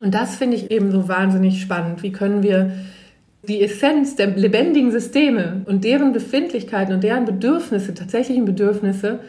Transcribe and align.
Und 0.00 0.14
das 0.14 0.36
finde 0.36 0.56
ich 0.56 0.70
eben 0.70 0.90
so 0.90 1.08
wahnsinnig 1.08 1.60
spannend. 1.60 2.02
Wie 2.02 2.10
können 2.12 2.42
wir 2.42 2.72
die 3.46 3.62
Essenz 3.62 4.16
der 4.16 4.28
lebendigen 4.28 4.90
Systeme 4.90 5.62
und 5.66 5.84
deren 5.84 6.12
Befindlichkeiten 6.12 6.94
und 6.94 7.04
deren 7.04 7.26
Bedürfnisse, 7.26 7.94
tatsächlichen 7.94 8.44
Bedürfnisse, 8.46 9.20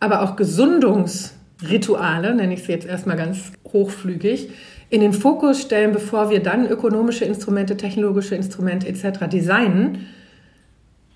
aber 0.00 0.22
auch 0.22 0.36
Gesundungsrituale, 0.36 2.34
nenne 2.34 2.54
ich 2.54 2.62
sie 2.62 2.72
jetzt 2.72 2.86
erstmal 2.86 3.16
ganz 3.16 3.52
hochflügig, 3.72 4.50
in 4.90 5.00
den 5.00 5.12
Fokus 5.12 5.60
stellen, 5.60 5.92
bevor 5.92 6.30
wir 6.30 6.42
dann 6.42 6.66
ökonomische 6.66 7.24
Instrumente, 7.24 7.76
technologische 7.76 8.34
Instrumente 8.34 8.88
etc. 8.88 9.26
designen, 9.30 10.06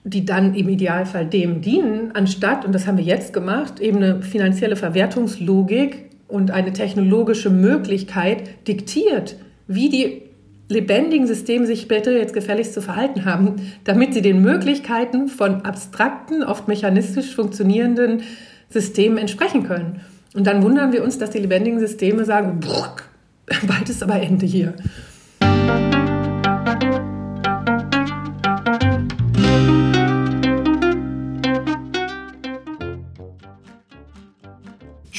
die 0.04 0.26
dann 0.26 0.54
im 0.54 0.68
Idealfall 0.68 1.26
dem 1.26 1.62
dienen, 1.62 2.12
anstatt, 2.12 2.64
und 2.64 2.74
das 2.74 2.86
haben 2.86 2.98
wir 2.98 3.04
jetzt 3.04 3.32
gemacht, 3.32 3.78
eben 3.80 3.98
eine 3.98 4.22
finanzielle 4.22 4.76
Verwertungslogik 4.76 6.11
und 6.32 6.50
eine 6.50 6.72
technologische 6.72 7.50
Möglichkeit 7.50 8.66
diktiert, 8.66 9.36
wie 9.66 9.90
die 9.90 10.22
lebendigen 10.68 11.26
Systeme 11.26 11.66
sich 11.66 11.86
bitte 11.86 12.12
jetzt 12.12 12.32
gefälligst 12.32 12.72
zu 12.72 12.80
verhalten 12.80 13.26
haben, 13.26 13.56
damit 13.84 14.14
sie 14.14 14.22
den 14.22 14.40
Möglichkeiten 14.40 15.28
von 15.28 15.62
abstrakten, 15.62 16.42
oft 16.42 16.68
mechanistisch 16.68 17.34
funktionierenden 17.34 18.22
Systemen 18.70 19.18
entsprechen 19.18 19.64
können. 19.64 20.00
Und 20.34 20.46
dann 20.46 20.62
wundern 20.62 20.92
wir 20.92 21.04
uns, 21.04 21.18
dass 21.18 21.30
die 21.30 21.40
lebendigen 21.40 21.78
Systeme 21.78 22.24
sagen, 22.24 22.60
bald 23.66 23.88
ist 23.90 24.02
aber 24.02 24.20
Ende 24.20 24.46
hier. 24.46 24.74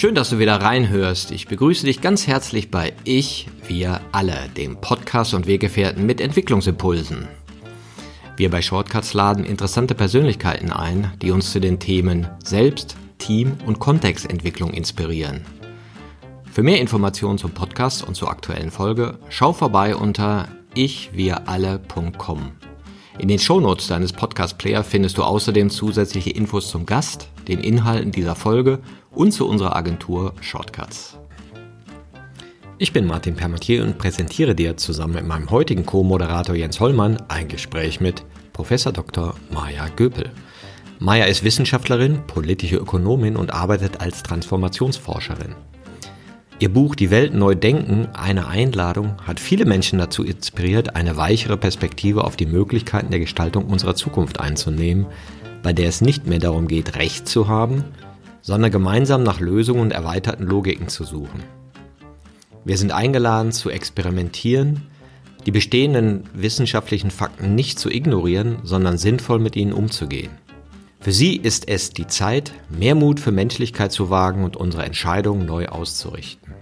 Schön, 0.03 0.16
dass 0.16 0.31
du 0.31 0.38
wieder 0.38 0.57
reinhörst. 0.57 1.31
Ich 1.31 1.48
begrüße 1.48 1.85
dich 1.85 2.02
ganz 2.02 2.27
herzlich 2.27 2.70
bei 2.70 2.91
Ich, 3.05 3.48
wir 3.70 4.02
alle, 4.11 4.49
dem 4.57 4.75
Podcast 4.81 5.34
und 5.34 5.48
Weggefährten 5.48 6.05
mit 6.05 6.20
Entwicklungsimpulsen. 6.20 7.30
Wir 8.36 8.52
bei 8.52 8.61
Shortcuts 8.61 9.14
laden 9.14 9.45
interessante 9.45 9.95
Persönlichkeiten 9.95 10.73
ein, 10.73 11.14
die 11.22 11.31
uns 11.31 11.53
zu 11.53 11.61
den 11.61 11.80
Themen 11.80 12.27
Selbst, 12.44 12.97
Team 13.17 13.53
und 13.66 13.80
Kontextentwicklung 13.80 14.72
inspirieren. 14.72 15.45
Für 16.52 16.64
mehr 16.64 16.81
Informationen 16.81 17.38
zum 17.38 17.52
Podcast 17.52 18.05
und 18.05 18.16
zur 18.16 18.30
aktuellen 18.30 18.72
Folge 18.72 19.20
schau 19.30 19.53
vorbei 19.53 19.95
unter 19.95 20.49
ichwiralle.com. 20.75 22.52
In 23.20 23.30
den 23.30 23.39
Shownotes 23.39 23.88
deines 23.88 24.11
Podcast-Player 24.11 24.83
findest 24.83 25.17
du 25.17 25.23
außerdem 25.23 25.70
zusätzliche 25.70 26.31
Infos 26.31 26.67
zum 26.67 26.86
Gast, 26.86 27.30
den 27.47 27.59
Inhalten 27.59 28.11
dieser 28.11 28.36
Folge 28.36 28.80
und 29.14 29.31
zu 29.31 29.47
unserer 29.47 29.75
Agentur 29.75 30.33
Shortcuts. 30.42 31.17
Ich 32.80 32.92
bin 32.92 33.06
Martin 33.06 33.36
Permatier 33.36 33.83
und 33.83 33.97
präsentiere 33.97 34.55
dir 34.55 34.78
zusammen 34.78 35.14
mit 35.14 35.25
meinem 35.25 35.50
heutigen 35.52 35.86
Co-Moderator 35.86 36.55
Jens 36.55 36.80
Hollmann 36.80 37.22
ein 37.28 37.47
Gespräch 37.47 38.02
mit 38.02 38.25
Professor 38.52 38.92
Dr. 38.92 39.36
Maja 39.52 39.88
Göpel. 39.95 40.31
Maja 41.00 41.25
ist 41.25 41.44
Wissenschaftlerin, 41.44 42.25
politische 42.28 42.78
Ökonomin 42.78 43.36
und 43.36 43.53
arbeitet 43.53 44.02
als 44.02 44.23
Transformationsforscherin. 44.23 45.55
Ihr 46.59 46.70
Buch 46.72 46.95
Die 46.95 47.11
Welt 47.11 47.33
neu 47.33 47.55
denken, 47.55 48.08
eine 48.14 48.48
Einladung, 48.48 49.16
hat 49.25 49.39
viele 49.39 49.66
Menschen 49.66 50.00
dazu 50.00 50.23
inspiriert, 50.23 50.95
eine 50.95 51.17
weichere 51.17 51.58
Perspektive 51.58 52.23
auf 52.23 52.36
die 52.36 52.45
Möglichkeiten 52.45 53.11
der 53.11 53.20
Gestaltung 53.20 53.66
unserer 53.66 53.95
Zukunft 53.95 54.39
einzunehmen, 54.39 55.08
bei 55.61 55.73
der 55.73 55.89
es 55.89 56.02
nicht 56.02 56.27
mehr 56.27 56.39
darum 56.39 56.67
geht, 56.67 56.95
Recht 56.95 57.27
zu 57.27 57.48
haben, 57.48 57.83
sondern 58.44 58.69
gemeinsam 58.69 59.23
nach 59.23 59.39
Lösungen 59.39 59.81
und 59.81 59.91
erweiterten 59.91 60.44
Logiken 60.44 60.89
zu 60.89 61.05
suchen. 61.05 61.41
Wir 62.66 62.77
sind 62.77 62.91
eingeladen 62.91 63.52
zu 63.52 63.72
experimentieren, 63.72 64.83
die 65.47 65.52
bestehenden 65.52 66.25
wissenschaftlichen 66.33 67.09
Fakten 67.09 67.55
nicht 67.55 67.80
zu 67.80 67.89
ignorieren, 67.89 68.59
sondern 68.64 68.99
sinnvoll 68.99 69.39
mit 69.39 69.55
ihnen 69.55 69.73
umzugehen. 69.73 70.30
Für 70.99 71.11
sie 71.11 71.36
ist 71.36 71.67
es 71.67 71.89
die 71.89 72.05
Zeit, 72.08 72.54
mehr 72.70 72.93
Mut 72.95 73.20
für 73.20 73.31
Menschlichkeit 73.31 73.92
zu 73.92 74.09
wagen 74.09 74.45
und 74.45 74.55
unsere 74.55 74.86
Entscheidungen 74.86 75.45
neu 75.45 75.67
auszurichten. 75.67 76.54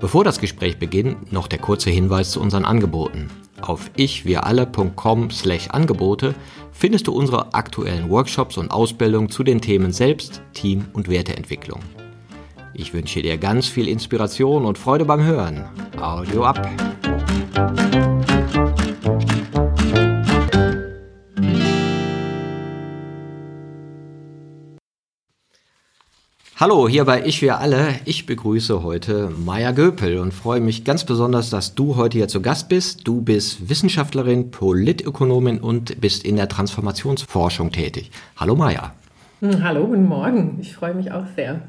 Bevor 0.00 0.24
das 0.24 0.40
Gespräch 0.40 0.80
beginnt, 0.80 1.32
noch 1.32 1.46
der 1.46 1.60
kurze 1.60 1.90
Hinweis 1.90 2.32
zu 2.32 2.40
unseren 2.40 2.64
Angeboten. 2.64 3.30
Auf 3.60 3.92
ichwiralle.com/angebote 3.96 6.34
findest 6.72 7.06
du 7.06 7.12
unsere 7.12 7.54
aktuellen 7.54 8.10
Workshops 8.10 8.58
und 8.58 8.70
Ausbildungen 8.70 9.30
zu 9.30 9.44
den 9.44 9.60
Themen 9.60 9.92
Selbst, 9.92 10.42
Team 10.52 10.86
und 10.92 11.08
Werteentwicklung. 11.08 11.80
Ich 12.74 12.94
wünsche 12.94 13.22
dir 13.22 13.36
ganz 13.36 13.68
viel 13.68 13.86
Inspiration 13.86 14.64
und 14.64 14.78
Freude 14.78 15.04
beim 15.04 15.22
Hören. 15.22 15.64
Audio 16.00 16.44
ab! 16.44 18.11
Hallo, 26.62 26.88
hier 26.88 27.06
bei 27.06 27.26
Ich 27.26 27.42
wir 27.42 27.58
alle. 27.58 27.88
Ich 28.04 28.24
begrüße 28.24 28.84
heute 28.84 29.32
Maja 29.36 29.72
Göpel 29.72 30.18
und 30.18 30.32
freue 30.32 30.60
mich 30.60 30.84
ganz 30.84 31.02
besonders, 31.02 31.50
dass 31.50 31.74
du 31.74 31.96
heute 31.96 32.18
hier 32.18 32.28
zu 32.28 32.40
Gast 32.40 32.68
bist. 32.68 33.04
Du 33.04 33.20
bist 33.20 33.68
Wissenschaftlerin, 33.68 34.52
Politökonomin 34.52 35.58
und 35.58 36.00
bist 36.00 36.24
in 36.24 36.36
der 36.36 36.48
Transformationsforschung 36.48 37.72
tätig. 37.72 38.12
Hallo 38.36 38.54
Maja. 38.54 38.92
Hm, 39.40 39.64
hallo, 39.64 39.88
guten 39.88 40.06
Morgen. 40.06 40.58
Ich 40.60 40.72
freue 40.72 40.94
mich 40.94 41.10
auch 41.10 41.26
sehr. 41.34 41.62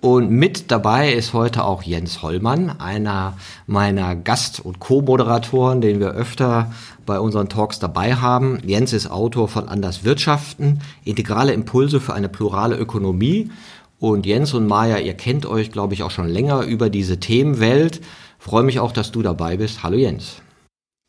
Und 0.00 0.30
mit 0.30 0.70
dabei 0.70 1.12
ist 1.12 1.32
heute 1.32 1.64
auch 1.64 1.82
Jens 1.82 2.22
Hollmann, 2.22 2.80
einer 2.80 3.36
meiner 3.66 4.14
Gast- 4.14 4.60
und 4.60 4.78
Co-Moderatoren, 4.78 5.80
den 5.80 6.00
wir 6.00 6.10
öfter 6.10 6.72
bei 7.06 7.18
unseren 7.18 7.48
Talks 7.48 7.78
dabei 7.78 8.14
haben. 8.14 8.60
Jens 8.64 8.92
ist 8.92 9.10
Autor 9.10 9.48
von 9.48 9.68
Anders 9.68 10.04
Wirtschaften, 10.04 10.80
integrale 11.04 11.52
Impulse 11.54 12.00
für 12.00 12.14
eine 12.14 12.28
plurale 12.28 12.76
Ökonomie. 12.76 13.50
Und 13.98 14.26
Jens 14.26 14.52
und 14.52 14.66
Maja, 14.66 14.98
ihr 14.98 15.14
kennt 15.14 15.46
euch, 15.46 15.72
glaube 15.72 15.94
ich, 15.94 16.02
auch 16.02 16.10
schon 16.10 16.28
länger 16.28 16.62
über 16.62 16.90
diese 16.90 17.18
Themenwelt. 17.18 18.02
Freue 18.38 18.64
mich 18.64 18.78
auch, 18.78 18.92
dass 18.92 19.10
du 19.10 19.22
dabei 19.22 19.56
bist. 19.56 19.82
Hallo 19.82 19.96
Jens. 19.96 20.42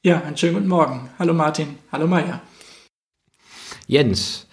Ja, 0.03 0.21
einen 0.21 0.37
schönen 0.37 0.53
guten 0.53 0.67
Morgen. 0.69 1.09
Hallo 1.19 1.33
Martin. 1.33 1.75
Hallo 1.91 2.07
Maja. 2.07 2.41
Jens, 3.87 4.47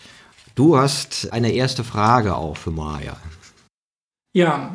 du 0.56 0.76
hast 0.76 1.32
eine 1.32 1.52
erste 1.52 1.84
Frage 1.84 2.34
auch 2.34 2.56
für 2.56 2.72
Maja. 2.72 3.16
Ja, 4.34 4.74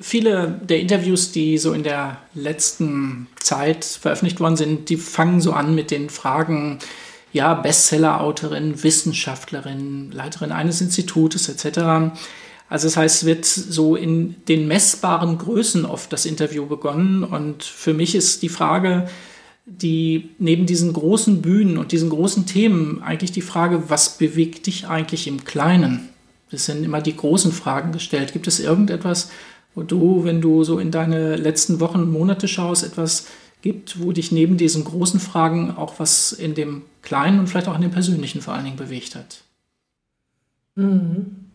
viele 0.00 0.60
der 0.62 0.78
Interviews, 0.78 1.32
die 1.32 1.56
so 1.58 1.72
in 1.72 1.82
der 1.82 2.18
letzten 2.34 3.26
Zeit 3.40 3.84
veröffentlicht 3.84 4.40
worden 4.40 4.56
sind, 4.56 4.90
die 4.90 4.96
fangen 4.96 5.40
so 5.40 5.52
an 5.52 5.74
mit 5.74 5.90
den 5.90 6.10
Fragen, 6.10 6.78
ja, 7.32 7.54
Bestseller-Autorin, 7.54 8.82
Wissenschaftlerin, 8.82 10.12
Leiterin 10.12 10.52
eines 10.52 10.80
Institutes 10.80 11.48
etc. 11.48 12.12
Also 12.68 12.86
das 12.86 12.96
heißt, 12.96 13.22
es 13.22 13.26
wird 13.26 13.44
so 13.46 13.96
in 13.96 14.36
den 14.48 14.68
messbaren 14.68 15.38
Größen 15.38 15.86
oft 15.86 16.12
das 16.12 16.26
Interview 16.26 16.66
begonnen. 16.66 17.24
Und 17.24 17.64
für 17.64 17.94
mich 17.94 18.14
ist 18.14 18.42
die 18.42 18.50
Frage, 18.50 19.08
die 19.64 20.30
neben 20.38 20.66
diesen 20.66 20.92
großen 20.92 21.40
Bühnen 21.40 21.78
und 21.78 21.92
diesen 21.92 22.10
großen 22.10 22.44
Themen 22.44 23.02
eigentlich 23.02 23.32
die 23.32 23.42
Frage, 23.42 23.88
was 23.88 24.18
bewegt 24.18 24.66
dich 24.66 24.88
eigentlich 24.88 25.26
im 25.26 25.44
Kleinen? 25.44 26.10
Das 26.50 26.66
sind 26.66 26.84
immer 26.84 27.00
die 27.00 27.16
großen 27.16 27.52
Fragen 27.52 27.92
gestellt. 27.92 28.32
Gibt 28.32 28.46
es 28.46 28.60
irgendetwas, 28.60 29.30
wo 29.74 29.82
du, 29.82 30.24
wenn 30.24 30.40
du 30.40 30.64
so 30.64 30.78
in 30.78 30.90
deine 30.90 31.36
letzten 31.36 31.80
Wochen 31.80 32.10
Monate 32.10 32.48
schaust, 32.48 32.84
etwas 32.84 33.26
gibt, 33.62 34.00
wo 34.00 34.12
dich 34.12 34.32
neben 34.32 34.56
diesen 34.56 34.84
großen 34.84 35.20
Fragen 35.20 35.76
auch 35.76 35.98
was 35.98 36.32
in 36.32 36.54
dem 36.54 36.82
Kleinen 37.02 37.38
und 37.40 37.48
vielleicht 37.48 37.68
auch 37.68 37.74
in 37.74 37.82
dem 37.82 37.90
Persönlichen 37.90 38.40
vor 38.40 38.54
allen 38.54 38.64
Dingen 38.64 38.76
bewegt 38.76 39.14
hat? 39.14 39.42
Mhm. 40.74 41.48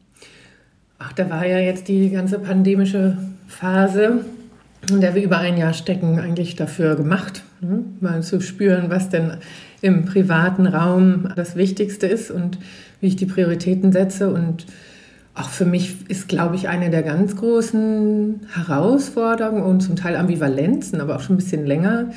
Ach, 0.99 1.13
da 1.13 1.29
war 1.29 1.45
ja 1.45 1.59
jetzt 1.59 1.87
die 1.87 2.09
ganze 2.09 2.39
pandemische 2.39 3.17
Phase, 3.47 4.25
in 4.89 5.01
der 5.01 5.15
wir 5.15 5.23
über 5.23 5.37
ein 5.37 5.57
Jahr 5.57 5.73
stecken, 5.73 6.19
eigentlich 6.19 6.55
dafür 6.55 6.95
gemacht, 6.95 7.43
ne? 7.61 7.83
mal 7.99 8.21
zu 8.23 8.41
spüren, 8.41 8.89
was 8.89 9.09
denn 9.09 9.37
im 9.81 10.05
privaten 10.05 10.65
Raum 10.65 11.29
das 11.35 11.55
Wichtigste 11.55 12.07
ist 12.07 12.31
und 12.31 12.57
wie 13.03 13.07
ich 13.07 13.15
die 13.15 13.27
Prioritäten 13.27 13.91
setze. 13.91 14.33
Und 14.33 14.65
auch 15.35 15.49
für 15.49 15.65
mich 15.65 16.09
ist, 16.09 16.27
glaube 16.27 16.55
ich, 16.55 16.69
eine 16.69 16.89
der 16.89 17.03
ganz 17.03 17.35
großen 17.35 18.41
Herausforderungen 18.55 19.61
und 19.61 19.81
zum 19.81 19.95
Teil 19.95 20.15
Ambivalenzen, 20.15 21.01
aber 21.01 21.15
auch 21.15 21.21
schon 21.21 21.35
ein 21.35 21.39
bisschen 21.39 21.65
länger, 21.67 22.11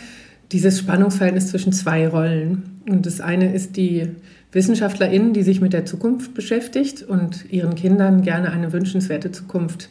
dieses 0.52 0.78
Spannungsverhältnis 0.78 1.48
zwischen 1.48 1.72
zwei 1.72 2.08
Rollen. 2.08 2.80
Und 2.88 3.04
das 3.04 3.20
eine 3.20 3.52
ist 3.52 3.76
die 3.76 4.08
Wissenschaftlerin, 4.52 5.32
die 5.32 5.42
sich 5.42 5.60
mit 5.60 5.72
der 5.72 5.84
Zukunft 5.84 6.34
beschäftigt 6.34 7.02
und 7.02 7.50
ihren 7.50 7.74
Kindern 7.74 8.22
gerne 8.22 8.52
eine 8.52 8.72
wünschenswerte 8.72 9.32
Zukunft 9.32 9.90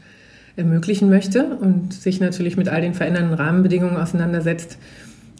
ermöglichen 0.55 1.09
möchte 1.09 1.57
und 1.57 1.93
sich 1.93 2.21
natürlich 2.21 2.55
mit 2.55 2.69
all 2.69 2.81
den 2.81 2.93
verändernden 2.93 3.33
Rahmenbedingungen 3.33 3.97
auseinandersetzt, 3.97 4.77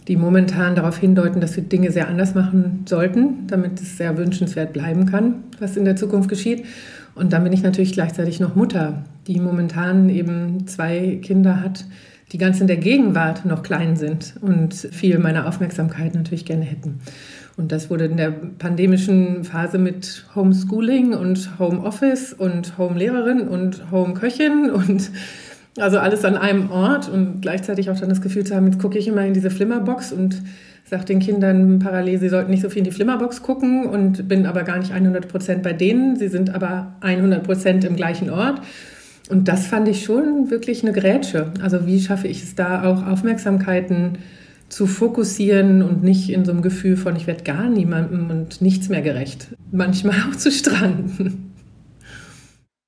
die 0.08 0.18
momentan 0.18 0.76
darauf 0.76 0.98
hindeuten, 0.98 1.42
dass 1.42 1.56
wir 1.56 1.64
Dinge 1.64 1.92
sehr 1.92 2.08
anders 2.08 2.36
machen 2.36 2.86
sollten, 2.88 3.48
damit 3.48 3.82
es 3.82 3.98
sehr 3.98 4.18
wünschenswert 4.18 4.74
bleiben 4.74 5.06
kann, 5.06 5.44
was 5.60 5.78
in 5.78 5.86
der 5.86 5.96
Zukunft 5.96 6.30
geschieht. 6.30 6.66
Und 7.16 7.34
dann 7.34 7.44
bin 7.44 7.54
ich 7.54 7.64
natürlich 7.64 7.94
gleichzeitig 7.94 8.40
noch 8.40 8.56
Mutter 8.56 9.04
die 9.28 9.40
momentan 9.40 10.10
eben 10.10 10.68
zwei 10.68 11.20
Kinder 11.22 11.62
hat, 11.62 11.86
die 12.32 12.38
ganz 12.38 12.60
in 12.62 12.68
der 12.68 12.78
Gegenwart 12.78 13.46
noch 13.46 13.64
klein 13.64 13.96
sind 13.96 14.36
und 14.42 14.74
viel 14.74 15.20
meiner 15.20 15.48
Aufmerksamkeit 15.48 16.16
natürlich 16.16 16.46
gerne 16.46 16.66
hätten. 16.66 17.00
Und 17.58 17.72
das 17.72 17.90
wurde 17.90 18.06
in 18.06 18.18
der 18.18 18.32
pandemischen 18.32 19.44
Phase 19.46 19.78
mit 19.78 20.26
Homeschooling 20.36 21.14
und 21.14 21.58
Homeoffice 21.58 22.34
und 22.34 22.78
Home-Lehrerin 22.78 23.48
und 23.48 23.92
Home-Köchin 23.92 24.70
und 24.70 25.10
also 25.78 25.98
alles 26.00 26.24
an 26.24 26.38
einem 26.38 26.72
Ort 26.72 27.10
und 27.10 27.42
gleichzeitig 27.42 27.90
auch 27.90 28.00
dann 28.00 28.10
das 28.10 28.22
Gefühl 28.22 28.46
zu 28.46 28.56
haben, 28.56 28.68
jetzt 28.68 28.80
gucke 28.80 28.98
ich 28.98 29.08
immer 29.08 29.26
in 29.26 29.34
diese 29.34 29.50
Flimmerbox 29.50 30.12
und 30.14 30.42
sage 30.86 31.06
den 31.06 31.20
Kindern 31.20 31.80
parallel, 31.80 32.20
sie 32.20 32.30
sollten 32.30 32.52
nicht 32.52 32.62
so 32.62 32.70
viel 32.70 32.80
in 32.80 32.84
die 32.86 32.92
Flimmerbox 32.92 33.42
gucken 33.42 33.86
und 33.86 34.28
bin 34.28 34.46
aber 34.46 34.64
gar 34.64 34.78
nicht 34.78 34.92
100 34.92 35.28
Prozent 35.28 35.64
bei 35.64 35.74
denen. 35.74 36.16
Sie 36.16 36.28
sind 36.28 36.54
aber 36.54 36.96
100 37.02 37.44
Prozent 37.44 37.84
im 37.84 37.96
gleichen 37.96 38.30
Ort. 38.30 38.62
Und 39.30 39.48
das 39.48 39.66
fand 39.66 39.88
ich 39.88 40.04
schon 40.04 40.52
wirklich 40.52 40.84
eine 40.84 40.94
Grätsche. 40.94 41.52
Also 41.62 41.88
wie 41.88 42.00
schaffe 42.00 42.28
ich 42.28 42.44
es 42.44 42.54
da 42.54 42.84
auch 42.84 43.08
Aufmerksamkeiten 43.08 44.20
zu 44.70 44.86
fokussieren 44.86 45.82
und 45.82 46.04
nicht 46.04 46.30
in 46.30 46.46
so 46.46 46.52
einem 46.52 46.62
Gefühl 46.62 46.98
von, 46.98 47.16
ich 47.16 47.28
werde 47.28 47.44
gar 47.44 47.68
niemandem 47.68 48.30
und 48.30 48.62
nichts 48.62 48.90
mehr 48.90 49.02
gerecht. 49.02 49.48
Manchmal 49.72 50.16
auch 50.30 50.36
zu 50.36 50.52
stranden. 50.52 51.55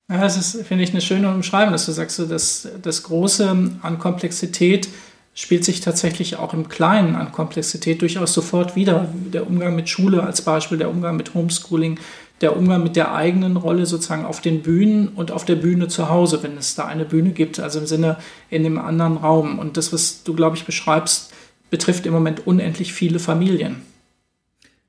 Ja, 0.09 0.21
das 0.21 0.37
ist, 0.37 0.65
finde 0.65 0.85
ich, 0.85 0.91
eine 0.91 1.01
schöne 1.01 1.29
Umschreibung, 1.29 1.73
dass 1.73 1.85
du 1.85 1.91
sagst, 1.91 2.19
dass 2.31 2.67
das 2.81 3.03
Große 3.03 3.49
an 3.81 3.99
Komplexität 3.99 4.87
spielt 5.33 5.63
sich 5.63 5.81
tatsächlich 5.81 6.37
auch 6.37 6.53
im 6.53 6.67
Kleinen 6.67 7.15
an 7.15 7.31
Komplexität 7.31 8.01
durchaus 8.01 8.33
sofort 8.33 8.75
wieder. 8.75 9.07
Der 9.31 9.45
Umgang 9.45 9.75
mit 9.75 9.87
Schule 9.87 10.23
als 10.23 10.41
Beispiel, 10.41 10.79
der 10.79 10.89
Umgang 10.89 11.15
mit 11.15 11.35
Homeschooling, 11.35 11.99
der 12.41 12.57
Umgang 12.57 12.81
mit 12.81 12.95
der 12.95 13.13
eigenen 13.13 13.55
Rolle 13.57 13.85
sozusagen 13.85 14.25
auf 14.25 14.41
den 14.41 14.63
Bühnen 14.63 15.09
und 15.09 15.31
auf 15.31 15.45
der 15.45 15.55
Bühne 15.55 15.89
zu 15.89 16.09
Hause, 16.09 16.41
wenn 16.41 16.57
es 16.57 16.73
da 16.73 16.85
eine 16.85 17.05
Bühne 17.05 17.31
gibt, 17.31 17.59
also 17.59 17.77
im 17.77 17.85
Sinne 17.85 18.17
in 18.49 18.63
dem 18.63 18.79
anderen 18.79 19.17
Raum. 19.17 19.59
Und 19.59 19.77
das, 19.77 19.93
was 19.93 20.23
du, 20.23 20.33
glaube 20.33 20.55
ich, 20.55 20.65
beschreibst, 20.65 21.33
betrifft 21.69 22.05
im 22.05 22.13
Moment 22.13 22.47
unendlich 22.47 22.93
viele 22.93 23.19
Familien. 23.19 23.81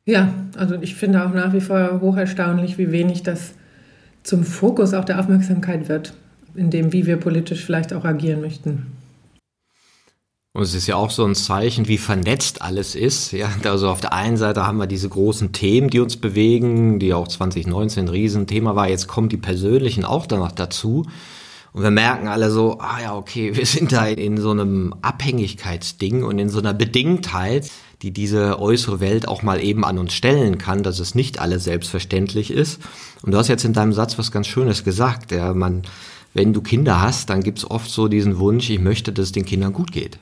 Ja, 0.06 0.32
also 0.56 0.76
ich 0.81 0.94
finde 0.94 1.26
auch 1.26 1.35
nach 1.35 1.53
wie 1.53 1.61
vor 1.61 2.00
hocherstaunlich, 2.00 2.79
wie 2.79 2.91
wenig 2.91 3.23
das 3.23 3.53
zum 4.28 4.44
Fokus 4.44 4.92
auch 4.92 5.06
der 5.06 5.19
Aufmerksamkeit 5.19 5.88
wird, 5.88 6.12
in 6.54 6.70
dem, 6.70 6.92
wie 6.92 7.06
wir 7.06 7.16
politisch 7.16 7.64
vielleicht 7.64 7.94
auch 7.94 8.04
agieren 8.04 8.42
möchten. 8.42 8.92
Und 10.52 10.62
es 10.62 10.75
ist 10.75 10.86
ja 10.86 10.96
auch 10.96 11.10
so 11.10 11.25
ein 11.25 11.34
Zeichen, 11.34 11.88
wie 11.88 11.98
vernetzt 11.98 12.60
alles 12.62 12.94
ist. 12.94 13.32
Ja, 13.32 13.48
also 13.64 13.88
auf 13.88 14.00
der 14.00 14.12
einen 14.12 14.36
Seite 14.36 14.66
haben 14.66 14.78
wir 14.78 14.86
diese 14.86 15.08
großen 15.08 15.52
Themen, 15.52 15.88
die 15.88 16.00
uns 16.00 16.16
bewegen, 16.16 16.98
die 16.98 17.14
auch 17.14 17.28
2019 17.28 18.04
ein 18.04 18.08
Riesenthema 18.08 18.75
war. 18.75 18.88
Jetzt 18.88 19.08
kommen 19.08 19.28
die 19.28 19.36
persönlichen 19.36 20.04
auch 20.04 20.26
danach 20.26 20.52
dazu. 20.52 21.06
Und 21.78 21.84
wir 21.84 21.90
merken 21.90 22.26
alle 22.26 22.50
so, 22.50 22.78
ah 22.80 23.00
ja, 23.00 23.16
okay, 23.16 23.54
wir 23.56 23.64
sind 23.64 23.92
da 23.92 24.06
in 24.06 24.36
so 24.36 24.50
einem 24.50 24.94
Abhängigkeitsding 25.00 26.25
und 26.25 26.38
in 26.38 26.48
so 26.48 26.58
einer 26.58 26.75
Bedingtheit, 26.75 27.70
die 28.02 28.10
diese 28.10 28.60
äußere 28.60 29.00
Welt 29.00 29.26
auch 29.26 29.42
mal 29.42 29.62
eben 29.62 29.84
an 29.84 29.98
uns 29.98 30.12
stellen 30.12 30.58
kann, 30.58 30.82
dass 30.82 30.98
es 30.98 31.14
nicht 31.14 31.40
alles 31.40 31.64
selbstverständlich 31.64 32.50
ist. 32.50 32.80
Und 33.22 33.32
du 33.32 33.38
hast 33.38 33.48
jetzt 33.48 33.64
in 33.64 33.72
deinem 33.72 33.92
Satz 33.92 34.19
was 34.19 34.30
ganz 34.30 34.46
Schönes 34.46 34.84
gesagt. 34.84 35.32
Ja, 35.32 35.54
man, 35.54 35.82
wenn 36.34 36.52
du 36.52 36.60
Kinder 36.60 37.00
hast, 37.00 37.30
dann 37.30 37.42
gibt's 37.42 37.64
oft 37.64 37.90
so 37.90 38.08
diesen 38.08 38.38
Wunsch, 38.38 38.69
ich 38.69 38.78
möchte, 38.78 39.12
dass 39.12 39.26
es 39.26 39.32
den 39.32 39.44
Kindern 39.44 39.72
gut 39.72 39.92
geht 39.92 40.19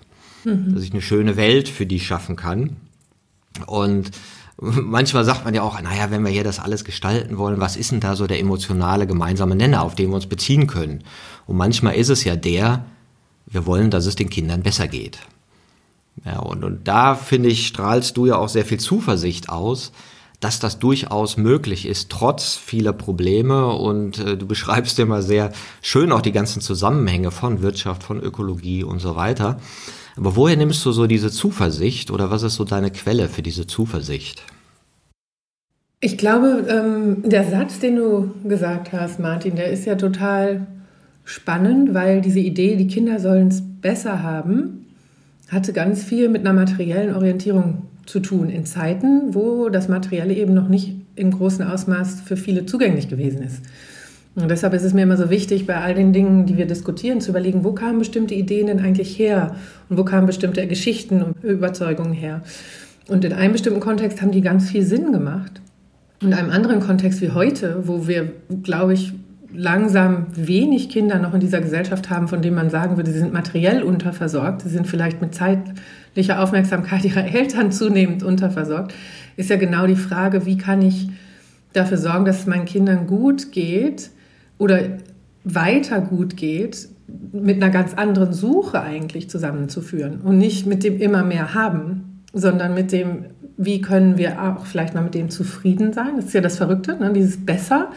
mhm. 0.47 0.75
dass 0.75 0.85
ich 0.85 0.93
eine 0.93 1.03
schöne 1.03 1.37
Welt 1.37 1.69
für 1.69 1.87
die 1.87 2.01
schaffen 2.01 2.37
kann. 2.37 2.77
Und 3.67 4.11
manchmal 4.59 5.25
sagt 5.25 5.45
man 5.45 5.55
ja 5.55 5.63
auch, 5.63 5.81
naja, 5.81 6.11
wenn 6.11 6.25
wir 6.25 6.31
hier 6.31 6.45
das 6.45 6.59
alles 6.59 6.85
gestalten 6.85 7.39
wollen, 7.39 7.61
was 7.61 7.77
ist 7.77 7.93
denn 7.93 8.01
da 8.01 8.17
so 8.17 8.27
der 8.27 8.41
emotionale 8.41 9.07
gemeinsame 9.07 9.55
Nenner, 9.55 9.83
auf 9.83 9.95
den 9.95 10.09
wir 10.09 10.17
uns 10.17 10.27
beziehen 10.27 10.67
können? 10.67 11.05
Und 11.47 11.57
manchmal 11.57 11.95
ist 11.95 12.09
es 12.09 12.25
ja 12.25 12.37
der, 12.37 12.85
wir 13.47 13.67
wollen, 13.67 13.91
dass 13.91 14.07
es 14.07 14.17
den 14.17 14.31
Kindern 14.31 14.63
besser 14.63 14.89
geht. 14.89 15.19
Ja, 16.25 16.39
und, 16.39 16.65
und 16.65 16.89
da 16.89 17.15
finde 17.15 17.51
ich, 17.51 17.67
strahlst 17.67 18.17
du 18.17 18.27
ja 18.27 18.37
auch 18.37 18.49
sehr 18.49 18.65
viel 18.65 18.81
Zuversicht 18.81 19.51
aus, 19.51 19.93
dass 20.41 20.61
das 20.61 20.79
durchaus 20.79 21.37
möglich 21.37 21.87
ist, 21.87 22.11
trotz 22.11 22.57
vieler 22.57 22.93
Probleme. 22.93 23.67
Und 23.75 24.19
äh, 24.19 24.37
du 24.37 24.47
beschreibst 24.47 24.99
ja 24.99 25.07
mal 25.07 25.23
sehr 25.23 25.53
schön 25.83 26.13
auch 26.13 26.23
die 26.23 26.33
ganzen 26.33 26.63
Zusammenhänge 26.63 27.31
von 27.31 27.63
Wirtschaft, 27.63 28.03
von 28.03 28.21
Ökologie 28.21 28.85
und 28.85 29.01
so 29.01 29.17
weiter. 29.17 29.61
Aber 30.17 30.35
woher 30.35 30.57
nimmst 30.57 30.85
du 30.85 30.93
so 30.93 31.07
diese 31.07 31.31
Zuversicht 31.31 32.11
oder 32.11 32.31
was 32.31 32.43
ist 32.43 32.55
so 32.55 32.65
deine 32.65 32.91
Quelle 32.91 33.29
für 33.29 33.43
diese 33.43 33.67
Zuversicht? 33.67 34.43
Ich 36.01 36.19
glaube, 36.19 36.67
ähm, 36.69 37.29
der 37.29 37.45
Satz, 37.45 37.79
den 37.81 37.97
du 37.97 38.31
gesagt 38.45 38.93
hast, 38.93 39.21
Martin, 39.21 39.57
der 39.57 39.71
ist 39.71 39.87
ja 39.87 39.95
total 39.95 40.67
spannend, 41.25 41.95
weil 41.95 42.21
diese 42.21 42.39
Idee, 42.41 42.77
die 42.77 42.87
Kinder 42.87 43.19
sollen 43.19 43.49
es 43.49 43.63
besser 43.81 44.23
haben, 44.23 44.87
hatte 45.49 45.73
ganz 45.73 46.03
viel 46.03 46.29
mit 46.29 46.43
einer 46.43 46.53
materiellen 46.53 47.15
Orientierung 47.15 47.83
zu 48.07 48.21
tun 48.21 48.49
in 48.49 48.65
Zeiten, 48.65 49.35
wo 49.35 49.69
das 49.69 49.89
Materielle 49.89 50.35
eben 50.35 50.55
noch 50.55 50.69
nicht 50.69 50.95
im 51.17 51.31
großen 51.31 51.67
Ausmaß 51.67 52.21
für 52.21 52.37
viele 52.37 52.67
zugänglich 52.67 53.09
gewesen 53.09 53.43
ist. 53.43 53.63
Und 54.37 54.51
deshalb 54.51 54.75
ist 54.75 54.83
es 54.83 54.93
mir 54.93 55.03
immer 55.03 55.17
so 55.17 55.31
wichtig, 55.31 55.67
bei 55.67 55.77
all 55.77 55.95
den 55.95 56.13
Dingen, 56.13 56.45
die 56.45 56.59
wir 56.59 56.67
diskutieren, 56.67 57.23
zu 57.23 57.31
überlegen, 57.31 57.65
wo 57.65 57.73
kamen 57.73 57.99
bestimmte 57.99 58.35
Ideen 58.35 58.67
denn 58.67 58.81
eigentlich 58.81 59.19
her 59.19 59.57
und 59.89 59.97
wo 59.97 60.05
kamen 60.05 60.27
bestimmte 60.27 60.67
Geschichten 60.67 61.23
und 61.23 61.43
Überzeugungen 61.43 62.13
her. 62.13 62.43
Und 63.09 63.25
in 63.25 63.33
einem 63.33 63.53
bestimmten 63.53 63.81
Kontext 63.81 64.21
haben 64.21 64.33
die 64.33 64.43
ganz 64.43 64.69
viel 64.69 64.85
Sinn 64.85 65.11
gemacht. 65.11 65.63
In 66.21 66.35
einem 66.35 66.51
anderen 66.51 66.81
Kontext 66.81 67.23
wie 67.23 67.31
heute, 67.31 67.89
wo 67.89 68.07
wir, 68.07 68.31
glaube 68.63 68.93
ich, 68.93 69.15
langsam 69.55 70.27
wenig 70.35 70.91
Kinder 70.91 71.19
noch 71.19 71.33
in 71.33 71.41
dieser 71.41 71.63
Gesellschaft 71.63 72.11
haben, 72.11 72.29
von 72.29 72.43
denen 72.43 72.57
man 72.57 72.69
sagen 72.69 72.99
würde, 72.99 73.11
sie 73.11 73.19
sind 73.19 73.33
materiell 73.33 73.83
unterversorgt, 73.83 74.63
sie 74.63 74.69
sind 74.69 74.87
vielleicht 74.87 75.23
mit 75.23 75.35
zeitlicher 75.35 76.43
Aufmerksamkeit 76.43 77.05
ihrer 77.07 77.25
Eltern 77.35 77.73
zunehmend 77.73 78.23
unterversorgt, 78.23 78.93
ist 79.37 79.49
ja 79.49 79.57
genau 79.57 79.87
die 79.87 79.97
Frage, 79.97 80.45
wie 80.45 80.59
kann 80.59 80.83
ich 80.83 81.09
dafür 81.73 81.97
sorgen, 81.97 82.27
dass 82.27 82.41
es 82.41 82.47
meinen 82.47 82.67
Kindern 82.67 83.07
gut 83.07 83.53
geht, 83.53 84.11
oder 84.59 84.81
weiter 85.45 86.01
gut 86.01 86.37
geht, 86.37 86.89
mit 87.33 87.63
einer 87.63 87.71
ganz 87.71 87.95
anderen 87.95 88.33
Suche 88.33 88.81
eigentlich 88.81 89.31
zusammenzuführen 89.31 90.21
und 90.23 90.39
nicht 90.39 90.67
mit 90.67 90.83
dem 90.83 90.99
immer 90.99 91.23
mehr 91.23 91.55
haben, 91.55 92.23
sondern 92.33 92.75
mit 92.75 92.91
dem, 92.93 93.27
wie 93.57 93.81
können 93.81 94.19
wir 94.19 94.43
auch 94.43 94.67
vielleicht 94.67 94.95
mal 94.95 95.03
mit 95.03 95.15
dem 95.15 95.31
zufrieden 95.31 95.93
sein. 95.93 96.17
Das 96.17 96.27
ist 96.27 96.35
ja 96.35 96.41
das 96.41 96.57
Verrückte, 96.57 96.97
ne? 96.97 97.13
dieses 97.13 97.45
Besser 97.45 97.91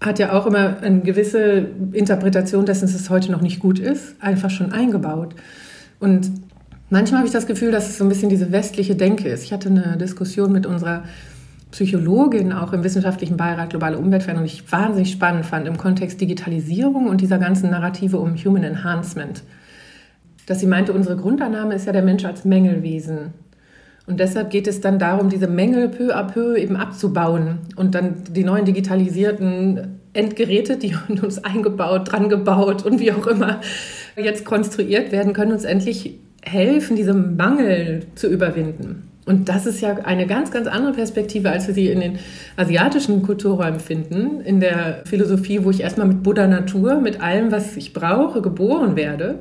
hat 0.00 0.18
ja 0.18 0.32
auch 0.32 0.46
immer 0.46 0.78
eine 0.80 1.00
gewisse 1.00 1.66
Interpretation 1.92 2.64
dessen, 2.64 2.86
dass 2.86 2.94
es 2.94 3.10
heute 3.10 3.30
noch 3.30 3.42
nicht 3.42 3.60
gut 3.60 3.78
ist, 3.78 4.14
einfach 4.20 4.48
schon 4.48 4.72
eingebaut. 4.72 5.34
Und 5.98 6.30
manchmal 6.88 7.18
habe 7.18 7.26
ich 7.26 7.34
das 7.34 7.46
Gefühl, 7.46 7.70
dass 7.70 7.88
es 7.88 7.98
so 7.98 8.04
ein 8.04 8.08
bisschen 8.08 8.30
diese 8.30 8.50
westliche 8.50 8.96
Denke 8.96 9.28
ist. 9.28 9.44
Ich 9.44 9.52
hatte 9.52 9.68
eine 9.68 9.98
Diskussion 9.98 10.52
mit 10.52 10.64
unserer 10.64 11.04
Psychologin 11.70 12.52
auch 12.52 12.72
im 12.72 12.82
wissenschaftlichen 12.82 13.36
Beirat 13.36 13.70
Globale 13.70 13.98
Umweltveränderung, 13.98 14.46
ich 14.46 14.70
wahnsinnig 14.70 15.12
spannend 15.12 15.46
fand 15.46 15.68
im 15.68 15.76
Kontext 15.76 16.20
Digitalisierung 16.20 17.08
und 17.08 17.20
dieser 17.20 17.38
ganzen 17.38 17.70
Narrative 17.70 18.18
um 18.18 18.34
Human 18.36 18.64
Enhancement. 18.64 19.42
Dass 20.46 20.60
sie 20.60 20.66
meinte, 20.66 20.92
unsere 20.92 21.16
Grundannahme 21.16 21.74
ist 21.74 21.86
ja 21.86 21.92
der 21.92 22.02
Mensch 22.02 22.24
als 22.24 22.44
Mängelwesen. 22.44 23.32
Und 24.06 24.18
deshalb 24.18 24.50
geht 24.50 24.66
es 24.66 24.80
dann 24.80 24.98
darum, 24.98 25.28
diese 25.28 25.46
Mängel 25.46 25.88
peu 25.88 26.12
à 26.12 26.24
peu 26.24 26.56
eben 26.56 26.74
abzubauen 26.74 27.58
und 27.76 27.94
dann 27.94 28.24
die 28.30 28.42
neuen 28.42 28.64
digitalisierten 28.64 30.00
Endgeräte, 30.12 30.76
die 30.76 30.96
uns 31.22 31.44
eingebaut, 31.44 32.10
dran 32.10 32.28
gebaut 32.28 32.84
und 32.84 32.98
wie 32.98 33.12
auch 33.12 33.28
immer 33.28 33.60
jetzt 34.16 34.44
konstruiert 34.44 35.12
werden, 35.12 35.32
können 35.32 35.52
uns 35.52 35.64
endlich 35.64 36.18
helfen, 36.42 36.96
diese 36.96 37.14
Mangel 37.14 38.06
zu 38.16 38.28
überwinden. 38.28 39.09
Und 39.26 39.48
das 39.48 39.66
ist 39.66 39.80
ja 39.80 39.94
eine 39.96 40.26
ganz, 40.26 40.50
ganz 40.50 40.66
andere 40.66 40.92
Perspektive, 40.92 41.50
als 41.50 41.66
wir 41.66 41.74
sie 41.74 41.88
in 41.88 42.00
den 42.00 42.18
asiatischen 42.56 43.22
Kulturräumen 43.22 43.78
finden. 43.78 44.40
In 44.40 44.60
der 44.60 45.02
Philosophie, 45.04 45.62
wo 45.62 45.70
ich 45.70 45.80
erstmal 45.80 46.06
mit 46.06 46.22
Buddha 46.22 46.46
Natur, 46.46 47.00
mit 47.00 47.20
allem, 47.20 47.52
was 47.52 47.76
ich 47.76 47.92
brauche, 47.92 48.40
geboren 48.40 48.96
werde. 48.96 49.40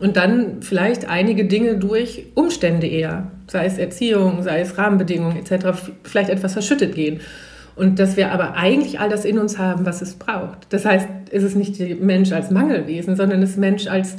Und 0.00 0.16
dann 0.16 0.60
vielleicht 0.60 1.08
einige 1.08 1.44
Dinge 1.44 1.76
durch 1.76 2.26
Umstände 2.34 2.86
eher, 2.86 3.30
sei 3.46 3.64
es 3.64 3.78
Erziehung, 3.78 4.42
sei 4.42 4.60
es 4.60 4.76
Rahmenbedingungen 4.76 5.36
etc., 5.36 5.68
vielleicht 6.02 6.30
etwas 6.30 6.52
verschüttet 6.52 6.94
gehen. 6.94 7.20
Und 7.76 7.98
dass 7.98 8.16
wir 8.16 8.32
aber 8.32 8.54
eigentlich 8.56 9.00
all 9.00 9.08
das 9.08 9.24
in 9.24 9.38
uns 9.38 9.58
haben, 9.58 9.86
was 9.86 10.02
es 10.02 10.14
braucht. 10.14 10.66
Das 10.70 10.84
heißt, 10.84 11.08
ist 11.30 11.42
es 11.42 11.54
nicht 11.54 11.78
der 11.78 11.96
Mensch 11.96 12.32
als 12.32 12.50
Mangelwesen, 12.50 13.16
sondern 13.16 13.42
ist 13.42 13.56
Mensch 13.56 13.86
als 13.86 14.16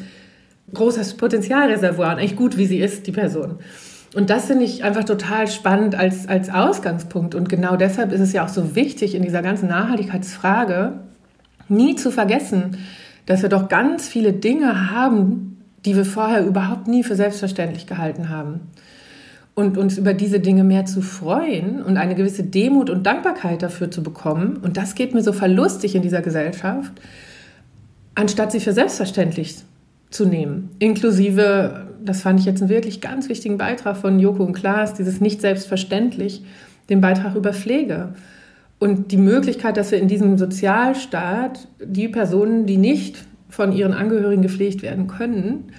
großes 0.73 1.15
Potenzialreservoir 1.15 2.13
und 2.13 2.19
eigentlich 2.19 2.35
gut, 2.35 2.57
wie 2.57 2.65
sie 2.65 2.79
ist, 2.79 3.07
die 3.07 3.11
Person. 3.11 3.59
Und 4.15 4.29
das 4.29 4.45
finde 4.45 4.63
ich 4.63 4.83
einfach 4.85 5.03
total 5.03 5.47
spannend 5.47 5.93
als, 5.93 6.29
als 6.29 6.49
Ausgangspunkt. 6.49 7.35
Und 7.35 7.49
genau 7.49 7.75
deshalb 7.75 8.13
ist 8.13 8.21
es 8.21 8.31
ja 8.31 8.45
auch 8.45 8.49
so 8.49 8.73
wichtig 8.73 9.13
in 9.13 9.23
dieser 9.23 9.41
ganzen 9.41 9.67
Nachhaltigkeitsfrage, 9.67 10.93
nie 11.67 11.95
zu 11.95 12.11
vergessen, 12.11 12.77
dass 13.25 13.41
wir 13.41 13.49
doch 13.49 13.67
ganz 13.67 14.07
viele 14.07 14.31
Dinge 14.31 14.91
haben, 14.91 15.61
die 15.83 15.97
wir 15.97 16.05
vorher 16.05 16.45
überhaupt 16.45 16.87
nie 16.87 17.03
für 17.03 17.15
selbstverständlich 17.15 17.87
gehalten 17.87 18.29
haben. 18.29 18.61
Und 19.53 19.77
uns 19.77 19.97
über 19.97 20.13
diese 20.13 20.39
Dinge 20.39 20.63
mehr 20.63 20.85
zu 20.85 21.01
freuen 21.01 21.83
und 21.83 21.97
eine 21.97 22.15
gewisse 22.15 22.43
Demut 22.43 22.89
und 22.89 23.05
Dankbarkeit 23.05 23.63
dafür 23.63 23.91
zu 23.91 24.01
bekommen. 24.01 24.57
Und 24.63 24.77
das 24.77 24.95
geht 24.95 25.13
mir 25.13 25.23
so 25.23 25.33
verlustig 25.33 25.93
in 25.93 26.01
dieser 26.01 26.21
Gesellschaft, 26.21 26.93
anstatt 28.15 28.53
sie 28.53 28.61
für 28.61 28.73
selbstverständlich 28.73 29.57
zu 30.09 30.25
nehmen. 30.25 30.69
Inklusive, 30.79 31.84
das 32.05 32.21
fand 32.21 32.39
ich 32.39 32.45
jetzt 32.45 32.61
einen 32.61 32.69
wirklich 32.69 33.01
ganz 33.01 33.29
wichtigen 33.29 33.57
Beitrag 33.57 33.97
von 33.97 34.19
Joko 34.19 34.43
und 34.43 34.53
Klaas, 34.53 34.93
dieses 34.93 35.21
nicht 35.21 35.41
selbstverständlich, 35.41 36.43
den 36.89 37.01
Beitrag 37.01 37.35
über 37.35 37.53
Pflege. 37.53 38.13
Und 38.79 39.11
die 39.11 39.17
Möglichkeit, 39.17 39.77
dass 39.77 39.91
wir 39.91 39.99
in 39.99 40.07
diesem 40.07 40.37
Sozialstaat 40.37 41.67
die 41.83 42.07
Personen, 42.07 42.65
die 42.65 42.77
nicht 42.77 43.25
von 43.49 43.71
ihren 43.71 43.93
Angehörigen 43.93 44.41
gepflegt 44.41 44.81
werden 44.81 45.07
können, 45.07 45.71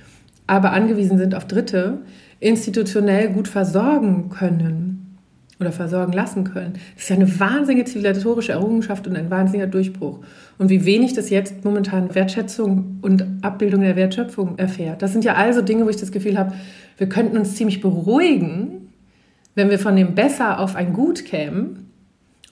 aber 0.47 0.73
angewiesen 0.73 1.18
sind 1.18 1.35
auf 1.35 1.47
Dritte, 1.47 1.99
institutionell 2.40 3.30
gut 3.30 3.49
versorgen 3.49 4.30
können 4.30 4.85
oder 5.58 5.72
versorgen 5.72 6.12
lassen 6.12 6.44
können. 6.44 6.75
Das 6.94 7.04
ist 7.04 7.08
ja 7.08 7.16
eine 7.16 7.40
wahnsinnige 7.40 7.86
zivilisatorische 7.86 8.52
Errungenschaft 8.52 9.06
und 9.06 9.16
ein 9.16 9.30
wahnsinniger 9.30 9.66
Durchbruch. 9.66 10.20
Und 10.58 10.68
wie 10.68 10.84
wenig 10.84 11.14
das 11.14 11.30
jetzt 11.30 11.64
momentan 11.64 12.14
Wertschätzung 12.14 12.98
und 13.00 13.25
Abbildung 13.42 13.80
der 13.80 13.96
Wertschöpfung 13.96 14.58
erfährt. 14.58 15.00
Das 15.00 15.12
sind 15.12 15.25
ja 15.25 15.34
also 15.34 15.62
Dinge, 15.62 15.86
wo 15.86 15.88
ich 15.88 15.96
das 15.96 16.12
Gefühl 16.12 16.38
habe, 16.38 16.52
wir 16.98 17.08
könnten 17.08 17.38
uns 17.38 17.56
ziemlich 17.56 17.80
beruhigen, 17.80 18.88
wenn 19.54 19.70
wir 19.70 19.78
von 19.78 19.96
dem 19.96 20.14
Besser 20.14 20.60
auf 20.60 20.76
ein 20.76 20.92
Gut 20.92 21.25
kämen 21.25 21.90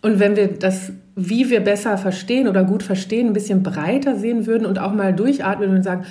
und 0.01 0.19
wenn 0.19 0.37
wir 0.37 0.49
das, 0.49 0.93
wie 1.15 1.51
wir 1.51 1.61
besser 1.61 1.99
verstehen 1.99 2.49
oder 2.49 2.65
gut 2.65 2.83
verstehen, 2.83 3.29
ein 3.29 3.33
bisschen 3.33 3.63
breiter 3.63 4.17
sehen 4.17 4.47
würden 4.47 4.67
und 4.67 4.79
auch 4.79 4.93
mal 4.93 5.15
durchatmen 5.15 5.71
und 5.71 5.83
sagen, 5.83 6.05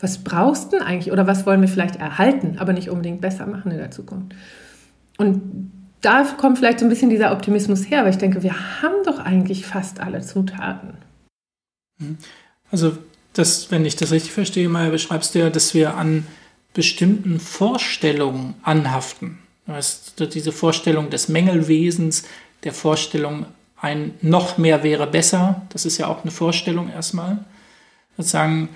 was 0.00 0.18
brauchst 0.18 0.72
du 0.72 0.78
denn 0.78 0.86
eigentlich 0.86 1.12
oder 1.12 1.26
was 1.26 1.44
wollen 1.46 1.60
wir 1.60 1.68
vielleicht 1.68 1.96
erhalten, 1.96 2.56
aber 2.58 2.72
nicht 2.72 2.88
unbedingt 2.88 3.20
besser 3.20 3.46
machen 3.46 3.72
in 3.72 3.78
der 3.78 3.90
Zukunft. 3.90 4.34
Und 5.18 5.70
da 6.00 6.24
kommt 6.24 6.58
vielleicht 6.58 6.80
so 6.80 6.86
ein 6.86 6.88
bisschen 6.88 7.10
dieser 7.10 7.32
Optimismus 7.32 7.90
her, 7.90 8.04
weil 8.04 8.10
ich 8.10 8.18
denke, 8.18 8.42
wir 8.42 8.82
haben 8.82 9.04
doch 9.04 9.18
eigentlich 9.18 9.66
fast 9.66 10.00
alle 10.00 10.20
Zutaten. 10.20 10.94
Mhm. 11.98 12.18
Also, 12.70 12.96
das, 13.32 13.70
wenn 13.70 13.84
ich 13.84 13.96
das 13.96 14.10
richtig 14.10 14.32
verstehe, 14.32 14.68
mal 14.68 14.90
beschreibst 14.90 15.34
du 15.34 15.40
ja, 15.40 15.50
dass 15.50 15.74
wir 15.74 15.94
an 15.94 16.26
bestimmten 16.74 17.40
Vorstellungen 17.40 18.54
anhaften. 18.62 19.38
Du 19.66 19.72
hast 19.72 20.14
diese 20.34 20.52
Vorstellung 20.52 21.10
des 21.10 21.28
Mängelwesens, 21.28 22.24
der 22.64 22.72
Vorstellung, 22.72 23.46
ein 23.80 24.14
noch 24.22 24.58
mehr 24.58 24.82
wäre 24.82 25.06
besser. 25.06 25.62
Das 25.68 25.84
ist 25.84 25.98
ja 25.98 26.08
auch 26.08 26.22
eine 26.22 26.30
Vorstellung 26.30 26.90
erstmal. 26.90 27.44
Sozusagen 28.16 28.70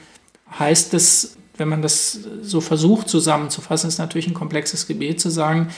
heißt 0.58 0.94
es, 0.94 1.36
wenn 1.56 1.68
man 1.68 1.82
das 1.82 2.20
so 2.42 2.60
versucht 2.60 3.08
zusammenzufassen, 3.08 3.88
ist 3.88 3.98
natürlich 3.98 4.28
ein 4.28 4.34
komplexes 4.34 4.86
Gebet 4.86 5.20
zu 5.20 5.30
sagen, 5.30 5.68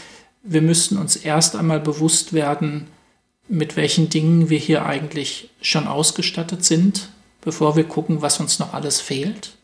wir 0.44 0.62
müssten 0.62 0.96
uns 0.96 1.16
erst 1.16 1.56
einmal 1.56 1.80
bewusst 1.80 2.32
werden, 2.32 2.86
mit 3.48 3.76
welchen 3.76 4.08
Dingen 4.08 4.48
wir 4.48 4.58
hier 4.58 4.86
eigentlich 4.86 5.50
schon 5.60 5.86
ausgestattet 5.86 6.64
sind, 6.64 7.08
bevor 7.40 7.76
wir 7.76 7.84
gucken, 7.84 8.22
was 8.22 8.40
uns 8.40 8.58
noch 8.58 8.72
alles 8.72 9.00
fehlt. 9.00 9.56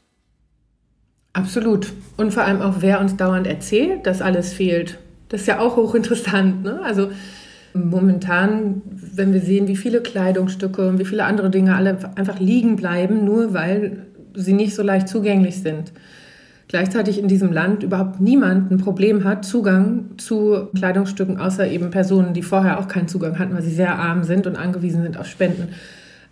Absolut. 1.33 1.93
Und 2.17 2.35
vor 2.35 2.43
allem 2.43 2.61
auch, 2.61 2.77
wer 2.81 3.01
uns 3.01 3.17
dauernd 3.17 3.47
erzählt, 3.47 4.07
dass 4.07 4.21
alles 4.21 4.53
fehlt. 4.53 4.99
Das 5.29 5.43
ist 5.43 5.47
ja 5.47 5.61
auch 5.61 5.77
hochinteressant. 5.77 6.65
Ne? 6.65 6.81
Also 6.83 7.11
Momentan, 7.73 8.83
wenn 8.85 9.33
wir 9.33 9.41
sehen, 9.41 9.69
wie 9.69 9.77
viele 9.77 10.01
Kleidungsstücke 10.01 10.89
und 10.89 10.99
wie 10.99 11.05
viele 11.05 11.25
andere 11.25 11.51
Dinge 11.51 11.77
alle 11.77 11.99
einfach 12.17 12.41
liegen 12.41 12.75
bleiben, 12.75 13.25
nur 13.25 13.55
weil 13.55 14.07
sie 14.35 14.55
nicht 14.55 14.75
so 14.75 14.83
leicht 14.83 15.09
zugänglich 15.09 15.61
sind. 15.63 15.93
Gleichzeitig 16.71 17.19
in 17.19 17.27
diesem 17.27 17.51
Land 17.51 17.83
überhaupt 17.83 18.21
niemand 18.21 18.71
ein 18.71 18.79
Problem 18.79 19.25
hat, 19.25 19.45
Zugang 19.45 20.11
zu 20.19 20.69
Kleidungsstücken, 20.73 21.37
außer 21.37 21.67
eben 21.67 21.91
Personen, 21.91 22.33
die 22.33 22.43
vorher 22.43 22.79
auch 22.79 22.87
keinen 22.87 23.09
Zugang 23.09 23.41
hatten, 23.41 23.55
weil 23.55 23.63
sie 23.63 23.75
sehr 23.75 23.99
arm 23.99 24.23
sind 24.23 24.47
und 24.47 24.55
angewiesen 24.55 25.03
sind 25.03 25.19
auf 25.19 25.27
Spenden. 25.27 25.71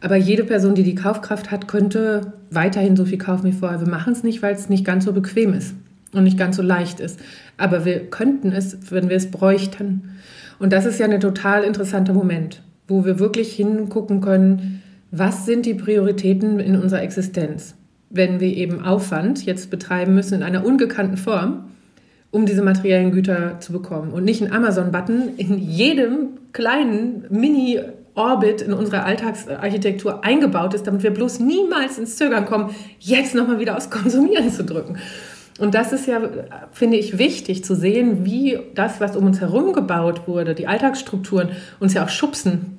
Aber 0.01 0.15
jede 0.15 0.45
Person, 0.45 0.77
die 0.77 0.85
die 0.85 0.95
Kaufkraft 0.95 1.51
hat, 1.51 1.67
könnte 1.67 2.35
weiterhin 2.53 2.95
so 2.95 3.05
viel 3.05 3.19
kaufen 3.19 3.47
wie 3.47 3.53
vorher. 3.53 3.81
Wir 3.81 3.89
machen 3.89 4.13
es 4.13 4.23
nicht, 4.23 4.41
weil 4.41 4.55
es 4.55 4.69
nicht 4.69 4.85
ganz 4.85 5.07
so 5.07 5.13
bequem 5.13 5.55
ist 5.55 5.75
und 6.13 6.23
nicht 6.23 6.39
ganz 6.39 6.55
so 6.55 6.63
leicht 6.63 7.01
ist. 7.01 7.19
Aber 7.57 7.85
wir 7.85 8.09
könnten 8.09 8.53
es, 8.53 8.93
wenn 8.93 9.09
wir 9.09 9.17
es 9.17 9.33
bräuchten. 9.33 10.11
Und 10.61 10.73
das 10.73 10.87
ist 10.87 11.01
ja 11.01 11.07
ein 11.07 11.19
total 11.19 11.65
interessanter 11.65 12.13
Moment, 12.13 12.63
wo 12.87 13.05
wir 13.05 13.19
wirklich 13.19 13.55
hingucken 13.55 14.21
können, 14.21 14.83
was 15.11 15.47
sind 15.47 15.67
die 15.67 15.75
Prioritäten 15.75 16.61
in 16.61 16.77
unserer 16.77 17.03
Existenz, 17.03 17.75
wenn 18.11 18.41
wir 18.41 18.49
eben 18.49 18.85
Aufwand 18.85 19.45
jetzt 19.45 19.71
betreiben 19.71 20.15
müssen 20.15 20.35
in 20.35 20.43
einer 20.43 20.65
ungekannten 20.65 21.17
Form, 21.17 21.65
um 22.31 22.47
diese 22.47 22.63
materiellen 22.63 23.13
Güter 23.13 23.61
zu 23.61 23.73
bekommen. 23.73 24.13
Und 24.13 24.25
nicht 24.25 24.43
ein 24.43 24.53
Amazon-Button 24.53 25.37
in 25.37 25.59
jedem 25.59 26.29
kleinen 26.53 27.25
Mini-Orbit 27.31 28.63
in 28.63 28.73
unserer 28.73 29.05
Alltagsarchitektur 29.05 30.25
eingebaut 30.25 30.75
ist, 30.75 30.87
damit 30.87 31.03
wir 31.03 31.11
bloß 31.11 31.41
niemals 31.41 31.99
ins 31.99 32.17
Zögern 32.17 32.45
kommen, 32.45 32.75
jetzt 32.99 33.35
nochmal 33.35 33.61
wieder 33.61 33.77
aus 33.77 33.91
Konsumieren 33.91 34.51
zu 34.51 34.65
drücken. 34.65 34.99
Und 35.59 35.75
das 35.75 35.93
ist 35.93 36.07
ja, 36.07 36.21
finde 36.71 36.99
ich, 36.99 37.19
wichtig 37.19 37.65
zu 37.65 37.75
sehen, 37.75 38.25
wie 38.25 38.59
das, 38.75 39.01
was 39.01 39.17
um 39.17 39.27
uns 39.27 39.41
herum 39.41 39.73
gebaut 39.73 40.29
wurde, 40.29 40.55
die 40.55 40.69
Alltagsstrukturen, 40.69 41.51
uns 41.81 41.95
ja 41.95 42.05
auch 42.05 42.09
schubsen 42.09 42.78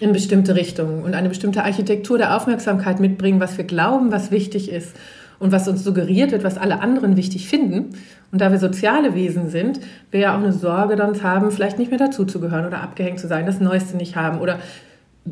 in 0.00 0.12
bestimmte 0.12 0.54
Richtungen 0.54 1.02
und 1.02 1.14
eine 1.14 1.28
bestimmte 1.28 1.64
Architektur 1.64 2.18
der 2.18 2.36
Aufmerksamkeit 2.36 3.00
mitbringen, 3.00 3.40
was 3.40 3.56
wir 3.56 3.64
glauben, 3.64 4.12
was 4.12 4.30
wichtig 4.30 4.70
ist 4.70 4.94
und 5.38 5.52
was 5.52 5.68
uns 5.68 5.84
suggeriert 5.84 6.32
wird, 6.32 6.44
was 6.44 6.58
alle 6.58 6.80
anderen 6.80 7.16
wichtig 7.16 7.48
finden. 7.48 7.94
Und 8.32 8.40
da 8.40 8.50
wir 8.50 8.58
soziale 8.58 9.14
Wesen 9.14 9.50
sind, 9.50 9.80
wir 10.10 10.20
ja 10.20 10.34
auch 10.34 10.42
eine 10.42 10.52
Sorge 10.52 10.96
dann 10.96 11.22
haben, 11.22 11.50
vielleicht 11.50 11.78
nicht 11.78 11.90
mehr 11.90 11.98
dazuzugehören 11.98 12.66
oder 12.66 12.82
abgehängt 12.82 13.20
zu 13.20 13.28
sein, 13.28 13.46
das 13.46 13.60
Neueste 13.60 13.96
nicht 13.96 14.16
haben 14.16 14.40
oder 14.40 14.58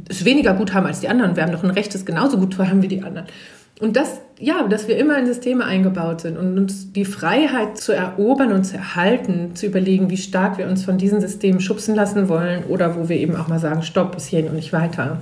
es 0.08 0.24
weniger 0.24 0.54
gut 0.54 0.74
haben 0.74 0.86
als 0.86 1.00
die 1.00 1.08
anderen. 1.08 1.36
Wir 1.36 1.44
haben 1.44 1.52
doch 1.52 1.62
ein 1.62 1.70
Recht, 1.70 1.94
es 1.94 2.04
genauso 2.04 2.38
gut 2.38 2.54
zu 2.54 2.68
haben 2.68 2.82
wie 2.82 2.88
die 2.88 3.02
anderen. 3.02 3.26
Und 3.80 3.96
das, 3.96 4.20
ja, 4.38 4.66
dass 4.68 4.86
wir 4.86 4.96
immer 4.96 5.18
in 5.18 5.26
Systeme 5.26 5.64
eingebaut 5.64 6.20
sind 6.20 6.36
und 6.36 6.56
uns 6.56 6.92
die 6.92 7.04
Freiheit 7.04 7.76
zu 7.76 7.92
erobern 7.92 8.52
und 8.52 8.64
zu 8.64 8.76
erhalten, 8.76 9.56
zu 9.56 9.66
überlegen, 9.66 10.10
wie 10.10 10.16
stark 10.16 10.58
wir 10.58 10.68
uns 10.68 10.84
von 10.84 10.96
diesen 10.96 11.20
Systemen 11.20 11.60
schubsen 11.60 11.94
lassen 11.94 12.28
wollen 12.28 12.64
oder 12.64 12.96
wo 12.96 13.08
wir 13.08 13.16
eben 13.16 13.34
auch 13.34 13.48
mal 13.48 13.58
sagen, 13.58 13.82
stopp, 13.82 14.14
bis 14.14 14.26
hierhin 14.26 14.50
und 14.50 14.56
nicht 14.56 14.72
weiter. 14.72 15.20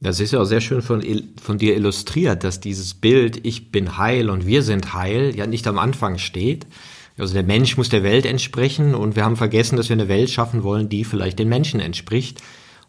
Das 0.00 0.20
ist 0.20 0.32
ja 0.32 0.40
auch 0.40 0.44
sehr 0.44 0.60
schön 0.60 0.82
von, 0.82 1.02
von 1.40 1.58
dir 1.58 1.76
illustriert, 1.76 2.44
dass 2.44 2.60
dieses 2.60 2.94
Bild, 2.94 3.44
ich 3.44 3.72
bin 3.72 3.98
heil 3.98 4.30
und 4.30 4.46
wir 4.46 4.62
sind 4.62 4.94
heil, 4.94 5.34
ja 5.36 5.46
nicht 5.46 5.66
am 5.66 5.78
Anfang 5.78 6.18
steht. 6.18 6.66
Also 7.16 7.34
der 7.34 7.42
Mensch 7.42 7.76
muss 7.76 7.88
der 7.88 8.04
Welt 8.04 8.26
entsprechen 8.26 8.94
und 8.94 9.16
wir 9.16 9.24
haben 9.24 9.36
vergessen, 9.36 9.76
dass 9.76 9.88
wir 9.88 9.94
eine 9.94 10.08
Welt 10.08 10.30
schaffen 10.30 10.62
wollen, 10.62 10.88
die 10.88 11.04
vielleicht 11.04 11.38
den 11.40 11.48
Menschen 11.48 11.80
entspricht 11.80 12.40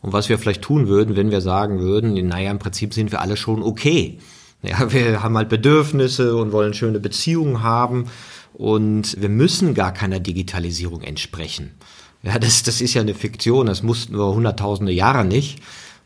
und 0.01 0.13
was 0.13 0.29
wir 0.29 0.37
vielleicht 0.39 0.61
tun 0.61 0.87
würden, 0.87 1.15
wenn 1.15 1.31
wir 1.31 1.41
sagen 1.41 1.79
würden, 1.79 2.13
naja, 2.27 2.51
im 2.51 2.59
Prinzip 2.59 2.93
sind 2.93 3.11
wir 3.11 3.21
alle 3.21 3.37
schon 3.37 3.63
okay. 3.63 4.19
Ja, 4.61 4.91
wir 4.91 5.23
haben 5.23 5.37
halt 5.37 5.49
Bedürfnisse 5.49 6.35
und 6.35 6.51
wollen 6.51 6.73
schöne 6.73 6.99
Beziehungen 6.99 7.63
haben 7.63 8.05
und 8.53 9.19
wir 9.21 9.29
müssen 9.29 9.73
gar 9.73 9.93
keiner 9.93 10.19
Digitalisierung 10.19 11.01
entsprechen. 11.01 11.71
Ja, 12.23 12.37
das, 12.39 12.63
das 12.63 12.81
ist 12.81 12.93
ja 12.93 13.01
eine 13.01 13.13
Fiktion, 13.13 13.67
das 13.67 13.83
mussten 13.83 14.17
wir 14.17 14.33
hunderttausende 14.33 14.91
Jahre 14.91 15.23
nicht, 15.23 15.61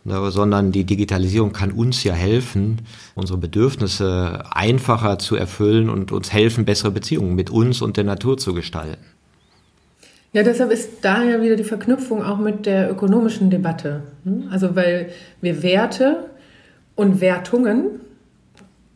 sondern 0.05 0.71
die 0.71 0.83
Digitalisierung 0.83 1.53
kann 1.53 1.71
uns 1.71 2.03
ja 2.03 2.13
helfen, 2.13 2.81
unsere 3.15 3.39
Bedürfnisse 3.39 4.43
einfacher 4.51 5.17
zu 5.17 5.35
erfüllen 5.35 5.89
und 5.89 6.11
uns 6.11 6.31
helfen, 6.31 6.65
bessere 6.65 6.91
Beziehungen 6.91 7.35
mit 7.35 7.49
uns 7.49 7.81
und 7.81 7.97
der 7.97 8.03
Natur 8.03 8.37
zu 8.37 8.53
gestalten. 8.53 9.03
Ja, 10.33 10.41
deshalb 10.41 10.71
ist 10.71 10.89
daher 11.03 11.43
wieder 11.43 11.55
die 11.55 11.63
Verknüpfung 11.63 12.23
auch 12.23 12.39
mit 12.39 12.65
der 12.65 12.89
ökonomischen 12.89 13.51
Debatte. 13.51 14.01
Also 14.49 14.75
weil 14.75 15.09
wir 15.41 15.61
Werte 15.61 16.25
und 16.95 17.21
Wertungen 17.21 18.01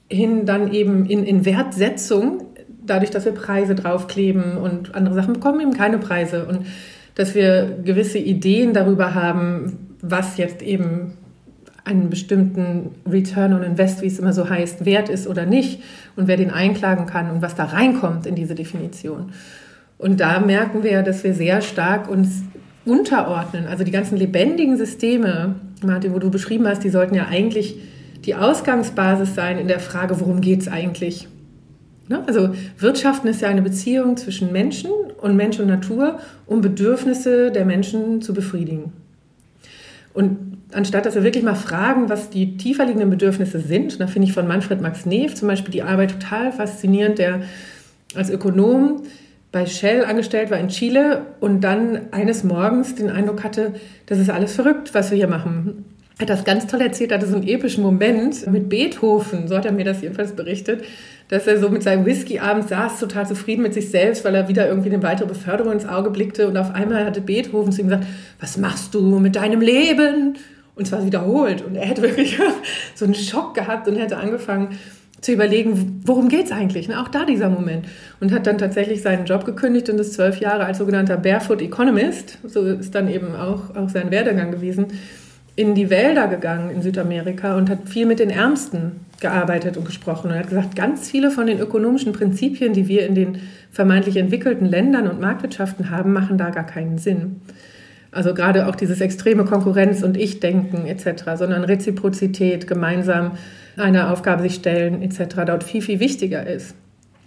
hin 0.09 0.47
dann 0.47 0.73
eben 0.73 1.05
in, 1.05 1.23
in 1.23 1.45
Wertsetzung, 1.45 2.43
dadurch, 2.83 3.11
dass 3.11 3.25
wir 3.25 3.33
Preise 3.33 3.75
draufkleben 3.75 4.57
und 4.57 4.95
andere 4.95 5.13
Sachen 5.13 5.33
bekommen 5.33 5.59
eben 5.59 5.73
keine 5.73 5.99
Preise 5.99 6.45
und 6.45 6.65
dass 7.13 7.35
wir 7.35 7.79
gewisse 7.83 8.17
Ideen 8.17 8.73
darüber 8.73 9.13
haben, 9.13 9.95
was 10.01 10.37
jetzt 10.37 10.63
eben 10.63 11.13
einen 11.83 12.09
bestimmten 12.09 12.95
Return 13.09 13.53
on 13.53 13.63
Invest, 13.63 14.01
wie 14.01 14.07
es 14.07 14.19
immer 14.19 14.33
so 14.33 14.49
heißt, 14.49 14.85
wert 14.85 15.09
ist 15.09 15.27
oder 15.27 15.45
nicht 15.45 15.81
und 16.15 16.27
wer 16.27 16.37
den 16.37 16.51
einklagen 16.51 17.05
kann 17.05 17.29
und 17.29 17.41
was 17.41 17.55
da 17.55 17.65
reinkommt 17.65 18.25
in 18.25 18.35
diese 18.35 18.55
Definition. 18.55 19.31
Und 19.97 20.19
da 20.19 20.39
merken 20.39 20.83
wir, 20.83 21.01
dass 21.01 21.23
wir 21.23 21.33
sehr 21.33 21.61
stark 21.61 22.09
uns 22.09 22.43
unterordnen. 22.85 23.67
Also 23.67 23.83
die 23.83 23.91
ganzen 23.91 24.17
lebendigen 24.17 24.77
Systeme, 24.77 25.55
Martin, 25.83 26.13
wo 26.13 26.19
du 26.19 26.29
beschrieben 26.29 26.67
hast, 26.67 26.83
die 26.83 26.89
sollten 26.89 27.15
ja 27.15 27.27
eigentlich 27.27 27.77
die 28.25 28.35
Ausgangsbasis 28.35 29.35
sein 29.35 29.57
in 29.57 29.67
der 29.67 29.79
Frage, 29.79 30.19
worum 30.19 30.41
geht 30.41 30.61
es 30.61 30.67
eigentlich? 30.67 31.27
Ne? 32.07 32.23
Also 32.27 32.49
Wirtschaften 32.77 33.27
ist 33.27 33.41
ja 33.41 33.49
eine 33.49 33.61
Beziehung 33.61 34.17
zwischen 34.17 34.51
Menschen 34.51 34.91
und 35.21 35.35
Mensch 35.35 35.59
und 35.59 35.67
Natur, 35.67 36.19
um 36.45 36.61
Bedürfnisse 36.61 37.51
der 37.51 37.65
Menschen 37.65 38.21
zu 38.21 38.33
befriedigen. 38.33 38.93
Und 40.13 40.57
anstatt 40.73 41.05
dass 41.05 41.15
wir 41.15 41.23
wirklich 41.23 41.43
mal 41.43 41.55
fragen, 41.55 42.09
was 42.09 42.29
die 42.29 42.57
tiefer 42.57 42.85
liegenden 42.85 43.09
Bedürfnisse 43.09 43.59
sind, 43.59 43.99
da 43.99 44.07
finde 44.07 44.27
ich 44.27 44.33
von 44.33 44.47
Manfred 44.47 44.81
Max 44.81 45.05
Neef 45.05 45.35
zum 45.35 45.47
Beispiel 45.47 45.71
die 45.71 45.83
Arbeit 45.83 46.11
total 46.11 46.51
faszinierend, 46.51 47.19
der 47.19 47.41
als 48.15 48.29
Ökonom 48.29 49.03
bei 49.57 49.65
Shell 49.65 50.05
angestellt 50.05 50.51
war 50.51 50.59
in 50.59 50.67
Chile 50.67 51.25
und 51.39 51.61
dann 51.61 52.13
eines 52.13 52.43
Morgens 52.43 52.93
den 52.93 53.09
Eindruck 53.09 53.43
hatte, 53.43 53.73
das 54.05 54.19
ist 54.19 54.29
alles 54.29 54.53
verrückt, 54.53 54.93
was 54.93 55.09
wir 55.09 55.17
hier 55.17 55.27
machen. 55.27 55.83
hat 56.19 56.29
das 56.29 56.43
ganz 56.43 56.67
toll 56.67 56.81
erzählt, 56.81 57.11
hatte 57.11 57.25
so 57.25 57.35
einen 57.35 57.47
epischen 57.47 57.83
Moment 57.83 58.45
mit 58.51 58.69
Beethoven, 58.69 59.47
so 59.47 59.57
hat 59.57 59.65
er 59.65 59.71
mir 59.71 59.83
das 59.83 60.03
jedenfalls 60.03 60.33
berichtet, 60.33 60.83
dass 61.29 61.47
er 61.47 61.59
so 61.59 61.69
mit 61.69 61.81
seinem 61.81 62.05
Whisky 62.05 62.37
abends 62.37 62.69
saß, 62.69 62.99
total 62.99 63.27
zufrieden 63.27 63.63
mit 63.63 63.73
sich 63.73 63.89
selbst, 63.89 64.23
weil 64.25 64.35
er 64.35 64.47
wieder 64.47 64.67
irgendwie 64.67 64.93
eine 64.93 65.01
weitere 65.01 65.27
Beförderung 65.27 65.73
ins 65.73 65.87
Auge 65.87 66.11
blickte 66.11 66.47
und 66.47 66.55
auf 66.55 66.75
einmal 66.75 67.03
hatte 67.03 67.21
Beethoven 67.21 67.71
zu 67.71 67.81
ihm 67.81 67.87
gesagt, 67.87 68.05
was 68.39 68.57
machst 68.57 68.93
du 68.93 69.01
mit 69.17 69.35
deinem 69.35 69.61
Leben? 69.61 70.35
Und 70.75 70.85
zwar 70.85 71.03
wiederholt. 71.03 71.63
Und 71.63 71.75
er 71.75 71.87
hätte 71.87 72.03
wirklich 72.03 72.37
so 72.93 73.05
einen 73.05 73.15
Schock 73.15 73.55
gehabt 73.55 73.87
und 73.87 73.95
hätte 73.95 74.17
angefangen 74.17 74.77
zu 75.21 75.31
überlegen, 75.31 76.01
worum 76.05 76.29
geht 76.29 76.45
es 76.45 76.51
eigentlich? 76.51 76.87
Ne? 76.87 77.01
Auch 77.01 77.07
da 77.07 77.25
dieser 77.25 77.49
Moment. 77.49 77.85
Und 78.19 78.31
hat 78.31 78.45
dann 78.45 78.57
tatsächlich 78.57 79.01
seinen 79.01 79.25
Job 79.25 79.45
gekündigt 79.45 79.89
und 79.89 79.99
ist 79.99 80.13
zwölf 80.13 80.39
Jahre 80.39 80.65
als 80.65 80.77
sogenannter 80.77 81.17
Barefoot 81.17 81.61
Economist, 81.61 82.37
so 82.43 82.63
ist 82.63 82.93
dann 82.93 83.07
eben 83.07 83.35
auch, 83.35 83.75
auch 83.75 83.89
sein 83.89 84.11
Werdegang 84.11 84.51
gewesen, 84.51 84.87
in 85.55 85.73
die 85.73 85.89
Wälder 85.89 86.27
gegangen 86.27 86.69
in 86.69 86.83
Südamerika 86.83 87.57
und 87.57 87.69
hat 87.69 87.89
viel 87.89 88.05
mit 88.05 88.19
den 88.19 88.29
Ärmsten 88.29 88.99
gearbeitet 89.19 89.75
und 89.75 89.85
gesprochen. 89.85 90.29
Und 90.29 90.37
hat 90.37 90.49
gesagt, 90.49 90.75
ganz 90.75 91.09
viele 91.09 91.31
von 91.31 91.47
den 91.47 91.59
ökonomischen 91.59 92.13
Prinzipien, 92.13 92.73
die 92.73 92.87
wir 92.87 93.07
in 93.07 93.15
den 93.15 93.39
vermeintlich 93.71 94.17
entwickelten 94.17 94.65
Ländern 94.65 95.07
und 95.07 95.19
Marktwirtschaften 95.19 95.89
haben, 95.89 96.13
machen 96.13 96.37
da 96.37 96.51
gar 96.51 96.65
keinen 96.65 96.99
Sinn. 96.99 97.41
Also 98.17 98.33
gerade 98.33 98.65
auch 98.65 98.73
dieses 98.73 98.99
extreme 98.99 99.45
Konkurrenz- 99.45 100.01
und 100.01 100.17
Ich-Denken 100.17 100.87
etc., 100.87 101.23
sondern 101.35 101.63
Reziprozität, 101.63 102.65
gemeinsam 102.65 103.33
eine 103.77 104.09
Aufgabe 104.09 104.41
sich 104.41 104.55
stellen 104.55 105.03
etc. 105.03 105.35
dort 105.45 105.63
viel, 105.63 105.83
viel 105.83 105.99
wichtiger 105.99 106.47
ist. 106.47 106.73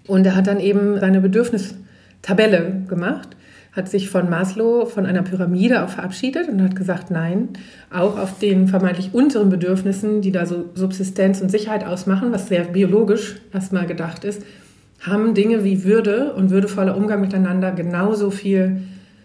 Und 0.08 0.26
er 0.26 0.34
hat 0.34 0.48
dann 0.48 0.58
eben 0.58 0.98
seine 0.98 1.20
Bedürfnistabelle 1.20 2.82
gemacht 2.88 3.36
hat 3.72 3.88
sich 3.88 4.10
von 4.10 4.28
Maslow, 4.28 4.84
von 4.84 5.06
einer 5.06 5.22
Pyramide 5.22 5.84
auch 5.84 5.90
verabschiedet 5.90 6.48
und 6.48 6.60
hat 6.60 6.74
gesagt, 6.74 7.12
nein, 7.12 7.50
auch 7.88 8.18
auf 8.18 8.40
den 8.40 8.66
vermeintlich 8.66 9.10
unteren 9.12 9.48
Bedürfnissen, 9.48 10.22
die 10.22 10.32
da 10.32 10.44
so 10.44 10.70
Subsistenz 10.74 11.40
und 11.40 11.52
Sicherheit 11.52 11.86
ausmachen, 11.86 12.32
was 12.32 12.48
sehr 12.48 12.64
biologisch 12.64 13.36
erstmal 13.54 13.86
gedacht 13.86 14.24
ist, 14.24 14.42
haben 15.02 15.34
Dinge 15.34 15.62
wie 15.62 15.84
Würde 15.84 16.32
und 16.34 16.50
würdevoller 16.50 16.96
Umgang 16.96 17.20
miteinander 17.20 17.70
genauso 17.70 18.32
viel 18.32 18.82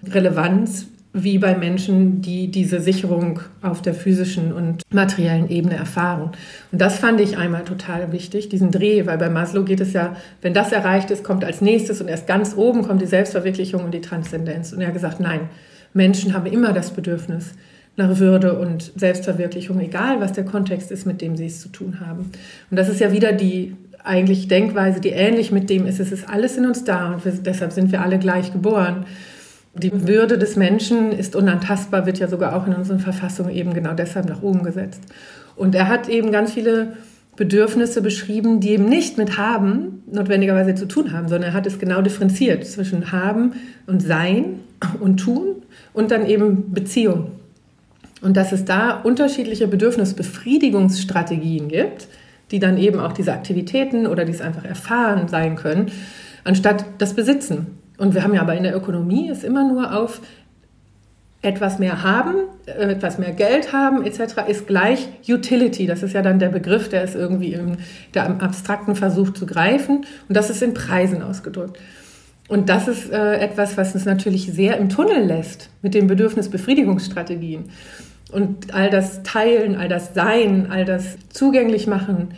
Relevanz 0.07 0.89
wie 1.17 1.37
bei 1.37 1.55
Menschen, 1.55 2.21
die 2.21 2.51
diese 2.51 2.81
Sicherung 2.81 3.39
auf 3.61 3.81
der 3.81 3.93
physischen 3.93 4.51
und 4.51 4.83
materiellen 4.93 5.49
Ebene 5.49 5.75
erfahren. 5.75 6.31
Und 6.73 6.81
das 6.81 6.99
fand 6.99 7.21
ich 7.21 7.37
einmal 7.37 7.63
total 7.63 8.11
wichtig, 8.11 8.49
diesen 8.49 8.69
Dreh, 8.69 9.05
weil 9.05 9.17
bei 9.17 9.29
Maslow 9.29 9.63
geht 9.63 9.79
es 9.79 9.93
ja, 9.93 10.17
wenn 10.41 10.53
das 10.53 10.73
erreicht 10.73 11.11
ist, 11.11 11.23
kommt 11.23 11.45
als 11.45 11.61
nächstes 11.61 12.01
und 12.01 12.09
erst 12.09 12.27
ganz 12.27 12.53
oben 12.57 12.83
kommt 12.83 13.01
die 13.01 13.05
Selbstverwirklichung 13.05 13.85
und 13.85 13.93
die 13.93 14.01
Transzendenz. 14.01 14.73
Und 14.73 14.81
er 14.81 14.87
hat 14.87 14.93
gesagt, 14.93 15.21
nein, 15.21 15.49
Menschen 15.93 16.33
haben 16.33 16.47
immer 16.47 16.73
das 16.73 16.91
Bedürfnis 16.91 17.53
nach 17.95 18.19
Würde 18.19 18.59
und 18.59 18.91
Selbstverwirklichung, 18.97 19.79
egal 19.79 20.19
was 20.19 20.33
der 20.33 20.43
Kontext 20.43 20.91
ist, 20.91 21.05
mit 21.05 21.21
dem 21.21 21.37
sie 21.37 21.45
es 21.45 21.61
zu 21.61 21.69
tun 21.69 22.01
haben. 22.01 22.29
Und 22.69 22.77
das 22.77 22.89
ist 22.89 22.99
ja 22.99 23.13
wieder 23.13 23.31
die 23.31 23.73
eigentlich 24.03 24.49
Denkweise, 24.49 24.99
die 24.99 25.09
ähnlich 25.09 25.53
mit 25.53 25.69
dem 25.69 25.87
ist. 25.87 26.01
Es 26.01 26.11
ist 26.11 26.27
alles 26.27 26.57
in 26.57 26.65
uns 26.65 26.83
da 26.83 27.13
und 27.13 27.23
wir, 27.23 27.31
deshalb 27.31 27.71
sind 27.71 27.93
wir 27.93 28.01
alle 28.01 28.19
gleich 28.19 28.51
geboren. 28.51 29.05
Die 29.77 30.07
Würde 30.07 30.37
des 30.37 30.55
Menschen 30.55 31.11
ist 31.11 31.35
unantastbar, 31.35 32.05
wird 32.05 32.17
ja 32.17 32.29
sogar 32.29 32.55
auch 32.55 32.65
in 32.65 32.73
unseren 32.73 32.99
Verfassungen 32.99 33.53
eben 33.53 33.73
genau 33.73 33.93
deshalb 33.93 34.29
nach 34.29 34.41
oben 34.41 34.63
gesetzt. 34.63 35.01
Und 35.57 35.75
er 35.75 35.89
hat 35.89 36.07
eben 36.07 36.31
ganz 36.31 36.53
viele 36.53 36.93
Bedürfnisse 37.35 38.01
beschrieben, 38.01 38.61
die 38.61 38.69
eben 38.69 38.85
nicht 38.85 39.17
mit 39.17 39.37
haben 39.37 40.01
notwendigerweise 40.09 40.75
zu 40.75 40.87
tun 40.87 41.11
haben, 41.11 41.27
sondern 41.27 41.51
er 41.51 41.53
hat 41.53 41.67
es 41.67 41.77
genau 41.77 42.01
differenziert 42.01 42.65
zwischen 42.65 43.11
haben 43.11 43.55
und 43.85 44.01
sein 44.01 44.61
und 45.01 45.17
tun 45.17 45.63
und 45.91 46.11
dann 46.11 46.25
eben 46.25 46.73
Beziehung. 46.73 47.31
Und 48.21 48.37
dass 48.37 48.53
es 48.53 48.63
da 48.63 49.01
unterschiedliche 49.01 49.67
Bedürfnisbefriedigungsstrategien 49.67 51.67
gibt, 51.67 52.07
die 52.51 52.59
dann 52.59 52.77
eben 52.77 53.01
auch 53.01 53.11
diese 53.11 53.33
Aktivitäten 53.33 54.07
oder 54.07 54.23
dies 54.23 54.39
einfach 54.39 54.63
erfahren 54.63 55.27
sein 55.27 55.57
können, 55.57 55.91
anstatt 56.45 56.85
das 56.99 57.13
Besitzen. 57.13 57.83
Und 57.97 58.13
wir 58.13 58.23
haben 58.23 58.33
ja 58.33 58.41
aber 58.41 58.55
in 58.55 58.63
der 58.63 58.75
Ökonomie 58.75 59.29
es 59.29 59.43
immer 59.43 59.67
nur 59.67 59.97
auf 59.97 60.21
etwas 61.41 61.79
mehr 61.79 62.03
haben, 62.03 62.35
äh, 62.65 62.91
etwas 62.91 63.17
mehr 63.17 63.31
Geld 63.31 63.71
haben 63.71 64.03
etc. 64.05 64.47
ist 64.47 64.67
gleich 64.67 65.07
Utility. 65.27 65.85
Das 65.85 66.03
ist 66.03 66.13
ja 66.13 66.21
dann 66.21 66.39
der 66.39 66.49
Begriff, 66.49 66.89
der 66.89 67.03
ist 67.03 67.15
irgendwie 67.15 67.53
im, 67.53 67.77
der 68.13 68.41
abstrakten 68.41 68.95
versucht 68.95 69.37
zu 69.37 69.45
greifen. 69.45 70.05
Und 70.27 70.35
das 70.35 70.49
ist 70.49 70.61
in 70.63 70.73
Preisen 70.73 71.21
ausgedrückt. 71.21 71.77
Und 72.47 72.69
das 72.69 72.87
ist 72.87 73.11
äh, 73.11 73.37
etwas, 73.37 73.77
was 73.77 73.93
uns 73.93 74.05
natürlich 74.05 74.51
sehr 74.53 74.77
im 74.77 74.89
Tunnel 74.89 75.23
lässt 75.23 75.69
mit 75.81 75.93
den 75.93 76.07
Bedürfnisbefriedigungsstrategien. 76.07 77.65
Und 78.31 78.73
all 78.73 78.89
das 78.89 79.23
Teilen, 79.23 79.75
all 79.75 79.87
das 79.87 80.13
Sein, 80.13 80.67
all 80.69 80.85
das 80.85 81.17
zugänglich 81.29 81.87
machen, 81.87 82.29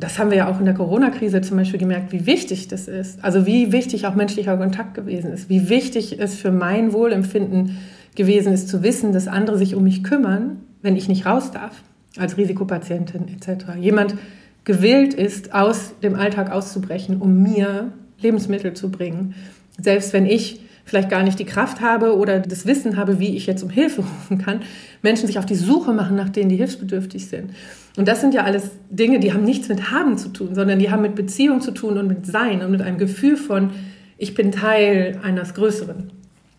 das 0.00 0.18
haben 0.18 0.30
wir 0.30 0.38
ja 0.38 0.48
auch 0.50 0.58
in 0.58 0.64
der 0.64 0.74
Corona-Krise 0.74 1.40
zum 1.40 1.56
Beispiel 1.56 1.78
gemerkt, 1.78 2.12
wie 2.12 2.26
wichtig 2.26 2.68
das 2.68 2.88
ist. 2.88 3.22
Also 3.24 3.46
wie 3.46 3.72
wichtig 3.72 4.06
auch 4.06 4.14
menschlicher 4.14 4.56
Kontakt 4.56 4.94
gewesen 4.94 5.32
ist, 5.32 5.48
wie 5.48 5.68
wichtig 5.68 6.18
es 6.18 6.34
für 6.34 6.50
mein 6.50 6.92
Wohlempfinden 6.92 7.78
gewesen 8.16 8.52
ist 8.52 8.68
zu 8.68 8.82
wissen, 8.82 9.12
dass 9.12 9.28
andere 9.28 9.58
sich 9.58 9.74
um 9.74 9.84
mich 9.84 10.02
kümmern, 10.02 10.58
wenn 10.82 10.96
ich 10.96 11.08
nicht 11.08 11.26
raus 11.26 11.50
darf, 11.52 11.82
als 12.16 12.36
Risikopatientin 12.36 13.28
etc. 13.28 13.66
Jemand 13.80 14.16
gewillt 14.64 15.14
ist, 15.14 15.54
aus 15.54 15.92
dem 16.02 16.16
Alltag 16.16 16.50
auszubrechen, 16.50 17.20
um 17.20 17.42
mir 17.42 17.92
Lebensmittel 18.20 18.74
zu 18.74 18.90
bringen. 18.90 19.34
Selbst 19.80 20.12
wenn 20.12 20.26
ich 20.26 20.60
vielleicht 20.90 21.08
gar 21.08 21.22
nicht 21.22 21.38
die 21.38 21.44
Kraft 21.44 21.80
habe 21.80 22.16
oder 22.16 22.40
das 22.40 22.66
Wissen 22.66 22.96
habe, 22.96 23.20
wie 23.20 23.36
ich 23.36 23.46
jetzt 23.46 23.62
um 23.62 23.70
Hilfe 23.70 24.02
rufen 24.20 24.38
kann, 24.38 24.62
Menschen 25.02 25.26
sich 25.28 25.38
auf 25.38 25.46
die 25.46 25.54
Suche 25.54 25.92
machen 25.92 26.16
nach 26.16 26.28
denen, 26.28 26.48
die 26.48 26.56
hilfsbedürftig 26.56 27.26
sind. 27.28 27.52
Und 27.96 28.08
das 28.08 28.20
sind 28.20 28.34
ja 28.34 28.42
alles 28.42 28.70
Dinge, 28.90 29.20
die 29.20 29.32
haben 29.32 29.44
nichts 29.44 29.68
mit 29.68 29.90
Haben 29.90 30.18
zu 30.18 30.28
tun, 30.28 30.54
sondern 30.54 30.78
die 30.78 30.90
haben 30.90 31.02
mit 31.02 31.14
Beziehung 31.14 31.60
zu 31.60 31.70
tun 31.70 31.96
und 31.96 32.08
mit 32.08 32.26
Sein 32.26 32.62
und 32.62 32.72
mit 32.72 32.82
einem 32.82 32.98
Gefühl 32.98 33.36
von, 33.36 33.70
ich 34.18 34.34
bin 34.34 34.52
Teil 34.52 35.18
eines 35.22 35.54
Größeren. 35.54 36.10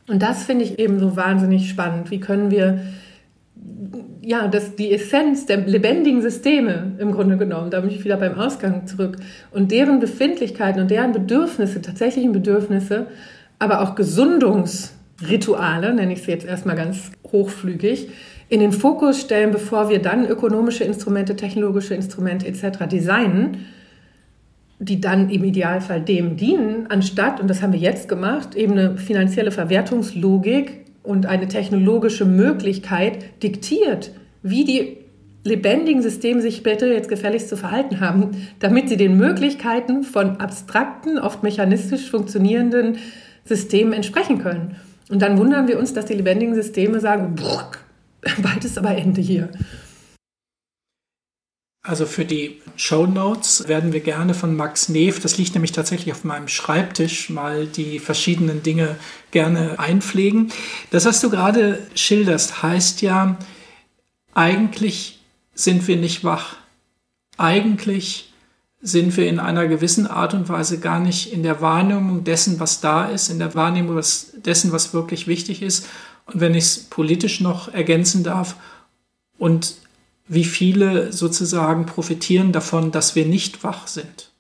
Und 0.08 0.22
das 0.22 0.44
finde 0.44 0.66
ich 0.66 0.80
eben 0.80 1.00
so 1.00 1.16
wahnsinnig 1.16 1.70
spannend. 1.70 2.10
Wie 2.10 2.20
können 2.20 2.52
wir 2.52 2.82
ja, 4.22 4.48
das, 4.48 4.76
die 4.76 4.94
Essenz 4.94 5.46
der 5.46 5.58
lebendigen 5.58 6.22
Systeme 6.22 6.94
im 7.00 7.12
Grunde 7.12 7.38
genommen, 7.38 7.72
da 7.72 7.82
bin 7.82 7.90
ich 7.90 8.04
wieder 8.04 8.18
beim 8.18 8.36
Ausgang 8.36 8.88
zurück, 8.88 9.18
und 9.52 9.72
deren 9.72 10.00
Befindlichkeiten 10.00 10.82
und 10.82 10.92
deren 10.92 11.12
Bedürfnisse, 11.12 11.82
tatsächlichen 11.82 12.32
Bedürfnisse, 12.32 13.08
aber 13.62 13.82
auch 13.82 13.94
Gesundungsrituale, 13.94 15.94
nenne 15.94 16.14
ich 16.14 16.24
sie 16.24 16.32
jetzt 16.32 16.48
erstmal 16.48 16.76
ganz 16.76 17.12
hochflügig, 17.32 18.10
in 18.50 18.60
den 18.60 18.72
Fokus 18.72 19.22
stellen, 19.22 19.52
bevor 19.52 19.88
wir 19.88 20.02
dann 20.02 20.26
ökonomische 20.26 20.84
Instrumente, 20.84 21.36
technologische 21.36 21.94
Instrumente 21.94 22.48
etc. 22.48 22.88
designen, 22.92 23.68
die 24.80 25.00
dann 25.00 25.30
im 25.30 25.44
Idealfall 25.44 26.02
dem 26.02 26.38
dienen, 26.38 26.88
anstatt, 26.90 27.40
und 27.40 27.48
das 27.48 27.62
haben 27.62 27.72
wir 27.72 27.80
jetzt 27.80 28.10
gemacht, 28.10 28.56
eben 28.56 28.72
eine 28.72 28.98
finanzielle 28.98 29.52
Verwertungslogik 29.52 30.88
und 31.04 31.28
eine 31.28 31.48
technologische 31.48 32.26
Möglichkeit 32.26 33.44
diktiert, 33.44 34.10
wie 34.42 34.66
die 34.66 34.98
lebendigen 35.44 36.02
Systeme 36.02 36.42
sich 36.42 36.56
später 36.56 36.92
jetzt 36.92 37.10
gefälligst 37.10 37.48
zu 37.48 37.58
verhalten 37.58 38.00
haben, 38.00 38.48
damit 38.58 38.90
sie 38.90 38.98
den 38.98 39.18
Möglichkeiten 39.18 40.02
von 40.02 40.38
abstrakten, 40.38 41.20
oft 41.20 41.44
mechanistisch 41.44 42.10
funktionierenden 42.10 42.98
Systemen 43.52 43.94
entsprechen 43.94 44.40
können. 44.42 44.78
Und 45.10 45.22
dann 45.22 45.38
wundern 45.38 45.68
wir 45.68 45.78
uns, 45.78 45.94
dass 45.94 46.06
die 46.06 46.14
lebendigen 46.14 46.56
Systeme 46.56 47.02
sagen, 47.02 47.36
bald 48.42 48.64
ist 48.64 48.78
aber 48.78 48.96
Ende 48.96 49.20
hier. 49.20 49.50
Also 51.84 52.06
für 52.06 52.26
die 52.26 52.62
Show 52.76 53.08
Notes 53.08 53.68
werden 53.68 53.92
wir 53.92 54.02
gerne 54.02 54.36
von 54.36 54.56
Max 54.56 54.88
Neef, 54.88 55.20
das 55.20 55.38
liegt 55.40 55.56
nämlich 55.56 55.72
tatsächlich 55.72 56.14
auf 56.14 56.24
meinem 56.24 56.48
Schreibtisch, 56.48 57.32
mal 57.32 57.66
die 57.66 57.98
verschiedenen 57.98 58.62
Dinge 58.62 58.98
gerne 59.32 59.80
einpflegen. 59.80 60.52
Das, 60.92 61.06
was 61.06 61.22
du 61.22 61.32
gerade 61.32 61.80
schilderst, 61.96 62.62
heißt 62.62 63.02
ja, 63.02 63.38
eigentlich 64.36 65.20
sind 65.56 65.88
wir 65.88 65.98
nicht 65.98 66.24
wach. 66.24 66.56
Eigentlich 67.38 68.31
sind 68.82 69.16
wir 69.16 69.28
in 69.28 69.40
einer 69.40 69.68
gewissen 69.68 70.08
Art 70.08 70.34
und 70.34 70.50
Weise 70.50 70.80
gar 70.80 71.00
nicht 71.00 71.32
in 71.32 71.44
der 71.44 71.62
Wahrnehmung 71.62 72.24
dessen, 72.24 72.60
was 72.60 72.82
da 72.82 73.06
ist, 73.06 73.30
in 73.30 73.40
der 73.40 73.54
Wahrnehmung 73.54 74.02
dessen, 74.46 74.72
was 74.72 74.94
wirklich 74.94 75.28
wichtig 75.28 75.62
ist, 75.62 75.88
und 76.26 76.40
wenn 76.40 76.56
ich 76.56 76.66
es 76.66 76.78
politisch 76.86 77.42
noch 77.42 77.74
ergänzen 77.74 78.24
darf, 78.24 78.56
und 79.38 79.76
wie 80.28 80.44
viele 80.44 81.12
sozusagen 81.12 81.88
profitieren 81.88 82.52
davon, 82.52 82.92
dass 82.92 83.16
wir 83.16 83.26
nicht 83.26 83.64
wach 83.64 83.88
sind. 83.88 84.32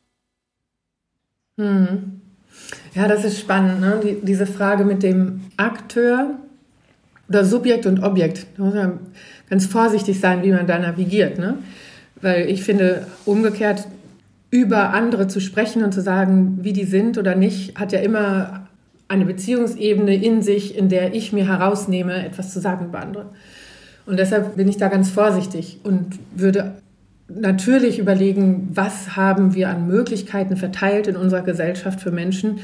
Hm. 1.57 2.21
Ja, 2.93 3.07
das 3.07 3.25
ist 3.25 3.39
spannend, 3.39 3.81
ne? 3.81 3.99
Die, 4.03 4.25
diese 4.25 4.45
Frage 4.45 4.85
mit 4.85 5.01
dem 5.01 5.41
Akteur 5.57 6.35
oder 7.27 7.45
Subjekt 7.45 7.87
und 7.87 8.03
Objekt. 8.03 8.45
Da 8.55 8.63
muss 8.63 8.75
man 8.75 8.99
ganz 9.49 9.65
vorsichtig 9.65 10.19
sein, 10.19 10.43
wie 10.43 10.51
man 10.51 10.67
da 10.67 10.77
navigiert. 10.77 11.39
Ne? 11.39 11.57
Weil 12.21 12.49
ich 12.49 12.63
finde, 12.63 13.07
umgekehrt 13.25 13.87
über 14.51 14.93
andere 14.93 15.27
zu 15.27 15.39
sprechen 15.39 15.83
und 15.83 15.93
zu 15.93 16.01
sagen, 16.01 16.59
wie 16.61 16.73
die 16.73 16.83
sind 16.83 17.17
oder 17.17 17.35
nicht, 17.35 17.79
hat 17.79 17.93
ja 17.93 17.99
immer 17.99 18.67
eine 19.07 19.25
Beziehungsebene 19.25 20.15
in 20.15 20.41
sich, 20.41 20.77
in 20.77 20.89
der 20.89 21.15
ich 21.15 21.33
mir 21.33 21.47
herausnehme, 21.47 22.25
etwas 22.25 22.53
zu 22.53 22.59
sagen 22.59 22.85
über 22.85 22.99
andere. 22.99 23.25
Und 24.05 24.19
deshalb 24.19 24.55
bin 24.57 24.67
ich 24.67 24.77
da 24.77 24.89
ganz 24.89 25.09
vorsichtig 25.09 25.79
und 25.83 26.19
würde 26.35 26.73
natürlich 27.29 27.97
überlegen, 27.97 28.69
was 28.73 29.15
haben 29.15 29.55
wir 29.55 29.69
an 29.69 29.87
Möglichkeiten 29.87 30.57
verteilt 30.57 31.07
in 31.07 31.15
unserer 31.15 31.43
Gesellschaft 31.43 32.01
für 32.01 32.11
Menschen, 32.11 32.59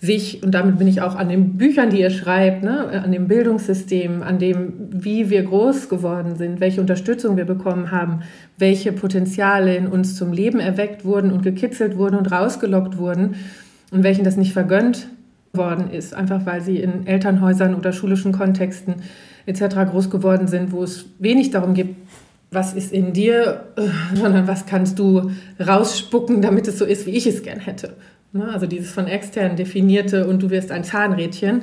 sich, 0.00 0.42
und 0.42 0.52
damit 0.52 0.78
bin 0.78 0.86
ich 0.86 1.00
auch 1.00 1.16
an 1.16 1.28
den 1.28 1.56
Büchern, 1.56 1.90
die 1.90 2.00
ihr 2.00 2.10
schreibt, 2.10 2.62
ne, 2.62 3.02
an 3.02 3.10
dem 3.12 3.26
Bildungssystem, 3.26 4.22
an 4.22 4.38
dem, 4.38 4.72
wie 4.90 5.30
wir 5.30 5.42
groß 5.44 5.88
geworden 5.88 6.36
sind, 6.36 6.60
welche 6.60 6.80
Unterstützung 6.80 7.36
wir 7.36 7.46
bekommen 7.46 7.90
haben, 7.90 8.20
welche 8.58 8.92
Potenziale 8.92 9.76
in 9.76 9.86
uns 9.86 10.16
zum 10.16 10.32
Leben 10.32 10.60
erweckt 10.60 11.04
wurden 11.04 11.32
und 11.32 11.42
gekitzelt 11.42 11.96
wurden 11.96 12.16
und 12.16 12.30
rausgelockt 12.30 12.98
wurden 12.98 13.36
und 13.90 14.02
welchen 14.02 14.24
das 14.24 14.36
nicht 14.36 14.52
vergönnt 14.52 15.08
worden 15.52 15.90
ist, 15.90 16.14
einfach 16.14 16.46
weil 16.46 16.60
sie 16.60 16.78
in 16.78 17.06
Elternhäusern 17.06 17.74
oder 17.74 17.92
schulischen 17.92 18.32
Kontexten 18.32 18.96
etc. 19.46 19.90
groß 19.90 20.10
geworden 20.10 20.48
sind, 20.48 20.72
wo 20.72 20.82
es 20.82 21.06
wenig 21.18 21.50
darum 21.50 21.74
geht, 21.74 21.94
was 22.50 22.74
ist 22.74 22.92
in 22.92 23.12
dir, 23.12 23.64
sondern 24.14 24.46
was 24.46 24.66
kannst 24.66 24.98
du 24.98 25.30
rausspucken, 25.64 26.42
damit 26.42 26.68
es 26.68 26.78
so 26.78 26.84
ist, 26.84 27.06
wie 27.06 27.12
ich 27.12 27.26
es 27.26 27.42
gern 27.42 27.60
hätte. 27.60 27.94
Ne? 28.32 28.48
Also 28.52 28.66
dieses 28.66 28.90
von 28.90 29.06
extern 29.06 29.56
definierte 29.56 30.26
und 30.26 30.42
du 30.42 30.50
wirst 30.50 30.70
ein 30.70 30.84
Zahnrädchen, 30.84 31.62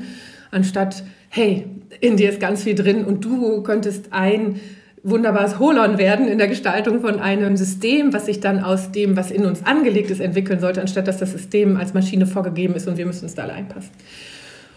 anstatt, 0.51 1.03
hey, 1.29 1.65
in 1.99 2.17
dir 2.17 2.29
ist 2.29 2.39
ganz 2.39 2.63
viel 2.63 2.75
drin 2.75 3.05
und 3.05 3.23
du 3.25 3.61
könntest 3.63 4.11
ein 4.11 4.59
wunderbares 5.03 5.59
Holon 5.59 5.97
werden 5.97 6.27
in 6.27 6.37
der 6.37 6.47
Gestaltung 6.47 7.01
von 7.01 7.19
einem 7.19 7.57
System, 7.57 8.13
was 8.13 8.27
sich 8.27 8.39
dann 8.39 8.63
aus 8.63 8.91
dem, 8.91 9.17
was 9.17 9.31
in 9.31 9.45
uns 9.45 9.65
angelegt 9.65 10.11
ist, 10.11 10.19
entwickeln 10.19 10.59
sollte, 10.59 10.81
anstatt 10.81 11.07
dass 11.07 11.17
das 11.17 11.31
System 11.31 11.77
als 11.77 11.93
Maschine 11.93 12.27
vorgegeben 12.27 12.75
ist 12.75 12.87
und 12.87 12.97
wir 12.97 13.05
müssen 13.05 13.23
uns 13.23 13.35
da 13.35 13.43
alle 13.43 13.53
einpassen. 13.53 13.89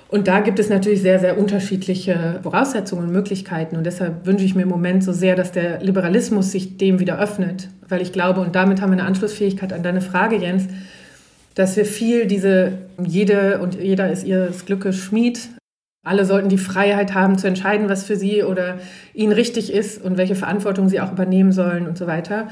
Und 0.08 0.28
da 0.28 0.40
gibt 0.40 0.58
es 0.60 0.68
natürlich 0.68 1.02
sehr, 1.02 1.18
sehr 1.18 1.38
unterschiedliche 1.38 2.38
Voraussetzungen 2.42 3.06
und 3.06 3.12
Möglichkeiten. 3.12 3.76
Und 3.76 3.84
deshalb 3.84 4.26
wünsche 4.26 4.44
ich 4.44 4.54
mir 4.54 4.62
im 4.62 4.68
Moment 4.68 5.02
so 5.02 5.12
sehr, 5.12 5.34
dass 5.34 5.50
der 5.50 5.80
Liberalismus 5.80 6.52
sich 6.52 6.76
dem 6.76 7.00
wieder 7.00 7.18
öffnet. 7.18 7.68
Weil 7.88 8.00
ich 8.00 8.12
glaube, 8.12 8.40
und 8.40 8.54
damit 8.54 8.80
haben 8.80 8.90
wir 8.90 8.98
eine 8.98 9.08
Anschlussfähigkeit 9.08 9.72
an 9.72 9.82
deine 9.82 10.00
Frage, 10.00 10.36
Jens, 10.36 10.68
dass 11.56 11.76
wir 11.76 11.84
viel 11.84 12.26
diese, 12.26 12.72
jede 13.04 13.58
und 13.58 13.74
jeder 13.74 14.10
ist 14.10 14.24
ihres 14.24 14.66
Glückes 14.66 14.96
Schmied. 14.98 15.48
Alle 16.04 16.26
sollten 16.26 16.50
die 16.50 16.58
Freiheit 16.58 17.14
haben 17.14 17.38
zu 17.38 17.48
entscheiden, 17.48 17.88
was 17.88 18.04
für 18.04 18.16
sie 18.16 18.42
oder 18.42 18.76
ihnen 19.14 19.32
richtig 19.32 19.72
ist 19.72 20.02
und 20.02 20.18
welche 20.18 20.34
Verantwortung 20.34 20.90
sie 20.90 21.00
auch 21.00 21.10
übernehmen 21.10 21.50
sollen 21.50 21.86
und 21.86 21.96
so 21.96 22.06
weiter. 22.06 22.48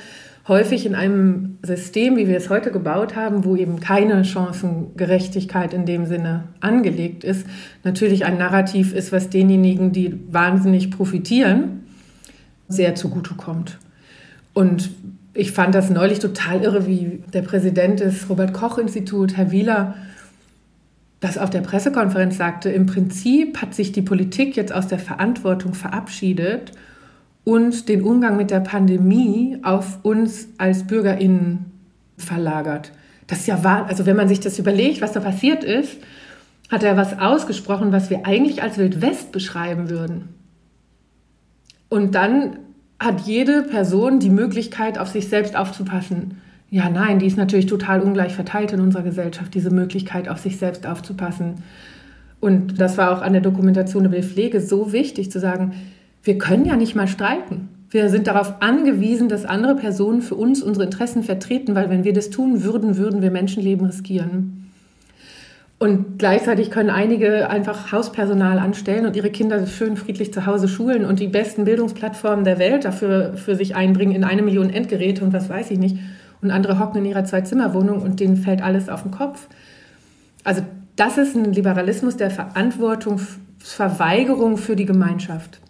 Häufig 0.48 0.86
in 0.86 0.94
einem 0.94 1.58
System, 1.62 2.16
wie 2.16 2.26
wir 2.26 2.36
es 2.36 2.48
heute 2.48 2.72
gebaut 2.72 3.14
haben, 3.14 3.44
wo 3.44 3.54
eben 3.54 3.78
keine 3.78 4.24
Chancengerechtigkeit 4.24 5.74
in 5.74 5.84
dem 5.84 6.06
Sinne 6.06 6.44
angelegt 6.60 7.24
ist, 7.24 7.46
natürlich 7.84 8.24
ein 8.24 8.38
Narrativ 8.38 8.94
ist, 8.94 9.12
was 9.12 9.28
denjenigen, 9.28 9.92
die 9.92 10.18
wahnsinnig 10.32 10.90
profitieren, 10.90 11.84
sehr 12.68 12.94
zugutekommt. 12.94 13.78
Und 14.54 14.90
ich 15.34 15.52
fand 15.52 15.74
das 15.74 15.90
neulich 15.90 16.18
total 16.18 16.62
irre, 16.62 16.86
wie 16.86 17.22
der 17.32 17.42
Präsident 17.42 18.00
des 18.00 18.28
Robert 18.28 18.52
Koch 18.52 18.78
Institut, 18.78 19.36
Herr 19.36 19.50
Wieler, 19.50 19.94
das 21.22 21.38
auf 21.38 21.50
der 21.50 21.61
Pressekonferenz 21.61 22.37
sagte, 22.37 22.68
im 22.68 22.87
Prinzip 22.87 23.62
hat 23.62 23.74
sich 23.74 23.92
die 23.92 24.02
Politik 24.02 24.56
jetzt 24.56 24.74
aus 24.74 24.88
der 24.88 24.98
Verantwortung 24.98 25.72
verabschiedet 25.72 26.72
und 27.44 27.88
den 27.88 28.02
Umgang 28.02 28.37
mit 28.37 28.50
der 28.50 28.58
Pandemie 28.58 29.56
auf 29.62 30.00
uns 30.02 30.48
als 30.58 30.85
Bürgerinnen 30.85 31.70
verlagert. 32.18 32.90
Das 33.28 33.38
ist 33.38 33.46
ja 33.46 33.62
wahr, 33.62 33.87
also 33.87 34.04
wenn 34.04 34.16
man 34.16 34.26
sich 34.26 34.40
das 34.40 34.58
überlegt, 34.58 35.00
was 35.00 35.12
da 35.12 35.20
passiert 35.20 35.62
ist, 35.62 35.96
hat 36.72 36.82
er 36.82 36.96
was 36.96 37.16
ausgesprochen, 37.16 37.92
was 37.92 38.11
wir 38.11 38.26
eigentlich 38.26 38.61
als 38.61 38.76
Wildwest 38.76 39.30
beschreiben 39.30 39.90
würden. 39.90 40.28
Und 41.88 42.16
dann 42.16 42.58
hat 42.98 43.20
jede 43.20 43.62
Person 43.62 44.18
die 44.18 44.30
Möglichkeit, 44.30 44.98
auf 44.98 45.08
sich 45.08 45.28
selbst 45.28 45.54
aufzupassen. 45.54 46.41
Ja, 46.72 46.88
nein, 46.88 47.18
die 47.18 47.26
ist 47.26 47.37
natürlich 47.37 47.66
total 47.66 48.00
ungleich 48.00 48.35
verteilt 48.35 48.72
in 48.72 48.80
unserer 48.80 49.02
Gesellschaft, 49.02 49.52
diese 49.52 49.68
Möglichkeit, 49.68 50.26
auf 50.26 50.38
sich 50.38 50.56
selbst 50.56 50.87
aufzupassen. 50.87 51.56
Und 52.40 52.80
das 52.80 52.96
war 52.96 53.11
auch 53.11 53.20
an 53.20 53.35
der 53.35 53.42
Dokumentation 53.42 54.06
über 54.06 54.16
die 54.16 54.22
Pflege 54.22 54.58
so 54.58 54.90
wichtig 54.90 55.30
zu 55.30 55.38
sagen, 55.38 55.74
wir 56.22 56.38
können 56.38 56.64
ja 56.64 56.76
nicht 56.76 56.94
mal 56.94 57.08
streiken. 57.08 57.68
Wir 57.90 58.08
sind 58.08 58.26
darauf 58.26 58.62
angewiesen, 58.62 59.28
dass 59.28 59.44
andere 59.44 59.76
Personen 59.76 60.22
für 60.22 60.35
uns 60.35 60.62
unsere 60.62 60.87
Interessen 60.87 61.22
vertreten, 61.22 61.74
weil 61.74 61.90
wenn 61.90 62.04
wir 62.04 62.14
das 62.14 62.30
tun 62.30 62.64
würden, 62.64 62.96
würden 62.96 63.20
wir 63.20 63.30
Menschenleben 63.30 63.85
riskieren. 63.85 64.70
Und 65.78 66.18
gleichzeitig 66.18 66.70
können 66.70 66.88
einige 66.88 67.50
einfach 67.50 67.92
Hauspersonal 67.92 68.58
anstellen 68.58 69.04
und 69.04 69.14
ihre 69.14 69.28
Kinder 69.28 69.66
schön 69.66 69.98
friedlich 69.98 70.32
zu 70.32 70.46
Hause 70.46 70.68
schulen 70.68 71.04
und 71.04 71.20
die 71.20 71.28
besten 71.28 71.66
Bildungsplattformen 71.66 72.46
der 72.46 72.58
Welt 72.58 72.87
dafür 72.87 73.35
für 73.37 73.56
sich 73.56 73.76
einbringen 73.76 74.14
in 74.14 74.24
eine 74.24 74.40
Million 74.40 74.70
Endgeräte 74.70 75.22
und 75.22 75.35
was 75.35 75.50
weiß 75.50 75.70
ich 75.70 75.78
nicht. 75.78 75.98
Und 76.42 76.50
andere 76.50 76.78
hocken 76.78 76.98
in 76.98 77.07
ihrer 77.07 77.24
Zwei-Zimmer-Wohnung 77.24 78.02
und 78.02 78.20
denen 78.20 78.37
fällt 78.37 78.62
alles 78.62 78.88
auf 78.88 79.02
den 79.02 79.11
Kopf. 79.12 79.48
Also 80.44 80.62
das 80.96 81.18
ist 81.18 81.37
ein 81.37 81.52
Liberalismus 81.52 82.16
der 82.16 82.31
Verantwortungsverweigerung 82.31 84.57
für 84.59 84.76
die 84.76 84.87
Gemeinschaft. 84.87 85.61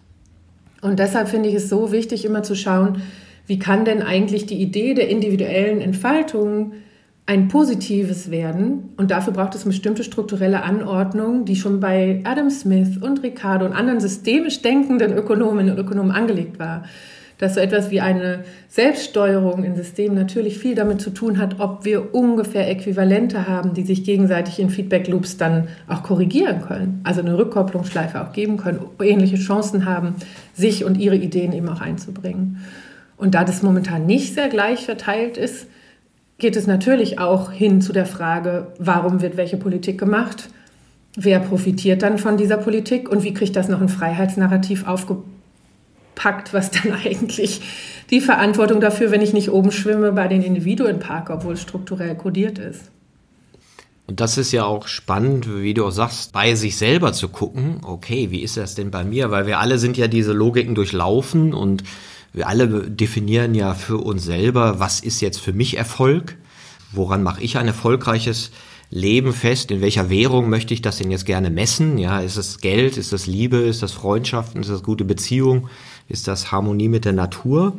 Und 0.81 0.99
deshalb 0.99 1.29
finde 1.29 1.49
ich 1.49 1.55
es 1.55 1.69
so 1.69 1.91
wichtig, 1.91 2.25
immer 2.25 2.43
zu 2.43 2.55
schauen, 2.55 3.01
wie 3.45 3.59
kann 3.59 3.85
denn 3.85 4.01
eigentlich 4.01 4.47
die 4.47 4.61
Idee 4.61 4.93
der 4.93 5.07
individuellen 5.09 5.79
Entfaltung 5.79 6.73
ein 7.25 7.47
positives 7.47 8.31
werden. 8.31 8.89
Und 8.97 9.11
dafür 9.11 9.31
braucht 9.33 9.55
es 9.55 9.63
bestimmte 9.63 10.03
strukturelle 10.03 10.63
Anordnung, 10.63 11.45
die 11.45 11.55
schon 11.55 11.79
bei 11.79 12.21
Adam 12.25 12.49
Smith 12.49 12.97
und 12.99 13.23
Ricardo 13.23 13.65
und 13.65 13.71
anderen 13.73 14.01
systemisch 14.01 14.61
denkenden 14.61 15.13
Ökonominnen 15.13 15.73
und 15.73 15.79
Ökonomen 15.79 16.11
angelegt 16.11 16.59
war. 16.59 16.83
Dass 17.43 17.55
so 17.55 17.59
etwas 17.59 17.91
wie 17.91 17.99
eine 17.99 18.45
Selbststeuerung 18.69 19.65
in 19.65 19.75
Systemen 19.75 20.15
natürlich 20.15 20.57
viel 20.57 20.75
damit 20.75 21.01
zu 21.01 21.09
tun 21.09 21.39
hat, 21.39 21.59
ob 21.59 21.83
wir 21.83 22.15
ungefähr 22.15 22.69
Äquivalente 22.69 23.49
haben, 23.49 23.73
die 23.73 23.83
sich 23.83 24.05
gegenseitig 24.05 24.61
in 24.61 24.69
Feedback 24.69 25.09
Loops 25.09 25.35
dann 25.35 25.67
auch 25.89 26.03
korrigieren 26.03 26.61
können. 26.61 27.01
Also 27.03 27.19
eine 27.19 27.37
Rückkopplungsschleife 27.37 28.21
auch 28.21 28.31
geben 28.31 28.55
können, 28.55 28.79
ähnliche 29.01 29.35
Chancen 29.35 29.83
haben, 29.83 30.15
sich 30.53 30.85
und 30.85 30.97
ihre 30.97 31.17
Ideen 31.17 31.51
eben 31.51 31.67
auch 31.67 31.81
einzubringen. 31.81 32.61
Und 33.17 33.35
da 33.35 33.43
das 33.43 33.61
momentan 33.61 34.05
nicht 34.05 34.35
sehr 34.35 34.47
gleich 34.47 34.85
verteilt 34.85 35.35
ist, 35.35 35.67
geht 36.37 36.55
es 36.55 36.65
natürlich 36.65 37.19
auch 37.19 37.51
hin 37.51 37.81
zu 37.81 37.91
der 37.91 38.05
Frage, 38.05 38.67
warum 38.79 39.21
wird 39.21 39.35
welche 39.35 39.57
Politik 39.57 39.97
gemacht? 39.99 40.47
Wer 41.17 41.39
profitiert 41.39 42.03
dann 42.03 42.19
von 42.19 42.37
dieser 42.37 42.55
Politik 42.55 43.09
und 43.09 43.25
wie 43.25 43.33
kriegt 43.33 43.57
das 43.57 43.67
noch 43.67 43.81
ein 43.81 43.89
Freiheitsnarrativ 43.89 44.87
aufgepackt, 46.13 46.53
was 46.53 46.71
dann 46.71 46.93
eigentlich 47.05 47.61
die 48.09 48.21
Verantwortung 48.21 48.79
dafür, 48.79 49.11
wenn 49.11 49.21
ich 49.21 49.33
nicht 49.33 49.49
oben 49.49 49.71
schwimme, 49.71 50.11
bei 50.11 50.27
den 50.27 50.43
Individuen 50.43 50.99
parke, 50.99 51.33
obwohl 51.33 51.53
es 51.53 51.61
strukturell 51.61 52.15
kodiert 52.15 52.59
ist. 52.59 52.91
Und 54.05 54.19
das 54.19 54.37
ist 54.37 54.51
ja 54.51 54.65
auch 54.65 54.87
spannend, 54.87 55.47
wie 55.61 55.73
du 55.73 55.85
auch 55.85 55.91
sagst, 55.91 56.33
bei 56.33 56.55
sich 56.55 56.77
selber 56.77 57.13
zu 57.13 57.29
gucken, 57.29 57.79
okay, 57.83 58.31
wie 58.31 58.41
ist 58.41 58.57
das 58.57 58.75
denn 58.75 58.91
bei 58.91 59.05
mir? 59.05 59.31
Weil 59.31 59.47
wir 59.47 59.59
alle 59.59 59.77
sind 59.77 59.95
ja 59.97 60.07
diese 60.07 60.33
Logiken 60.33 60.75
durchlaufen 60.75 61.53
und 61.53 61.83
wir 62.33 62.49
alle 62.49 62.89
definieren 62.89 63.55
ja 63.55 63.73
für 63.75 63.97
uns 63.97 64.25
selber, 64.25 64.79
was 64.79 64.99
ist 64.99 65.21
jetzt 65.21 65.39
für 65.39 65.53
mich 65.53 65.77
Erfolg? 65.77 66.35
Woran 66.91 67.23
mache 67.23 67.41
ich 67.41 67.57
ein 67.57 67.67
erfolgreiches 67.67 68.51
Leben 68.89 69.31
fest? 69.33 69.71
In 69.71 69.79
welcher 69.79 70.09
Währung 70.09 70.49
möchte 70.49 70.73
ich 70.73 70.81
das 70.81 70.97
denn 70.97 71.09
jetzt 71.09 71.25
gerne 71.25 71.49
messen? 71.49 71.97
Ja, 71.97 72.19
ist 72.19 72.35
es 72.35 72.59
Geld? 72.59 72.97
Ist 72.97 73.13
das 73.13 73.25
Liebe? 73.25 73.57
Ist 73.57 73.83
das 73.83 73.93
Freundschaften? 73.93 74.61
Ist 74.61 74.69
das 74.69 74.83
gute 74.83 75.05
Beziehung? 75.05 75.69
Ist 76.07 76.27
das 76.27 76.51
Harmonie 76.51 76.89
mit 76.89 77.05
der 77.05 77.13
Natur? 77.13 77.73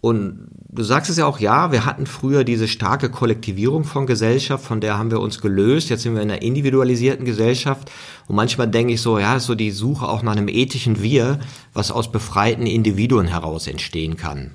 Und 0.00 0.48
du 0.68 0.82
sagst 0.84 1.10
es 1.10 1.16
ja 1.16 1.26
auch, 1.26 1.40
ja, 1.40 1.72
wir 1.72 1.84
hatten 1.84 2.06
früher 2.06 2.44
diese 2.44 2.68
starke 2.68 3.10
Kollektivierung 3.10 3.82
von 3.82 4.06
Gesellschaft, 4.06 4.64
von 4.64 4.80
der 4.80 4.98
haben 4.98 5.10
wir 5.10 5.20
uns 5.20 5.40
gelöst. 5.40 5.88
Jetzt 5.88 6.02
sind 6.02 6.14
wir 6.14 6.22
in 6.22 6.30
einer 6.30 6.42
individualisierten 6.42 7.24
Gesellschaft. 7.24 7.90
Und 8.28 8.36
manchmal 8.36 8.68
denke 8.68 8.92
ich 8.92 9.00
so, 9.00 9.18
ja, 9.18 9.36
ist 9.36 9.46
so 9.46 9.54
die 9.54 9.72
Suche 9.72 10.08
auch 10.08 10.22
nach 10.22 10.32
einem 10.36 10.48
ethischen 10.48 11.02
Wir, 11.02 11.40
was 11.72 11.90
aus 11.90 12.12
befreiten 12.12 12.66
Individuen 12.66 13.26
heraus 13.26 13.66
entstehen 13.66 14.16
kann. 14.16 14.52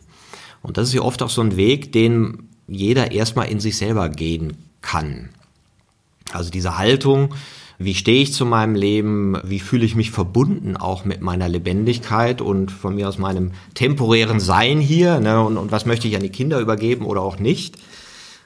Und 0.61 0.77
das 0.77 0.87
ist 0.89 0.93
ja 0.93 1.01
oft 1.01 1.21
auch 1.21 1.29
so 1.29 1.41
ein 1.41 1.57
Weg, 1.57 1.91
den 1.91 2.49
jeder 2.67 3.11
erstmal 3.11 3.49
in 3.49 3.59
sich 3.59 3.77
selber 3.77 4.07
gehen 4.07 4.57
kann. 4.81 5.29
Also 6.31 6.49
diese 6.49 6.77
Haltung, 6.77 7.33
wie 7.83 7.95
stehe 7.95 8.21
ich 8.21 8.33
zu 8.33 8.45
meinem 8.45 8.75
Leben, 8.75 9.37
wie 9.43 9.59
fühle 9.59 9.85
ich 9.85 9.95
mich 9.95 10.11
verbunden 10.11 10.77
auch 10.77 11.05
mit 11.05 11.21
meiner 11.21 11.49
Lebendigkeit 11.49 12.41
und 12.41 12.71
von 12.71 12.95
mir 12.95 13.07
aus 13.07 13.17
meinem 13.17 13.51
temporären 13.73 14.39
Sein 14.39 14.79
hier 14.79 15.19
ne, 15.19 15.41
und, 15.41 15.57
und 15.57 15.71
was 15.71 15.85
möchte 15.85 16.07
ich 16.07 16.15
an 16.15 16.23
die 16.23 16.29
Kinder 16.29 16.59
übergeben 16.59 17.05
oder 17.05 17.21
auch 17.21 17.39
nicht. 17.39 17.77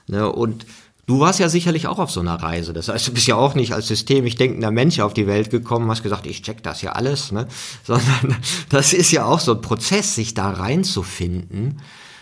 Ne, 0.08 0.32
und 0.32 0.66
du 1.08 1.20
warst 1.20 1.40
ja 1.40 1.50
sicherlich 1.50 1.88
auch 1.88 2.00
auf 2.00 2.12
so 2.12 2.20
einer 2.20 2.36
Reise. 2.36 2.74
Das 2.74 2.90
heißt, 2.90 3.08
du 3.08 3.14
bist 3.14 3.28
ja 3.28 3.36
auch 3.36 3.56
nicht 3.56 3.74
als 3.74 3.88
systemisch 3.88 4.36
denkender 4.36 4.72
Mensch 4.72 5.00
auf 5.00 5.14
die 5.14 5.28
Welt 5.28 5.50
gekommen, 5.50 5.90
hast 5.90 6.04
gesagt, 6.04 6.28
ich 6.28 6.42
check 6.42 6.64
das 6.64 6.82
ja 6.82 6.92
alles, 6.92 7.32
ne? 7.32 7.48
sondern 7.84 8.36
das 8.70 8.94
ist 8.94 9.12
ja 9.12 9.26
auch 9.26 9.40
so 9.40 9.54
ein 9.54 9.62
Prozess, 9.62 10.16
sich 10.16 10.34
da 10.34 10.50
reinzufinden 10.50 11.82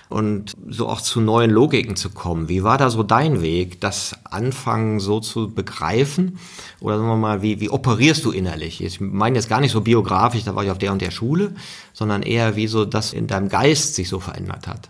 und 0.09 0.53
so 0.69 0.87
auch 0.87 1.01
zu 1.01 1.21
neuen 1.21 1.51
Logiken 1.51 1.95
zu 1.95 2.09
kommen. 2.09 2.49
Wie 2.49 2.63
war 2.63 2.77
da 2.77 2.89
so 2.89 3.03
dein 3.03 3.41
Weg, 3.41 3.81
das 3.81 4.15
Anfangen 4.23 4.99
so 4.99 5.19
zu 5.19 5.49
begreifen? 5.49 6.39
Oder 6.79 6.97
sagen 6.97 7.09
wir 7.09 7.17
mal, 7.17 7.41
wie, 7.41 7.59
wie 7.59 7.69
operierst 7.69 8.23
du 8.25 8.31
innerlich? 8.31 8.83
Ich 8.83 9.01
meine 9.01 9.35
jetzt 9.35 9.49
gar 9.49 9.59
nicht 9.59 9.71
so 9.71 9.81
biografisch, 9.81 10.43
da 10.43 10.55
war 10.55 10.63
ich 10.63 10.71
auf 10.71 10.77
der 10.77 10.91
und 10.91 11.01
der 11.01 11.11
Schule, 11.11 11.55
sondern 11.93 12.21
eher 12.21 12.55
wie 12.55 12.67
so 12.67 12.85
das 12.85 13.13
in 13.13 13.27
deinem 13.27 13.49
Geist 13.49 13.95
sich 13.95 14.09
so 14.09 14.19
verändert 14.19 14.67
hat. 14.67 14.89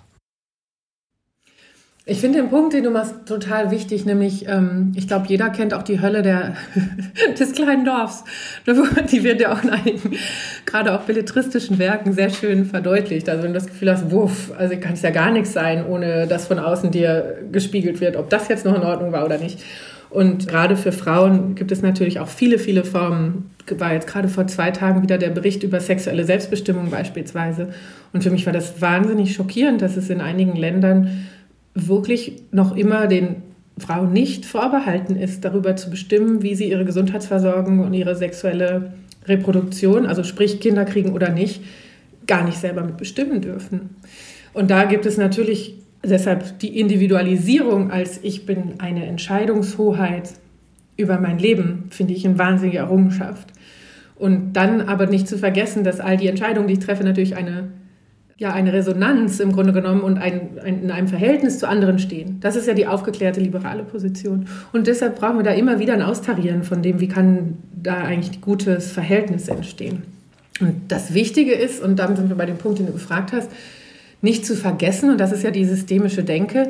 Ich 2.06 2.20
finde 2.20 2.42
den 2.42 2.50
Punkt, 2.50 2.74
den 2.74 2.84
du 2.84 2.90
machst, 2.90 3.14
total 3.26 3.72
wichtig, 3.72 4.06
nämlich, 4.06 4.46
ähm, 4.50 4.92
ich 4.94 5.08
glaube, 5.08 5.26
jeder 5.30 5.50
kennt 5.50 5.74
auch 5.74 5.84
die 5.84 6.02
Hölle 6.02 6.22
der, 6.22 6.56
des 7.40 7.54
kleinen 7.54 7.86
Dorfs. 7.86 8.26
Die 9.12 9.24
wird 9.24 9.40
ja 9.40 9.54
auch 9.54 9.64
in 9.64 9.70
einigen, 9.70 10.12
gerade 10.66 10.94
auch 10.94 11.04
belletristischen 11.04 11.80
Werken 11.80 12.12
sehr 12.12 12.30
schön 12.30 12.66
verdeutlicht. 12.66 13.30
Also 13.30 13.44
wenn 13.44 13.54
du 13.54 13.60
das 13.60 13.68
Gefühl 13.68 13.90
hast, 13.90 14.12
wuff, 14.12 14.52
also 14.58 14.76
kann 14.76 14.94
es 14.94 15.02
ja 15.02 15.12
gar 15.12 15.32
nichts 15.32 15.54
sein, 15.54 15.86
ohne 15.86 16.28
dass 16.28 16.48
von 16.48 16.60
außen 16.60 16.92
dir 16.92 17.38
gespiegelt 17.54 18.02
wird, 18.02 18.18
ob 18.18 18.30
das 18.30 18.50
jetzt 18.50 18.66
noch 18.66 18.76
in 18.76 18.84
Ordnung 18.84 19.14
war 19.14 19.24
oder 19.24 19.38
nicht. 19.38 19.64
Und 20.10 20.50
gerade 20.50 20.76
für 20.76 20.92
Frauen 20.92 21.56
gibt 21.56 21.72
es 21.72 21.82
natürlich 21.82 22.20
auch 22.20 22.28
viele, 22.28 22.60
viele 22.60 22.84
Formen. 22.84 23.50
War 23.78 23.94
jetzt 23.94 24.08
gerade 24.08 24.28
vor 24.28 24.46
zwei 24.48 24.72
Tagen 24.72 25.02
wieder 25.04 25.18
der 25.18 25.30
Bericht 25.30 25.64
über 25.64 25.80
sexuelle 25.80 26.26
Selbstbestimmung 26.26 26.92
beispielsweise. 26.92 27.70
Und 28.12 28.24
für 28.24 28.30
mich 28.30 28.46
war 28.46 28.54
das 28.54 28.82
wahnsinnig 28.82 29.34
schockierend, 29.34 29.82
dass 29.82 29.96
es 29.96 30.10
in 30.10 30.20
einigen 30.20 30.58
Ländern 30.58 31.26
wirklich 31.76 32.44
noch 32.52 32.76
immer 32.76 33.08
den 33.08 33.38
Frauen 33.78 34.14
nicht 34.14 34.46
vorbehalten 34.46 35.16
ist, 35.16 35.44
darüber 35.44 35.76
zu 35.76 35.90
bestimmen, 35.90 36.44
wie 36.44 36.56
sie 36.56 36.70
ihre 36.70 36.86
Gesundheitsversorgung 36.86 37.80
und 37.80 37.94
ihre 37.94 38.16
sexuelle 38.16 38.94
Reproduktion, 39.26 40.06
also 40.06 40.24
sprich 40.24 40.60
Kinder 40.60 40.86
kriegen 40.86 41.14
oder 41.14 41.30
nicht, 41.30 41.64
gar 42.28 42.44
nicht 42.44 42.58
selber 42.58 42.84
mitbestimmen 42.84 43.42
dürfen. 43.42 43.96
Und 44.54 44.70
da 44.70 44.86
gibt 44.86 45.06
es 45.06 45.18
natürlich 45.18 45.76
deshalb 46.04 46.60
die 46.60 46.80
Individualisierung 46.80 47.90
als 47.90 48.20
ich 48.24 48.46
bin 48.46 48.76
eine 48.80 49.06
Entscheidungshoheit 49.06 50.34
über 50.96 51.20
mein 51.20 51.40
Leben, 51.40 51.86
finde 51.90 52.14
ich 52.14 52.26
eine 52.26 52.38
wahnsinnige 52.38 52.78
Errungenschaft. 52.78 53.48
Und 54.16 54.54
dann 54.54 54.82
aber 54.82 55.08
nicht 55.08 55.28
zu 55.28 55.40
vergessen, 55.40 55.84
dass 55.84 56.00
all 56.00 56.18
die 56.18 56.28
Entscheidungen, 56.28 56.68
die 56.68 56.74
ich 56.74 56.80
treffe, 56.80 57.04
natürlich 57.04 57.36
eine 57.36 57.70
ja 58.44 58.54
eine 58.54 58.72
Resonanz 58.74 59.40
im 59.40 59.52
Grunde 59.52 59.74
genommen 59.74 60.02
und 60.02 60.18
ein, 60.18 60.60
ein, 60.64 60.84
in 60.84 60.92
einem 60.92 61.08
Verhältnis 61.08 61.60
zu 61.60 61.68
anderen 61.68 61.98
stehen. 61.98 62.38
Das 62.42 62.56
ist 62.56 62.68
ja 62.68 62.74
die 62.74 62.86
aufgeklärte 62.86 63.40
liberale 63.40 63.84
Position. 63.84 64.48
Und 64.72 64.88
deshalb 64.88 65.20
brauchen 65.20 65.38
wir 65.38 65.44
da 65.44 65.52
immer 65.52 65.80
wieder 65.80 65.94
ein 65.94 66.02
Austarieren 66.02 66.64
von 66.64 66.82
dem, 66.82 67.00
wie 67.00 67.08
kann 67.08 67.58
da 67.82 67.96
eigentlich 67.96 68.38
ein 68.38 68.42
gutes 68.42 68.92
Verhältnis 68.92 69.48
entstehen. 69.48 70.04
Und 70.60 70.76
das 70.90 71.14
Wichtige 71.14 71.54
ist, 71.54 71.82
und 71.82 71.98
damit 71.98 72.18
sind 72.18 72.30
wir 72.30 72.36
bei 72.36 72.46
dem 72.46 72.58
Punkt, 72.58 72.80
den 72.80 72.86
du 72.86 72.94
gefragt 72.94 73.34
hast, 73.34 73.50
nicht 74.22 74.46
zu 74.46 74.56
vergessen, 74.56 75.10
und 75.10 75.20
das 75.20 75.32
ist 75.32 75.44
ja 75.44 75.52
die 75.52 75.66
systemische 75.66 76.24
Denke, 76.24 76.70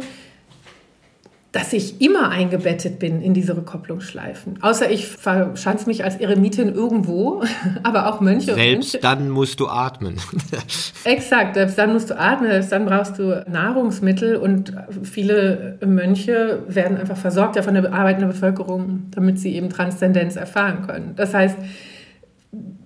dass 1.54 1.72
ich 1.72 2.02
immer 2.02 2.30
eingebettet 2.30 2.98
bin 2.98 3.22
in 3.22 3.36
diese 3.36 3.56
Rückkopplungsschleifen. 3.56 4.58
Außer 4.64 4.90
ich 4.90 5.08
verschanze 5.08 5.86
mich 5.86 6.04
als 6.04 6.16
Eremitin 6.16 6.74
irgendwo, 6.74 7.44
aber 7.84 8.12
auch 8.12 8.22
Mönche. 8.22 8.56
Selbst 8.56 8.94
Mönche. 8.94 9.00
dann 9.00 9.30
musst 9.30 9.60
du 9.60 9.68
atmen. 9.68 10.16
Exakt, 11.04 11.54
selbst 11.54 11.78
dann 11.78 11.94
musst 11.94 12.10
du 12.10 12.20
atmen, 12.20 12.50
selbst 12.50 12.72
dann 12.72 12.88
brauchst 12.88 13.20
du 13.20 13.46
Nahrungsmittel 13.48 14.36
und 14.36 14.74
viele 15.04 15.78
Mönche 15.86 16.64
werden 16.68 16.98
einfach 16.98 17.18
versorgt 17.18 17.56
ja 17.56 17.62
von 17.62 17.76
der 17.76 17.94
arbeitenden 17.94 18.30
Bevölkerung, 18.30 19.04
damit 19.12 19.38
sie 19.38 19.56
eben 19.56 19.70
Transzendenz 19.70 20.36
erfahren 20.36 20.82
können. 20.88 21.14
Das 21.16 21.36
heißt, 21.36 21.58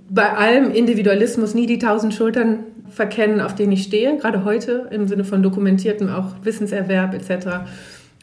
bei 0.09 0.33
allem 0.33 0.71
Individualismus 0.71 1.53
nie 1.53 1.67
die 1.67 1.79
tausend 1.79 2.13
Schultern 2.13 2.59
verkennen, 2.89 3.39
auf 3.39 3.55
denen 3.55 3.71
ich 3.71 3.83
stehe, 3.83 4.17
gerade 4.17 4.43
heute 4.43 4.89
im 4.91 5.07
Sinne 5.07 5.23
von 5.23 5.41
dokumentiertem 5.41 6.09
auch 6.09 6.33
Wissenserwerb 6.43 7.13
etc 7.13 7.65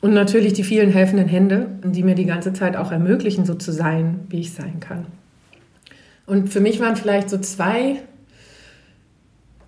und 0.05 0.13
natürlich 0.13 0.53
die 0.53 0.65
vielen 0.65 0.91
helfenden 0.91 1.29
Hände, 1.29 1.67
die 1.83 2.03
mir 2.03 2.15
die 2.15 2.27
ganze 2.27 2.53
Zeit 2.53 2.77
auch 2.77 2.93
ermöglichen, 2.93 3.47
so 3.47 3.55
zu 3.55 3.73
sein, 3.73 4.21
wie 4.29 4.41
ich 4.41 4.53
sein 4.53 4.79
kann. 4.79 5.07
Und 6.27 6.51
für 6.51 6.61
mich 6.61 6.79
waren 6.79 6.95
vielleicht 6.95 7.31
so 7.31 7.39
zwei 7.39 8.03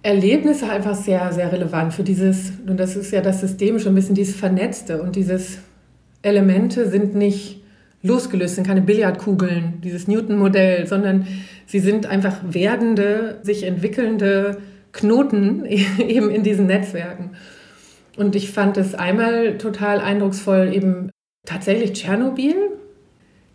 Erlebnisse 0.02 0.68
einfach 0.68 0.94
sehr, 0.94 1.32
sehr 1.32 1.50
relevant 1.50 1.94
für 1.94 2.02
dieses, 2.02 2.52
und 2.66 2.78
das 2.78 2.96
ist 2.96 3.12
ja 3.12 3.22
das 3.22 3.40
System 3.40 3.78
schon 3.78 3.92
ein 3.92 3.94
bisschen 3.94 4.14
dieses 4.14 4.36
Vernetzte 4.36 5.00
und 5.00 5.16
dieses 5.16 5.56
Elemente 6.20 6.90
sind 6.90 7.14
nicht 7.14 7.62
losgelöst, 8.02 8.56
sind 8.56 8.66
keine 8.66 8.82
Billardkugeln, 8.82 9.80
dieses 9.82 10.06
Newton-Modell, 10.06 10.86
sondern 10.86 11.26
sie 11.64 11.80
sind 11.80 12.04
einfach 12.04 12.40
werdende, 12.46 13.38
sich 13.42 13.62
entwickelnde 13.62 14.58
Knoten 14.92 15.64
eben 15.98 16.30
in 16.30 16.42
diesen 16.42 16.66
Netzwerken. 16.66 17.30
Und 18.16 18.34
ich 18.34 18.50
fand 18.50 18.76
es 18.76 18.94
einmal 18.94 19.58
total 19.58 20.00
eindrucksvoll, 20.00 20.72
eben 20.72 21.10
tatsächlich 21.44 21.92
Tschernobyl. 21.92 22.54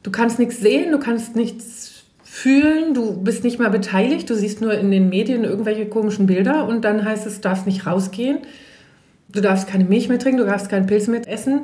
Du 0.04 0.12
kannst 0.12 0.39
nichts 0.39 0.60
sehen, 0.60 0.91
du 0.91 1.00
kannst 1.00 1.36
nichts 1.36 2.04
fühlen, 2.24 2.93
du 2.93 3.21
bist 3.21 3.43
nicht 3.43 3.60
mal 3.60 3.69
beteiligt, 3.69 4.30
du 4.30 4.36
siehst 4.36 4.62
nur 4.62 4.74
in 4.74 4.89
den 4.89 5.10
Medien 5.10 5.43
irgendwelche 5.43 5.86
komischen 5.86 6.28
Bilder 6.28 6.67
und 6.67 6.86
dann 6.86 7.04
heißt 7.04 7.28
es, 7.28 7.36
du 7.36 7.41
darfst 7.41 7.67
nicht 7.67 7.86
rausgehen, 7.86 8.39
du 9.30 9.41
darfst 9.41 9.67
keine 9.67 9.84
Milch 9.84 10.08
mehr 10.08 10.17
trinken, 10.17 10.39
du 10.39 10.45
darfst 10.45 10.69
keinen 10.69 10.86
Pilz 10.86 11.08
mehr 11.08 11.28
essen. 11.28 11.62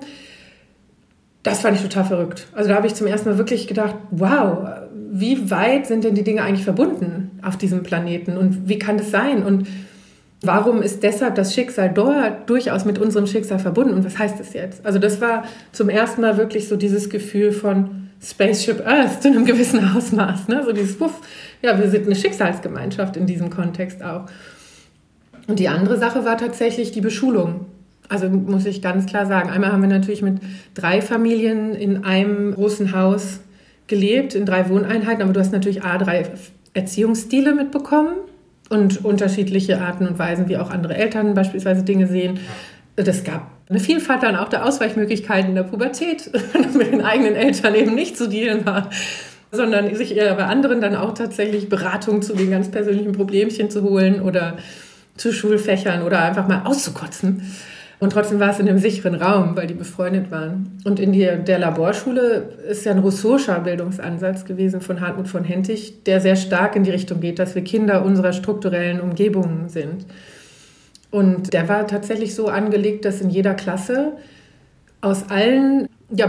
Das 1.41 1.61
fand 1.61 1.77
ich 1.77 1.83
total 1.83 2.03
verrückt. 2.03 2.47
Also 2.51 2.69
da 2.69 2.75
habe 2.75 2.87
ich 2.87 2.95
zum 2.95 3.07
ersten 3.07 3.29
Mal 3.29 3.37
wirklich 3.37 3.67
gedacht, 3.67 3.95
wow, 4.11 4.67
wie 5.09 5.49
weit 5.49 5.87
sind 5.87 6.03
denn 6.03 6.15
die 6.15 6.23
Dinge 6.23 6.43
eigentlich 6.43 6.65
verbunden 6.65 7.39
auf 7.41 7.57
diesem 7.57 7.83
Planeten 7.83 8.35
und 8.35 8.67
wie 8.67 8.77
kann 8.77 8.97
das 8.97 9.09
sein? 9.09 9.43
Und 9.43 9.67
Warum 10.41 10.83
ist 10.83 11.01
deshalb 11.01 11.35
das 11.35 11.55
Schicksal 11.55 11.91
dort 11.91 12.47
durchaus 12.49 12.85
mit 12.85 12.99
unserem 12.99 13.25
Schicksal 13.25 13.57
verbunden 13.57 13.93
und 13.93 14.05
was 14.05 14.19
heißt 14.19 14.39
das 14.39 14.53
jetzt? 14.53 14.85
Also 14.85 14.99
das 14.99 15.19
war 15.19 15.45
zum 15.71 15.89
ersten 15.89 16.21
Mal 16.21 16.37
wirklich 16.37 16.67
so 16.67 16.75
dieses 16.75 17.09
Gefühl 17.09 17.51
von 17.51 18.09
Spaceship 18.21 18.85
Earth 18.85 19.23
zu 19.23 19.29
einem 19.29 19.45
gewissen 19.45 19.83
Ausmaß. 19.95 20.47
Ne? 20.47 20.63
So 20.63 20.73
dieses, 20.73 20.97
Puff, 20.97 21.21
ja, 21.63 21.79
wir 21.79 21.89
sind 21.89 22.05
eine 22.05 22.15
Schicksalsgemeinschaft 22.15 23.17
in 23.17 23.25
diesem 23.25 23.49
Kontext 23.49 24.03
auch. 24.03 24.25
Und 25.47 25.59
die 25.59 25.69
andere 25.69 25.97
Sache 25.97 26.23
war 26.23 26.37
tatsächlich 26.37 26.91
die 26.91 27.01
Beschulung. 27.01 27.65
Also 28.09 28.29
muss 28.29 28.65
ich 28.65 28.81
ganz 28.81 29.07
klar 29.07 29.25
sagen, 29.25 29.49
einmal 29.49 29.71
haben 29.71 29.81
wir 29.81 29.89
natürlich 29.89 30.21
mit 30.21 30.39
drei 30.75 31.01
Familien 31.01 31.73
in 31.73 32.03
einem 32.03 32.53
großen 32.53 32.95
Haus 32.95 33.39
gelebt, 33.87 34.35
in 34.35 34.45
drei 34.45 34.69
Wohneinheiten, 34.69 35.23
aber 35.23 35.33
du 35.33 35.39
hast 35.39 35.51
natürlich 35.51 35.83
A, 35.83 35.97
drei 35.97 36.29
Erziehungsstile 36.73 37.55
mitbekommen 37.55 38.13
und 38.69 39.03
unterschiedliche 39.05 39.79
Arten 39.79 40.07
und 40.07 40.19
Weisen, 40.19 40.49
wie 40.49 40.57
auch 40.57 40.69
andere 40.69 40.95
Eltern 40.95 41.33
beispielsweise 41.33 41.83
Dinge 41.83 42.07
sehen. 42.07 42.39
Das 42.95 43.23
gab 43.23 43.51
eine 43.69 43.79
Vielfalt 43.79 44.23
dann 44.23 44.35
auch 44.35 44.49
der 44.49 44.65
Ausweichmöglichkeiten 44.65 45.49
in 45.49 45.55
der 45.55 45.63
Pubertät, 45.63 46.31
dass 46.53 46.73
mit 46.73 46.91
den 46.91 47.01
eigenen 47.01 47.35
Eltern 47.35 47.75
eben 47.75 47.95
nicht 47.95 48.17
zu 48.17 48.27
dealen 48.27 48.65
war, 48.65 48.89
sondern 49.51 49.93
sich 49.95 50.15
eher 50.15 50.33
bei 50.35 50.45
anderen 50.45 50.81
dann 50.81 50.95
auch 50.95 51.13
tatsächlich 51.13 51.69
Beratung 51.69 52.21
zu 52.21 52.33
den 52.33 52.51
ganz 52.51 52.69
persönlichen 52.71 53.11
Problemchen 53.11 53.69
zu 53.69 53.83
holen 53.83 54.21
oder 54.21 54.57
zu 55.15 55.33
Schulfächern 55.33 56.03
oder 56.03 56.21
einfach 56.21 56.47
mal 56.47 56.63
auszukotzen. 56.65 57.41
Und 57.99 58.11
trotzdem 58.11 58.39
war 58.39 58.51
es 58.51 58.59
in 58.59 58.69
einem 58.69 58.77
sicheren 58.77 59.15
Raum, 59.15 59.55
weil 59.57 59.65
die 59.65 59.73
befreundet 59.73 60.29
waren. 60.29 60.79
Und 60.85 60.99
in 60.99 61.13
die, 61.13 61.25
der 61.25 61.57
Laborschule 61.57 62.49
ist 62.69 62.85
ja 62.85 62.91
ein 62.91 62.99
Rousseau'scher 62.99 63.59
Bildungsansatz 63.59 64.45
gewesen 64.45 64.81
von 64.81 65.01
Hartmut 65.01 65.27
von 65.27 65.43
Hentig, 65.43 66.03
der 66.03 66.21
sehr 66.21 66.35
stark 66.35 66.75
in 66.75 66.83
die 66.83 66.91
Richtung 66.91 67.19
geht, 67.19 67.39
dass 67.39 67.55
wir 67.55 67.63
Kinder 67.63 68.05
unserer 68.05 68.33
strukturellen 68.33 69.01
Umgebungen 69.01 69.69
sind. 69.69 70.05
Und 71.09 71.53
der 71.53 71.67
war 71.69 71.87
tatsächlich 71.87 72.35
so 72.35 72.49
angelegt, 72.49 73.03
dass 73.03 73.21
in 73.21 73.31
jeder 73.31 73.55
Klasse 73.55 74.11
aus 75.01 75.29
allen 75.29 75.87
ja, 76.11 76.27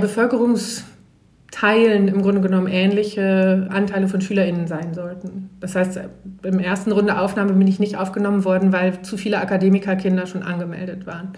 Bevölkerungsteilen 1.51 2.09
im 2.09 2.23
Grunde 2.23 2.41
genommen 2.41 2.69
ähnliche 2.69 3.69
Anteile 3.71 4.09
von 4.09 4.21
SchülerInnen 4.21 4.67
sein 4.67 4.95
sollten. 4.95 5.51
Das 5.61 5.75
heißt, 5.75 6.01
im 6.43 6.59
ersten 6.59 6.93
Runde 6.93 7.19
Aufnahme 7.19 7.53
bin 7.53 7.67
ich 7.67 7.79
nicht 7.79 7.97
aufgenommen 7.97 8.45
worden, 8.45 8.73
weil 8.73 9.03
zu 9.03 9.17
viele 9.17 9.41
Akademikerkinder 9.41 10.27
schon 10.27 10.43
angemeldet 10.43 11.07
waren. 11.07 11.33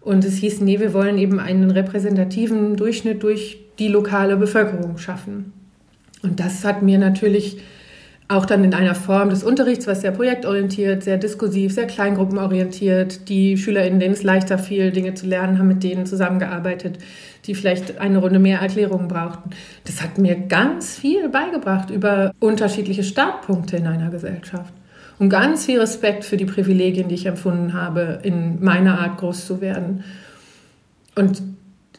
Und 0.00 0.24
es 0.24 0.36
hieß, 0.36 0.60
nee, 0.60 0.78
wir 0.78 0.94
wollen 0.94 1.18
eben 1.18 1.40
einen 1.40 1.70
repräsentativen 1.70 2.76
Durchschnitt 2.76 3.22
durch 3.22 3.58
die 3.78 3.88
lokale 3.88 4.36
Bevölkerung 4.36 4.98
schaffen. 4.98 5.52
Und 6.22 6.40
das 6.40 6.64
hat 6.64 6.82
mir 6.82 6.98
natürlich 6.98 7.60
auch 8.28 8.44
dann 8.44 8.64
in 8.64 8.74
einer 8.74 8.94
Form 8.94 9.30
des 9.30 9.44
Unterrichts, 9.44 9.86
was 9.86 10.00
sehr 10.00 10.10
projektorientiert, 10.10 11.04
sehr 11.04 11.16
diskursiv, 11.16 11.72
sehr 11.72 11.86
kleingruppenorientiert, 11.86 13.28
die 13.28 13.56
SchülerInnen, 13.56 14.00
denen 14.00 14.14
es 14.14 14.24
leichter 14.24 14.58
fiel, 14.58 14.90
Dinge 14.90 15.14
zu 15.14 15.26
lernen, 15.26 15.58
haben 15.58 15.68
mit 15.68 15.84
denen 15.84 16.06
zusammengearbeitet, 16.06 16.98
die 17.46 17.54
vielleicht 17.54 17.98
eine 17.98 18.18
Runde 18.18 18.40
mehr 18.40 18.60
Erklärungen 18.60 19.06
brauchten. 19.06 19.50
Das 19.84 20.02
hat 20.02 20.18
mir 20.18 20.34
ganz 20.34 20.96
viel 20.96 21.28
beigebracht 21.28 21.90
über 21.90 22.32
unterschiedliche 22.40 23.04
Startpunkte 23.04 23.76
in 23.76 23.86
einer 23.86 24.10
Gesellschaft 24.10 24.72
und 25.18 25.28
ganz 25.28 25.66
viel 25.66 25.78
Respekt 25.78 26.24
für 26.24 26.36
die 26.36 26.44
Privilegien, 26.44 27.08
die 27.08 27.14
ich 27.14 27.26
empfunden 27.26 27.74
habe, 27.74 28.18
in 28.24 28.62
meiner 28.62 28.98
Art 28.98 29.18
groß 29.18 29.46
zu 29.46 29.60
werden. 29.60 30.02
Und 31.14 31.42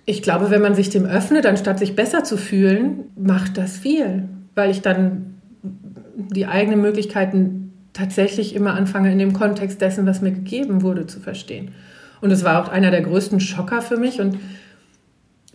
ich 0.06 0.22
glaube, 0.22 0.52
wenn 0.52 0.62
man 0.62 0.76
sich 0.76 0.90
dem 0.90 1.06
öffnet, 1.06 1.46
anstatt 1.46 1.80
sich 1.80 1.96
besser 1.96 2.24
zu 2.24 2.38
fühlen, 2.38 3.06
macht 3.16 3.58
das 3.58 3.78
viel, 3.78 4.28
weil 4.56 4.70
ich 4.70 4.82
dann 4.82 5.27
die 6.18 6.48
eigenen 6.48 6.82
Möglichkeiten 6.82 7.74
tatsächlich 7.94 8.56
immer 8.56 8.74
anfange, 8.74 9.12
in 9.12 9.20
dem 9.20 9.34
Kontext 9.34 9.82
dessen, 9.82 10.06
was 10.06 10.22
mir 10.22 10.32
gegeben 10.32 10.82
wurde, 10.82 11.08
zu 11.08 11.20
verstehen. 11.20 11.72
Und 12.22 12.32
es 12.32 12.44
war 12.44 12.64
auch 12.64 12.70
einer 12.70 12.92
der 12.92 13.02
größten 13.02 13.40
Schocker 13.40 13.82
für 13.82 13.98
mich 13.98 14.20
und 14.20 14.40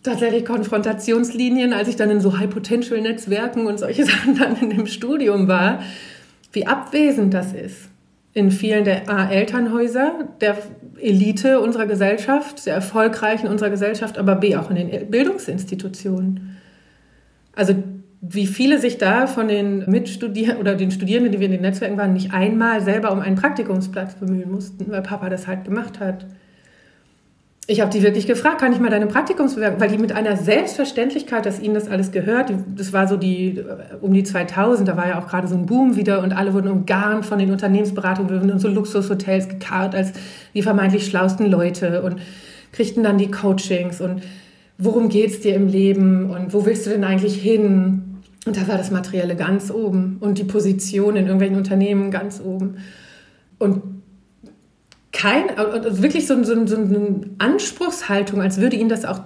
tatsächlich 0.03 0.45
Konfrontationslinien, 0.45 1.73
als 1.73 1.89
ich 1.89 1.97
dann 1.97 2.11
in 2.11 2.21
so 2.21 2.39
High-Potential-Netzwerken 2.39 3.67
und 3.67 3.79
solche 3.79 4.05
Sachen 4.07 4.39
dann 4.39 4.57
in 4.57 4.71
dem 4.71 4.87
Studium 4.87 5.49
war, 5.49 5.83
wie 6.53 6.67
abwesend 6.67 7.35
das 7.35 7.53
ist. 7.53 7.89
In 8.35 8.51
vielen 8.51 8.85
der 8.85 9.11
A-Elternhäuser, 9.11 10.29
der 10.41 10.57
Elite 10.99 11.61
unserer 11.61 11.87
Gesellschaft, 11.87 12.67
der 12.67 12.75
erfolgreichen 12.75 13.47
unserer 13.47 13.71
Gesellschaft, 13.71 14.17
aber 14.17 14.37
B 14.37 14.57
auch 14.57 14.71
in 14.71 14.77
den 14.77 15.11
Bildungsinstitutionen. 15.11 16.57
Also 17.55 17.75
wie 18.23 18.47
viele 18.47 18.79
sich 18.79 18.97
da 18.97 19.27
von 19.27 19.49
den 19.49 19.91
Mitstudierenden 19.91 20.61
oder 20.61 20.75
den 20.75 20.91
Studierenden, 20.91 21.33
die 21.33 21.41
wir 21.41 21.47
in 21.47 21.53
den 21.53 21.63
Netzwerken 21.63 21.99
waren, 21.99 22.15
nicht 22.15 22.33
einmal 22.33 22.81
selber 22.81 23.13
um 23.13 23.21
einen 23.21 23.37
Praktikumsplatz 23.37 24.15
bemühen 24.15 24.51
mussten, 24.51 24.91
weil 24.91 25.03
Papa 25.03 25.29
das 25.29 25.47
halt 25.47 25.65
gemacht 25.65 26.01
hat 26.01 26.25
ich 27.69 27.81
habe 27.81 27.93
die 27.93 28.03
wirklich 28.03 28.27
gefragt, 28.27 28.61
kann 28.61 28.73
ich 28.73 28.81
mal 28.81 28.91
deine 28.91 29.07
Praktikumsbewerbung, 29.07 29.81
weil 29.81 29.89
die 29.89 29.99
mit 29.99 30.11
einer 30.13 30.37
Selbstverständlichkeit, 30.37 31.47
dass 31.47 31.61
ihnen 31.61 31.75
das 31.75 31.89
alles 31.89 32.11
gehört, 32.11 32.53
das 32.77 32.93
war 32.93 33.07
so 33.07 33.17
die 33.17 33.59
äh, 33.59 33.97
um 34.01 34.13
die 34.13 34.25
2000, 34.25 34.89
da 34.89 34.97
war 34.97 35.09
ja 35.09 35.21
auch 35.21 35.29
gerade 35.29 35.47
so 35.47 35.55
ein 35.55 35.67
Boom 35.67 35.95
wieder 35.95 36.23
und 36.23 36.33
alle 36.33 36.55
wurden 36.55 36.69
umgarnt 36.69 37.25
von 37.25 37.39
den 37.39 37.53
Unternehmensberatungen, 37.53 38.51
in 38.51 38.59
so 38.59 38.69
Luxushotels 38.69 39.49
gekarrt 39.49 39.95
als 39.95 40.13
die 40.55 40.63
vermeintlich 40.63 41.07
schlausten 41.07 41.47
Leute 41.47 42.03
und 42.03 42.17
kriegten 42.73 43.05
dann 43.05 43.17
die 43.17 43.31
Coachings 43.31 44.01
und 44.01 44.23
worum 44.77 45.09
geht 45.09 45.31
es 45.31 45.41
dir 45.41 45.55
im 45.55 45.69
Leben 45.69 46.31
und 46.31 46.53
wo 46.53 46.67
willst 46.67 46.87
du 46.87 46.91
denn 46.91 47.05
eigentlich 47.05 47.37
hin? 47.37 48.12
Und 48.45 48.57
da 48.57 48.67
war 48.67 48.77
das 48.77 48.91
Materielle 48.91 49.37
ganz 49.37 49.71
oben 49.71 50.17
und 50.21 50.39
die 50.39 50.45
Position 50.45 51.17
in 51.17 51.27
irgendwelchen 51.27 51.57
Unternehmen 51.57 52.11
ganz 52.11 52.41
oben. 52.41 52.79
Und 53.59 53.83
kein, 55.13 55.57
also 55.57 56.03
wirklich 56.03 56.27
so, 56.27 56.43
so, 56.43 56.67
so 56.67 56.77
eine 56.77 57.21
Anspruchshaltung, 57.39 58.41
als 58.41 58.59
würde 58.59 58.77
ihnen 58.77 58.89
das 58.89 59.05
auch 59.05 59.21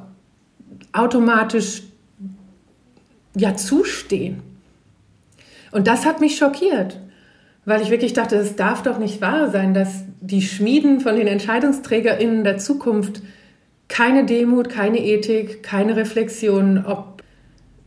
automatisch 0.92 1.82
ja 3.34 3.54
zustehen. 3.54 4.42
Und 5.72 5.86
das 5.86 6.04
hat 6.04 6.20
mich 6.20 6.36
schockiert, 6.36 7.00
weil 7.64 7.82
ich 7.82 7.90
wirklich 7.90 8.12
dachte, 8.12 8.36
es 8.36 8.56
darf 8.56 8.82
doch 8.82 8.98
nicht 8.98 9.20
wahr 9.20 9.50
sein, 9.50 9.74
dass 9.74 10.04
die 10.20 10.42
Schmieden 10.42 11.00
von 11.00 11.16
den 11.16 11.26
EntscheidungsträgerInnen 11.26 12.44
der 12.44 12.58
Zukunft 12.58 13.22
keine 13.88 14.26
Demut, 14.26 14.68
keine 14.68 14.98
Ethik, 14.98 15.62
keine 15.62 15.96
Reflexion 15.96 16.84
ob 16.84 17.15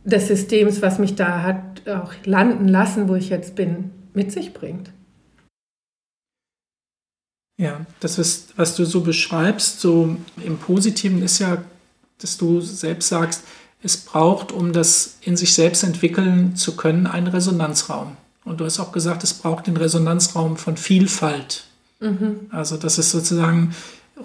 des 0.04 0.28
Systems, 0.28 0.82
was 0.82 0.98
mich 0.98 1.14
da 1.14 1.42
hat 1.42 1.88
auch 1.88 2.12
landen 2.24 2.68
lassen, 2.68 3.08
wo 3.08 3.14
ich 3.14 3.28
jetzt 3.28 3.54
bin, 3.54 3.90
mit 4.14 4.32
sich 4.32 4.52
bringt. 4.52 4.90
Ja, 7.58 7.84
das, 8.00 8.18
ist, 8.18 8.54
was 8.56 8.74
du 8.74 8.86
so 8.86 9.02
beschreibst, 9.02 9.80
so 9.80 10.16
im 10.42 10.56
Positiven 10.56 11.22
ist 11.22 11.40
ja, 11.40 11.62
dass 12.18 12.38
du 12.38 12.60
selbst 12.60 13.08
sagst, 13.08 13.44
es 13.82 13.98
braucht, 13.98 14.52
um 14.52 14.72
das 14.72 15.18
in 15.20 15.36
sich 15.36 15.54
selbst 15.54 15.82
entwickeln 15.82 16.56
zu 16.56 16.76
können, 16.76 17.06
einen 17.06 17.26
Resonanzraum. 17.26 18.16
Und 18.44 18.60
du 18.60 18.64
hast 18.64 18.80
auch 18.80 18.92
gesagt, 18.92 19.24
es 19.24 19.34
braucht 19.34 19.66
den 19.66 19.76
Resonanzraum 19.76 20.56
von 20.56 20.76
Vielfalt. 20.76 21.64
Mhm. 22.00 22.48
Also, 22.50 22.76
dass 22.76 22.98
es 22.98 23.10
sozusagen 23.10 23.74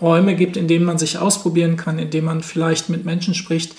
Räume 0.01 0.35
gibt, 0.35 0.57
in 0.57 0.67
denen 0.67 0.85
man 0.85 0.97
sich 0.97 1.17
ausprobieren 1.17 1.77
kann, 1.77 1.99
in 1.99 2.09
denen 2.09 2.25
man 2.25 2.43
vielleicht 2.43 2.89
mit 2.89 3.05
Menschen 3.05 3.33
spricht, 3.33 3.75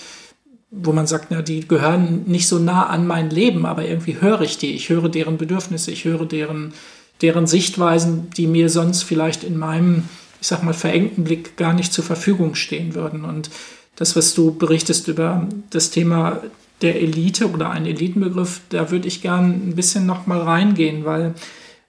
wo 0.69 0.91
man 0.91 1.07
sagt, 1.07 1.27
na, 1.29 1.41
die 1.41 1.67
gehören 1.67 2.23
nicht 2.25 2.47
so 2.47 2.59
nah 2.59 2.87
an 2.87 3.07
mein 3.07 3.29
Leben, 3.29 3.65
aber 3.65 3.85
irgendwie 3.85 4.19
höre 4.19 4.41
ich 4.41 4.57
die. 4.57 4.73
Ich 4.73 4.89
höre 4.89 5.09
deren 5.09 5.37
Bedürfnisse, 5.37 5.91
ich 5.91 6.05
höre 6.05 6.25
deren 6.25 6.73
deren 7.21 7.47
Sichtweisen, 7.47 8.29
die 8.35 8.47
mir 8.47 8.69
sonst 8.69 9.03
vielleicht 9.03 9.43
in 9.43 9.57
meinem, 9.57 10.03
ich 10.41 10.47
sag 10.47 10.63
mal, 10.63 10.73
verengten 10.73 11.23
Blick 11.23 11.57
gar 11.57 11.73
nicht 11.73 11.93
zur 11.93 12.03
Verfügung 12.03 12.55
stehen 12.55 12.95
würden. 12.95 13.25
Und 13.25 13.49
das, 13.95 14.15
was 14.15 14.33
du 14.33 14.53
berichtest 14.53 15.07
über 15.07 15.47
das 15.69 15.89
Thema 15.89 16.41
der 16.81 17.01
Elite 17.01 17.49
oder 17.49 17.71
einen 17.71 17.87
Elitenbegriff, 17.87 18.61
da 18.69 18.91
würde 18.91 19.07
ich 19.07 19.21
gern 19.21 19.69
ein 19.69 19.75
bisschen 19.75 20.05
noch 20.05 20.27
mal 20.27 20.41
reingehen, 20.41 21.05
weil 21.05 21.33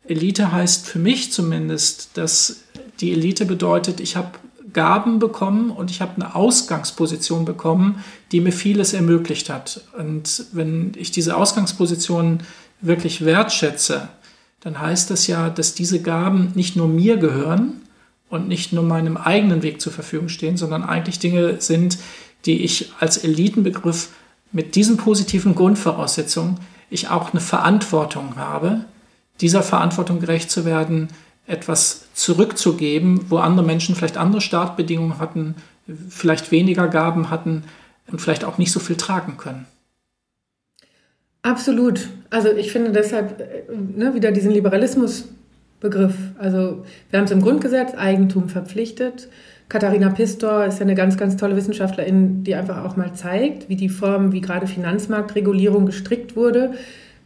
Elite 0.06 0.50
heißt 0.50 0.86
für 0.86 0.98
mich 0.98 1.30
zumindest, 1.32 2.16
dass 2.16 2.62
die 3.00 3.12
Elite 3.12 3.44
bedeutet, 3.44 4.00
ich 4.00 4.16
habe 4.16 4.30
Gaben 4.72 5.18
bekommen 5.18 5.70
und 5.70 5.90
ich 5.90 6.00
habe 6.00 6.14
eine 6.16 6.35
Ausgangsposition 6.35 7.44
bekommen, 7.44 8.04
die 8.33 8.40
mir 8.40 8.52
vieles 8.52 8.92
ermöglicht 8.92 9.50
hat. 9.50 9.83
Und 9.96 10.46
wenn 10.52 10.92
ich 10.96 11.11
diese 11.11 11.37
Ausgangsposition 11.37 12.40
wirklich 12.81 13.24
wertschätze, 13.24 14.09
dann 14.61 14.81
heißt 14.81 15.11
das 15.11 15.26
ja, 15.26 15.50
dass 15.50 15.74
diese 15.74 16.02
Gaben 16.02 16.52
nicht 16.54 16.76
nur 16.76 16.88
mir 16.88 17.16
gehören 17.16 17.83
und 18.28 18.48
nicht 18.48 18.72
nur 18.72 18.83
meinem 18.83 19.16
eigenen 19.16 19.62
Weg 19.62 19.81
zur 19.81 19.92
Verfügung 19.92 20.28
stehen, 20.28 20.57
sondern 20.57 20.83
eigentlich 20.83 21.18
Dinge 21.18 21.61
sind, 21.61 21.98
die 22.44 22.64
ich 22.64 22.92
als 23.00 23.18
Elitenbegriff 23.18 24.11
mit 24.52 24.74
diesen 24.74 24.96
positiven 24.96 25.54
Grundvoraussetzungen 25.54 26.59
ich 26.90 27.09
auch 27.09 27.33
eine 27.33 27.40
Verantwortung 27.40 28.37
habe, 28.37 28.85
dieser 29.40 29.62
Verantwortung 29.62 30.20
gerecht 30.20 30.50
zu 30.50 30.64
werden, 30.64 31.09
etwas 31.48 32.06
zurückzugeben, 32.14 33.22
wo 33.30 33.38
andere 33.38 33.66
Menschen 33.66 33.94
vielleicht 33.94 34.18
andere 34.18 34.40
Startbedingungen 34.40 35.18
hatten, 35.18 35.56
vielleicht 36.08 36.52
weniger 36.52 36.87
Gaben 36.88 37.30
hatten 37.30 37.64
und 38.11 38.20
vielleicht 38.20 38.44
auch 38.44 38.58
nicht 38.58 38.70
so 38.70 38.78
viel 38.78 38.96
tragen 38.96 39.37
können. 39.38 39.66
Absolut. 41.42 42.08
Also 42.30 42.50
ich 42.50 42.70
finde 42.70 42.92
deshalb 42.92 43.42
ne, 43.96 44.14
wieder 44.14 44.30
diesen 44.30 44.50
Liberalismusbegriff. 44.50 46.14
Also 46.38 46.84
wir 47.11 47.18
haben 47.18 47.24
es 47.24 47.30
im 47.30 47.40
Grundgesetz, 47.40 47.94
Eigentum 47.94 48.48
verpflichtet. 48.48 49.28
Katharina 49.70 50.11
Pistor 50.11 50.64
ist 50.64 50.78
ja 50.78 50.82
eine 50.82 50.94
ganz, 50.94 51.16
ganz 51.16 51.37
tolle 51.37 51.56
Wissenschaftlerin, 51.56 52.44
die 52.44 52.54
einfach 52.54 52.84
auch 52.84 52.96
mal 52.96 53.14
zeigt, 53.14 53.68
wie 53.68 53.76
die 53.76 53.88
Form, 53.88 54.32
wie 54.32 54.40
gerade 54.40 54.66
Finanzmarktregulierung 54.66 55.87
gestrickt 55.87 56.37
wurde, 56.37 56.74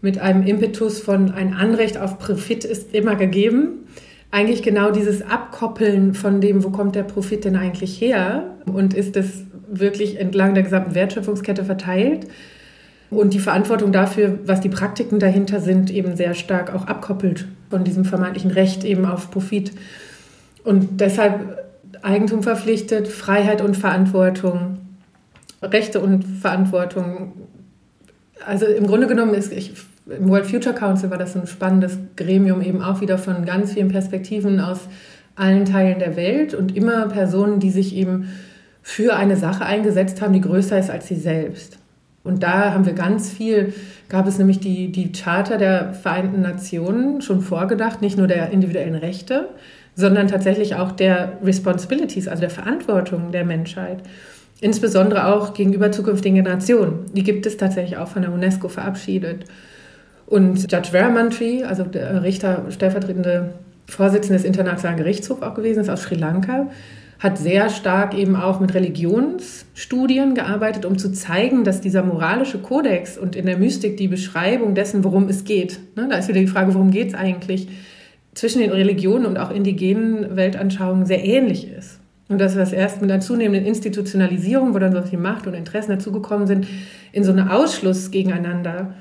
mit 0.00 0.18
einem 0.18 0.44
Impetus 0.44 1.00
von 1.00 1.30
ein 1.30 1.54
Anrecht 1.54 1.98
auf 1.98 2.18
Profit 2.18 2.64
ist 2.64 2.92
immer 2.94 3.14
gegeben. 3.14 3.86
Eigentlich 4.32 4.62
genau 4.62 4.90
dieses 4.90 5.20
Abkoppeln 5.20 6.14
von 6.14 6.40
dem, 6.40 6.64
wo 6.64 6.70
kommt 6.70 6.94
der 6.94 7.02
Profit 7.02 7.44
denn 7.44 7.54
eigentlich 7.54 8.00
her 8.00 8.56
und 8.64 8.94
ist 8.94 9.14
es 9.16 9.44
wirklich 9.70 10.18
entlang 10.18 10.54
der 10.54 10.62
gesamten 10.62 10.94
Wertschöpfungskette 10.94 11.66
verteilt 11.66 12.26
und 13.10 13.34
die 13.34 13.38
Verantwortung 13.38 13.92
dafür, 13.92 14.38
was 14.46 14.62
die 14.62 14.70
Praktiken 14.70 15.18
dahinter 15.18 15.60
sind, 15.60 15.90
eben 15.90 16.16
sehr 16.16 16.32
stark 16.32 16.74
auch 16.74 16.86
abkoppelt 16.86 17.46
von 17.68 17.84
diesem 17.84 18.06
vermeintlichen 18.06 18.50
Recht 18.50 18.84
eben 18.84 19.04
auf 19.04 19.30
Profit. 19.30 19.72
Und 20.64 21.02
deshalb 21.02 21.68
Eigentum 22.00 22.42
verpflichtet, 22.42 23.08
Freiheit 23.08 23.60
und 23.60 23.76
Verantwortung, 23.76 24.78
Rechte 25.60 26.00
und 26.00 26.24
Verantwortung. 26.24 27.32
Also 28.46 28.64
im 28.64 28.86
Grunde 28.86 29.06
genommen 29.08 29.34
ist 29.34 29.52
ich, 29.52 29.74
im 30.06 30.28
World 30.28 30.46
Future 30.46 30.74
Council 30.74 31.10
war 31.10 31.18
das 31.18 31.36
ein 31.36 31.46
spannendes 31.46 31.98
Gremium 32.16 32.60
eben 32.60 32.82
auch 32.82 33.00
wieder 33.00 33.18
von 33.18 33.44
ganz 33.44 33.72
vielen 33.72 33.88
Perspektiven 33.88 34.60
aus 34.60 34.80
allen 35.36 35.64
Teilen 35.64 35.98
der 35.98 36.16
Welt 36.16 36.54
und 36.54 36.76
immer 36.76 37.06
Personen, 37.08 37.60
die 37.60 37.70
sich 37.70 37.94
eben 37.94 38.28
für 38.82 39.14
eine 39.14 39.36
Sache 39.36 39.64
eingesetzt 39.64 40.20
haben, 40.20 40.32
die 40.32 40.40
größer 40.40 40.78
ist 40.78 40.90
als 40.90 41.06
sie 41.06 41.16
selbst. 41.16 41.78
Und 42.24 42.42
da 42.42 42.72
haben 42.72 42.86
wir 42.86 42.92
ganz 42.92 43.30
viel, 43.30 43.72
gab 44.08 44.26
es 44.26 44.38
nämlich 44.38 44.60
die, 44.60 44.92
die 44.92 45.12
Charta 45.12 45.56
der 45.56 45.92
Vereinten 45.92 46.40
Nationen 46.40 47.20
schon 47.20 47.40
vorgedacht, 47.40 48.00
nicht 48.00 48.16
nur 48.16 48.26
der 48.26 48.50
individuellen 48.50 48.94
Rechte, 48.94 49.48
sondern 49.94 50.28
tatsächlich 50.28 50.76
auch 50.76 50.92
der 50.92 51.38
Responsibilities, 51.42 52.28
also 52.28 52.40
der 52.40 52.50
Verantwortung 52.50 53.32
der 53.32 53.44
Menschheit. 53.44 54.02
Insbesondere 54.60 55.26
auch 55.26 55.54
gegenüber 55.54 55.90
zukünftigen 55.90 56.36
Generationen. 56.36 57.06
Die 57.12 57.24
gibt 57.24 57.46
es 57.46 57.56
tatsächlich 57.56 57.96
auch 57.96 58.08
von 58.08 58.22
der 58.22 58.32
UNESCO 58.32 58.68
verabschiedet. 58.68 59.44
Und 60.32 60.72
Judge 60.72 60.92
Veramantri, 60.92 61.62
also 61.62 61.82
der 61.82 62.22
Richter, 62.22 62.64
stellvertretende 62.70 63.52
Vorsitzende 63.86 64.38
des 64.38 64.46
Internationalen 64.46 64.96
Gerichtshofs 64.96 65.42
auch 65.42 65.52
gewesen 65.52 65.80
ist 65.80 65.90
aus 65.90 66.04
Sri 66.04 66.14
Lanka, 66.14 66.70
hat 67.18 67.36
sehr 67.36 67.68
stark 67.68 68.16
eben 68.16 68.34
auch 68.34 68.58
mit 68.58 68.72
Religionsstudien 68.72 70.34
gearbeitet, 70.34 70.86
um 70.86 70.96
zu 70.96 71.12
zeigen, 71.12 71.64
dass 71.64 71.82
dieser 71.82 72.02
moralische 72.02 72.56
Kodex 72.56 73.18
und 73.18 73.36
in 73.36 73.44
der 73.44 73.58
Mystik 73.58 73.98
die 73.98 74.08
Beschreibung 74.08 74.74
dessen, 74.74 75.04
worum 75.04 75.28
es 75.28 75.44
geht, 75.44 75.78
ne, 75.96 76.08
da 76.08 76.16
ist 76.16 76.28
wieder 76.28 76.40
die 76.40 76.46
Frage, 76.46 76.72
worum 76.72 76.90
geht 76.90 77.08
es 77.08 77.14
eigentlich, 77.14 77.68
zwischen 78.32 78.60
den 78.60 78.70
Religionen 78.70 79.26
und 79.26 79.36
auch 79.36 79.50
indigenen 79.50 80.34
Weltanschauungen 80.34 81.04
sehr 81.04 81.22
ähnlich 81.22 81.70
ist. 81.70 82.00
Und 82.30 82.40
dass 82.40 82.54
das 82.54 82.72
erst 82.72 83.02
mit 83.02 83.10
einer 83.10 83.20
zunehmenden 83.20 83.66
Institutionalisierung, 83.66 84.72
wo 84.72 84.78
dann 84.78 84.94
so 84.94 85.02
viel 85.02 85.18
Macht 85.18 85.46
und 85.46 85.52
Interessen 85.52 85.90
dazugekommen 85.90 86.46
sind, 86.46 86.66
in 87.12 87.22
so 87.22 87.32
einen 87.32 87.50
Ausschluss 87.50 88.10
gegeneinander 88.10 88.94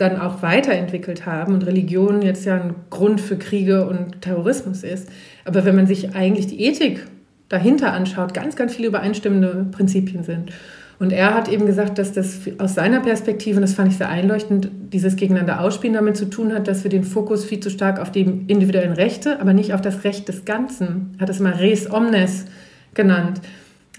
dann 0.00 0.20
auch 0.20 0.42
weiterentwickelt 0.42 1.26
haben 1.26 1.54
und 1.54 1.66
Religion 1.66 2.22
jetzt 2.22 2.44
ja 2.44 2.56
ein 2.56 2.74
Grund 2.90 3.20
für 3.20 3.36
Kriege 3.36 3.86
und 3.86 4.22
Terrorismus 4.22 4.82
ist. 4.82 5.08
Aber 5.44 5.64
wenn 5.64 5.76
man 5.76 5.86
sich 5.86 6.14
eigentlich 6.14 6.46
die 6.46 6.62
Ethik 6.62 7.06
dahinter 7.48 7.92
anschaut, 7.92 8.32
ganz, 8.32 8.56
ganz 8.56 8.74
viele 8.74 8.88
übereinstimmende 8.88 9.66
Prinzipien 9.70 10.22
sind. 10.22 10.52
Und 11.00 11.12
er 11.12 11.34
hat 11.34 11.48
eben 11.48 11.64
gesagt, 11.64 11.98
dass 11.98 12.12
das 12.12 12.40
aus 12.58 12.74
seiner 12.74 13.00
Perspektive, 13.00 13.56
und 13.56 13.62
das 13.62 13.72
fand 13.72 13.90
ich 13.90 13.96
sehr 13.96 14.10
einleuchtend, 14.10 14.70
dieses 14.92 15.16
Gegeneinander 15.16 15.60
ausspielen 15.62 15.94
damit 15.94 16.16
zu 16.16 16.26
tun 16.26 16.52
hat, 16.52 16.68
dass 16.68 16.84
wir 16.84 16.90
den 16.90 17.04
Fokus 17.04 17.44
viel 17.44 17.58
zu 17.58 17.70
stark 17.70 17.98
auf 17.98 18.12
die 18.12 18.20
individuellen 18.20 18.92
Rechte, 18.92 19.40
aber 19.40 19.54
nicht 19.54 19.72
auf 19.72 19.80
das 19.80 20.04
Recht 20.04 20.28
des 20.28 20.44
Ganzen, 20.44 21.14
er 21.16 21.22
hat 21.22 21.30
es 21.30 21.40
mal 21.40 21.54
res 21.54 21.90
omnes 21.90 22.44
genannt. 22.92 23.40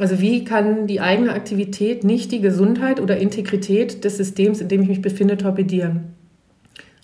Also 0.02 0.20
wie 0.20 0.44
kann 0.44 0.88
die 0.88 1.00
eigene 1.00 1.32
Aktivität 1.32 2.04
nicht 2.04 2.32
die 2.32 2.42
Gesundheit 2.42 3.00
oder 3.00 3.18
Integrität 3.18 4.04
des 4.04 4.18
Systems, 4.18 4.60
in 4.60 4.68
dem 4.68 4.82
ich 4.82 4.88
mich 4.88 5.02
befinde, 5.04 5.38
torpedieren? 5.38 6.16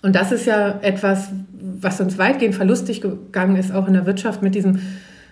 Und 0.02 0.16
das 0.16 0.32
ist 0.32 0.46
ja 0.46 0.80
etwas, 0.82 1.28
was 1.52 2.00
uns 2.00 2.18
weitgehend 2.18 2.56
verlustig 2.56 3.00
gegangen 3.00 3.54
ist, 3.54 3.72
auch 3.72 3.86
in 3.86 3.92
der 3.92 4.04
Wirtschaft 4.04 4.42
mit 4.42 4.56
diesem 4.56 4.80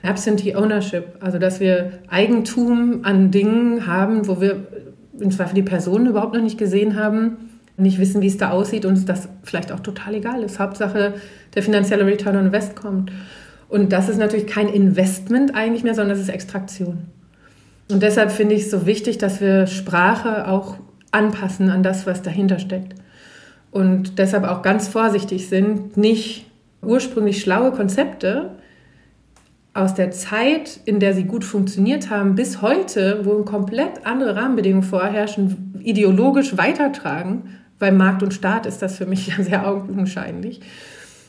Absentee 0.04 0.54
Ownership, 0.54 1.16
also 1.18 1.38
dass 1.38 1.58
wir 1.58 1.90
Eigentum 2.06 3.00
an 3.02 3.32
Dingen 3.32 3.88
haben, 3.88 4.28
wo 4.28 4.40
wir 4.40 4.68
im 5.18 5.32
Zweifel 5.32 5.56
die 5.56 5.62
Personen 5.64 6.06
überhaupt 6.06 6.34
noch 6.34 6.42
nicht 6.42 6.58
gesehen 6.58 6.94
haben, 6.94 7.36
nicht 7.76 7.98
wissen, 7.98 8.22
wie 8.22 8.28
es 8.28 8.36
da 8.36 8.50
aussieht 8.50 8.84
und 8.84 8.92
uns 8.92 9.06
das 9.06 9.28
vielleicht 9.42 9.72
auch 9.72 9.80
total 9.80 10.14
egal 10.14 10.44
ist. 10.44 10.60
Hauptsache, 10.60 11.14
der 11.56 11.62
finanzielle 11.64 12.06
Return 12.06 12.36
on 12.36 12.46
Invest 12.46 12.76
kommt. 12.76 13.10
Und 13.68 13.92
das 13.92 14.08
ist 14.08 14.18
natürlich 14.18 14.46
kein 14.46 14.68
Investment 14.68 15.56
eigentlich 15.56 15.82
mehr, 15.82 15.96
sondern 15.96 16.16
das 16.16 16.20
ist 16.20 16.32
Extraktion. 16.32 17.08
Und 17.88 18.02
deshalb 18.02 18.32
finde 18.32 18.54
ich 18.54 18.62
es 18.62 18.70
so 18.70 18.86
wichtig, 18.86 19.18
dass 19.18 19.40
wir 19.40 19.66
Sprache 19.66 20.48
auch 20.48 20.76
anpassen 21.12 21.70
an 21.70 21.82
das, 21.82 22.06
was 22.06 22.22
dahinter 22.22 22.58
steckt. 22.58 22.94
Und 23.70 24.18
deshalb 24.18 24.44
auch 24.44 24.62
ganz 24.62 24.88
vorsichtig 24.88 25.48
sind, 25.48 25.96
nicht 25.96 26.46
ursprünglich 26.82 27.40
schlaue 27.40 27.72
Konzepte 27.72 28.56
aus 29.74 29.94
der 29.94 30.10
Zeit, 30.10 30.80
in 30.86 31.00
der 31.00 31.14
sie 31.14 31.24
gut 31.24 31.44
funktioniert 31.44 32.08
haben, 32.08 32.34
bis 32.34 32.62
heute, 32.62 33.20
wo 33.24 33.42
komplett 33.42 34.06
andere 34.06 34.34
Rahmenbedingungen 34.34 34.82
vorherrschen, 34.82 35.74
ideologisch 35.82 36.56
weitertragen, 36.56 37.50
weil 37.78 37.92
Markt 37.92 38.22
und 38.22 38.32
Staat 38.32 38.64
ist 38.64 38.80
das 38.80 38.96
für 38.96 39.06
mich 39.06 39.26
ja 39.36 39.42
sehr 39.42 39.68
augenscheinlich, 39.68 40.60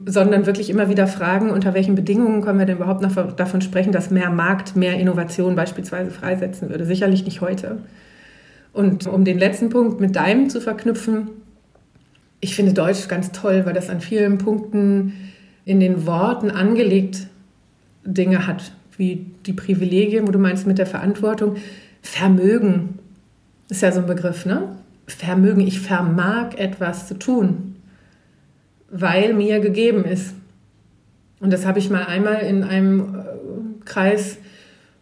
sondern 0.05 0.45
wirklich 0.45 0.69
immer 0.69 0.89
wieder 0.89 1.07
fragen, 1.07 1.49
unter 1.49 1.73
welchen 1.73 1.95
Bedingungen 1.95 2.41
können 2.41 2.59
wir 2.59 2.65
denn 2.65 2.77
überhaupt 2.77 3.01
noch 3.01 3.35
davon 3.35 3.61
sprechen, 3.61 3.91
dass 3.91 4.11
mehr 4.11 4.29
Markt 4.29 4.75
mehr 4.75 4.99
Innovation 4.99 5.55
beispielsweise 5.55 6.11
freisetzen 6.11 6.69
würde. 6.69 6.85
Sicherlich 6.85 7.25
nicht 7.25 7.41
heute. 7.41 7.79
Und 8.73 9.07
um 9.07 9.25
den 9.25 9.39
letzten 9.39 9.69
Punkt 9.69 9.99
mit 9.99 10.15
deinem 10.15 10.49
zu 10.49 10.61
verknüpfen, 10.61 11.29
ich 12.39 12.55
finde 12.55 12.73
Deutsch 12.73 13.07
ganz 13.07 13.31
toll, 13.31 13.65
weil 13.65 13.73
das 13.73 13.89
an 13.89 14.01
vielen 14.01 14.37
Punkten 14.37 15.13
in 15.65 15.79
den 15.79 16.05
Worten 16.05 16.51
angelegt 16.51 17.27
Dinge 18.05 18.45
hat, 18.45 18.71
wie 18.95 19.25
die 19.45 19.53
Privilegien, 19.53 20.27
wo 20.27 20.31
du 20.31 20.39
meinst 20.39 20.67
mit 20.67 20.77
der 20.77 20.85
Verantwortung. 20.85 21.55
Vermögen 22.01 22.99
ist 23.69 23.81
ja 23.81 23.91
so 23.91 24.01
ein 24.01 24.05
Begriff, 24.05 24.45
ne? 24.45 24.75
Vermögen, 25.07 25.61
ich 25.61 25.79
vermag 25.79 26.55
etwas 26.57 27.07
zu 27.07 27.17
tun, 27.17 27.76
weil 28.89 29.33
mir 29.33 29.59
gegeben 29.59 30.05
ist. 30.05 30.33
Und 31.39 31.51
das 31.53 31.65
habe 31.65 31.79
ich 31.79 31.89
mal 31.89 32.05
einmal 32.05 32.41
in 32.41 32.63
einem 32.63 32.99
äh, 32.99 33.85
Kreis 33.85 34.37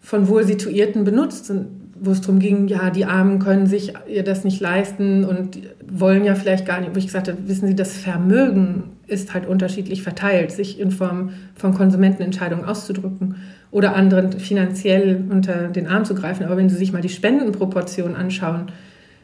von 0.01 0.27
Wohlsituierten 0.27 1.03
benutzt, 1.03 1.51
wo 1.99 2.11
es 2.11 2.21
darum 2.21 2.39
ging, 2.39 2.67
ja, 2.67 2.89
die 2.89 3.05
Armen 3.05 3.39
können 3.39 3.67
sich 3.67 3.93
ihr 4.07 4.23
das 4.23 4.43
nicht 4.43 4.59
leisten 4.59 5.23
und 5.23 5.59
wollen 5.87 6.25
ja 6.25 6.35
vielleicht 6.35 6.65
gar 6.65 6.81
nicht. 6.81 6.93
Wo 6.93 6.99
ich 6.99 7.05
gesagt 7.05 7.27
habe, 7.27 7.37
wissen 7.47 7.67
Sie, 7.67 7.75
das 7.75 7.93
Vermögen 7.93 8.91
ist 9.07 9.33
halt 9.33 9.47
unterschiedlich 9.47 10.03
verteilt, 10.03 10.51
sich 10.51 10.79
in 10.79 10.91
Form 10.91 11.31
von 11.55 11.73
Konsumentenentscheidungen 11.73 12.65
auszudrücken 12.65 13.35
oder 13.71 13.95
anderen 13.95 14.33
finanziell 14.33 15.23
unter 15.29 15.69
den 15.69 15.87
Arm 15.87 16.05
zu 16.05 16.15
greifen. 16.15 16.45
Aber 16.45 16.57
wenn 16.57 16.69
Sie 16.69 16.75
sich 16.75 16.91
mal 16.91 17.01
die 17.01 17.09
Spendenproportion 17.09 18.15
anschauen, 18.15 18.71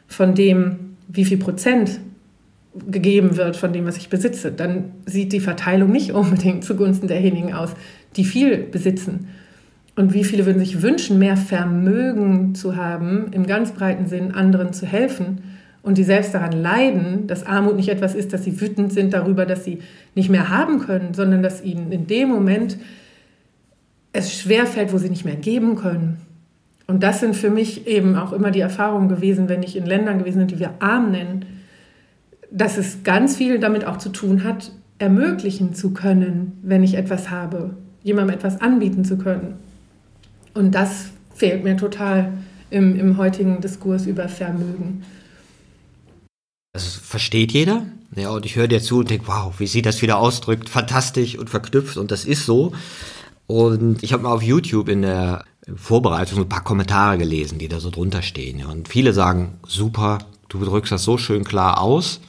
von 0.06 0.34
dem, 0.34 0.96
wie 1.08 1.24
viel 1.24 1.38
Prozent 1.38 2.00
gegeben 2.90 3.36
wird 3.36 3.56
von 3.56 3.72
dem, 3.72 3.86
was 3.86 3.96
ich 3.96 4.08
besitze, 4.08 4.50
dann 4.50 4.92
sieht 5.06 5.32
die 5.32 5.40
Verteilung 5.40 5.90
nicht 5.90 6.12
unbedingt 6.12 6.64
zugunsten 6.64 7.08
derjenigen 7.08 7.52
aus, 7.52 7.70
die 8.16 8.24
viel 8.24 8.58
besitzen. 8.58 9.28
Und 9.94 10.14
wie 10.14 10.24
viele 10.24 10.46
würden 10.46 10.58
sich 10.58 10.80
wünschen, 10.80 11.18
mehr 11.18 11.36
Vermögen 11.36 12.54
zu 12.54 12.76
haben, 12.76 13.26
im 13.32 13.46
ganz 13.46 13.72
breiten 13.72 14.06
Sinn 14.06 14.32
anderen 14.32 14.72
zu 14.72 14.86
helfen 14.86 15.42
und 15.82 15.98
die 15.98 16.04
selbst 16.04 16.32
daran 16.32 16.52
leiden, 16.52 17.26
dass 17.26 17.44
Armut 17.44 17.76
nicht 17.76 17.90
etwas 17.90 18.14
ist, 18.14 18.32
dass 18.32 18.44
sie 18.44 18.58
wütend 18.60 18.92
sind 18.92 19.12
darüber, 19.12 19.44
dass 19.44 19.64
sie 19.64 19.80
nicht 20.14 20.30
mehr 20.30 20.48
haben 20.48 20.78
können, 20.78 21.12
sondern 21.12 21.42
dass 21.42 21.62
ihnen 21.62 21.92
in 21.92 22.06
dem 22.06 22.30
Moment 22.30 22.78
es 24.12 24.32
schwerfällt, 24.34 24.92
wo 24.92 24.98
sie 24.98 25.10
nicht 25.10 25.24
mehr 25.24 25.36
geben 25.36 25.76
können. 25.76 26.18
Und 26.86 27.02
das 27.02 27.20
sind 27.20 27.36
für 27.36 27.50
mich 27.50 27.86
eben 27.86 28.16
auch 28.16 28.32
immer 28.32 28.50
die 28.50 28.60
Erfahrungen 28.60 29.08
gewesen, 29.08 29.48
wenn 29.48 29.62
ich 29.62 29.76
in 29.76 29.86
Ländern 29.86 30.18
gewesen 30.18 30.38
bin, 30.38 30.48
die 30.48 30.58
wir 30.58 30.74
arm 30.78 31.10
nennen, 31.10 31.44
dass 32.52 32.76
es 32.76 33.02
ganz 33.02 33.36
viel 33.36 33.58
damit 33.58 33.84
auch 33.84 33.96
zu 33.96 34.10
tun 34.10 34.44
hat, 34.44 34.72
ermöglichen 34.98 35.74
zu 35.74 35.90
können, 35.92 36.58
wenn 36.62 36.84
ich 36.84 36.94
etwas 36.94 37.30
habe, 37.30 37.76
jemandem 38.02 38.36
etwas 38.36 38.60
anbieten 38.60 39.04
zu 39.04 39.16
können. 39.16 39.54
Und 40.54 40.74
das 40.74 41.06
fehlt 41.34 41.64
mir 41.64 41.76
total 41.76 42.32
im, 42.70 42.98
im 42.98 43.16
heutigen 43.16 43.60
Diskurs 43.60 44.06
über 44.06 44.28
Vermögen. 44.28 45.02
Das 46.74 46.94
versteht 46.94 47.52
jeder. 47.52 47.86
Ja, 48.14 48.30
und 48.30 48.44
ich 48.44 48.56
höre 48.56 48.68
dir 48.68 48.82
zu 48.82 48.98
und 48.98 49.10
denke, 49.10 49.26
wow, 49.26 49.58
wie 49.58 49.66
sie 49.66 49.82
das 49.82 50.02
wieder 50.02 50.18
ausdrückt, 50.18 50.68
fantastisch 50.68 51.38
und 51.38 51.48
verknüpft 51.48 51.96
und 51.96 52.10
das 52.10 52.24
ist 52.26 52.44
so. 52.44 52.72
Und 53.46 54.02
ich 54.02 54.12
habe 54.12 54.22
mal 54.22 54.32
auf 54.32 54.42
YouTube 54.42 54.88
in 54.88 55.02
der 55.02 55.44
Vorbereitung 55.74 56.40
ein 56.40 56.48
paar 56.48 56.64
Kommentare 56.64 57.18
gelesen, 57.18 57.58
die 57.58 57.68
da 57.68 57.80
so 57.80 57.90
drunter 57.90 58.22
stehen. 58.22 58.64
Und 58.66 58.88
viele 58.88 59.14
sagen, 59.14 59.58
super, 59.66 60.18
du 60.48 60.62
drückst 60.62 60.92
das 60.92 61.04
so 61.04 61.16
schön 61.16 61.44
klar 61.44 61.80
aus. 61.80 62.20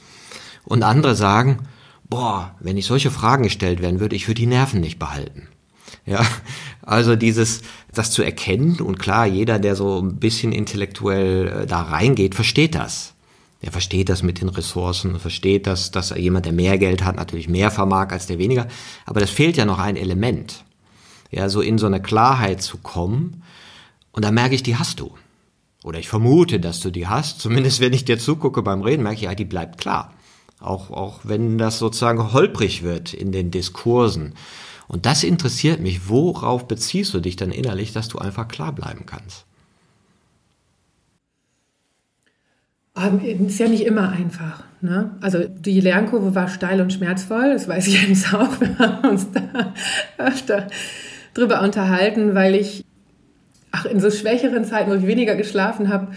Und 0.64 0.82
andere 0.82 1.14
sagen, 1.14 1.60
boah, 2.08 2.54
wenn 2.60 2.76
ich 2.76 2.86
solche 2.86 3.10
Fragen 3.10 3.44
gestellt 3.44 3.82
werden 3.82 4.00
würde, 4.00 4.16
ich 4.16 4.28
würde 4.28 4.40
die 4.40 4.46
Nerven 4.46 4.80
nicht 4.80 4.98
behalten. 4.98 5.48
Ja, 6.06 6.24
also 6.82 7.16
dieses, 7.16 7.62
das 7.92 8.10
zu 8.10 8.22
erkennen 8.22 8.80
und 8.80 8.98
klar, 8.98 9.26
jeder, 9.26 9.58
der 9.58 9.74
so 9.74 10.00
ein 10.00 10.16
bisschen 10.16 10.52
intellektuell 10.52 11.48
äh, 11.48 11.66
da 11.66 11.82
reingeht, 11.82 12.34
versteht 12.34 12.74
das. 12.74 13.14
Er 13.62 13.72
versteht 13.72 14.10
das 14.10 14.22
mit 14.22 14.42
den 14.42 14.50
Ressourcen, 14.50 15.18
versteht 15.18 15.66
das, 15.66 15.90
dass 15.90 16.10
jemand, 16.10 16.44
der 16.44 16.52
mehr 16.52 16.76
Geld 16.76 17.02
hat, 17.02 17.16
natürlich 17.16 17.48
mehr 17.48 17.70
vermag 17.70 18.10
als 18.10 18.26
der 18.26 18.38
weniger. 18.38 18.68
Aber 19.06 19.20
das 19.20 19.30
fehlt 19.30 19.56
ja 19.56 19.64
noch 19.64 19.78
ein 19.78 19.96
Element. 19.96 20.64
Ja, 21.30 21.48
so 21.48 21.62
in 21.62 21.78
so 21.78 21.86
eine 21.86 22.02
Klarheit 22.02 22.60
zu 22.60 22.76
kommen. 22.76 23.42
Und 24.12 24.26
da 24.26 24.30
merke 24.30 24.54
ich, 24.54 24.62
die 24.62 24.76
hast 24.76 25.00
du. 25.00 25.14
Oder 25.82 25.98
ich 25.98 26.10
vermute, 26.10 26.60
dass 26.60 26.80
du 26.80 26.90
die 26.90 27.06
hast. 27.06 27.40
Zumindest 27.40 27.80
wenn 27.80 27.94
ich 27.94 28.04
dir 28.04 28.18
zugucke 28.18 28.60
beim 28.62 28.82
Reden, 28.82 29.02
merke 29.02 29.16
ich, 29.16 29.22
ja, 29.22 29.34
die 29.34 29.46
bleibt 29.46 29.78
klar. 29.78 30.12
Auch, 30.64 30.90
auch 30.90 31.20
wenn 31.24 31.58
das 31.58 31.78
sozusagen 31.78 32.32
holprig 32.32 32.82
wird 32.82 33.14
in 33.14 33.32
den 33.32 33.50
Diskursen. 33.50 34.34
Und 34.88 35.06
das 35.06 35.24
interessiert 35.24 35.80
mich. 35.80 36.08
Worauf 36.08 36.68
beziehst 36.68 37.14
du 37.14 37.20
dich 37.20 37.36
dann 37.36 37.50
innerlich, 37.50 37.92
dass 37.92 38.08
du 38.08 38.18
einfach 38.18 38.48
klar 38.48 38.72
bleiben 38.72 39.06
kannst? 39.06 39.46
Ähm, 42.96 43.20
ist 43.46 43.58
ja 43.58 43.68
nicht 43.68 43.84
immer 43.84 44.10
einfach. 44.10 44.62
Ne? 44.80 45.16
Also 45.20 45.44
die 45.48 45.80
Lernkurve 45.80 46.34
war 46.34 46.48
steil 46.48 46.80
und 46.80 46.92
schmerzvoll, 46.92 47.52
das 47.52 47.66
weiß 47.66 47.86
ich 47.88 48.06
jetzt 48.06 48.32
auch. 48.32 48.60
Wir 48.60 48.78
haben 48.78 49.08
uns 49.08 49.28
da 49.32 49.74
öfter 50.18 50.68
drüber 51.32 51.62
unterhalten, 51.62 52.34
weil 52.34 52.54
ich 52.54 52.84
ach, 53.72 53.86
in 53.86 54.00
so 54.00 54.10
schwächeren 54.10 54.64
Zeiten, 54.64 54.90
wo 54.90 54.94
ich 54.94 55.06
weniger 55.06 55.34
geschlafen 55.34 55.88
habe, 55.88 56.12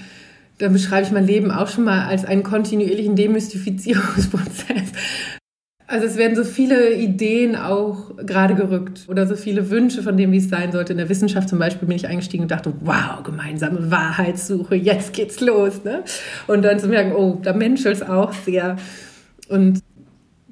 da 0.57 0.69
beschreibe 0.69 1.05
ich 1.05 1.11
mein 1.11 1.25
Leben 1.25 1.51
auch 1.51 1.67
schon 1.67 1.83
mal 1.83 2.05
als 2.05 2.25
einen 2.25 2.43
kontinuierlichen 2.43 3.15
Demystifizierungsprozess. 3.15 4.91
Also 5.89 6.05
es 6.05 6.17
werden 6.17 6.35
so 6.35 6.43
viele 6.43 6.93
Ideen 6.95 7.55
auch 7.55 8.17
gerade 8.17 8.55
gerückt 8.55 9.05
oder 9.07 9.25
so 9.25 9.37
viele 9.37 9.69
Wünsche 9.69 10.03
von 10.03 10.17
dem, 10.17 10.33
wie 10.33 10.37
es 10.37 10.49
sein 10.49 10.73
sollte. 10.73 10.91
In 10.91 10.97
der 10.97 11.07
Wissenschaft 11.07 11.47
zum 11.47 11.59
Beispiel 11.59 11.87
bin 11.87 11.95
ich 11.95 12.07
eingestiegen 12.07 12.43
und 12.43 12.51
dachte, 12.51 12.73
wow, 12.81 13.23
gemeinsame 13.23 13.89
Wahrheitssuche, 13.89 14.75
jetzt 14.75 15.13
geht's 15.13 15.39
los. 15.39 15.85
Ne? 15.85 16.03
Und 16.47 16.63
dann 16.63 16.77
zu 16.79 16.89
merken, 16.89 17.13
oh, 17.13 17.39
da 17.41 17.53
menschelt 17.53 17.95
es 17.95 18.01
auch 18.01 18.33
sehr. 18.33 18.75
Und 19.47 19.81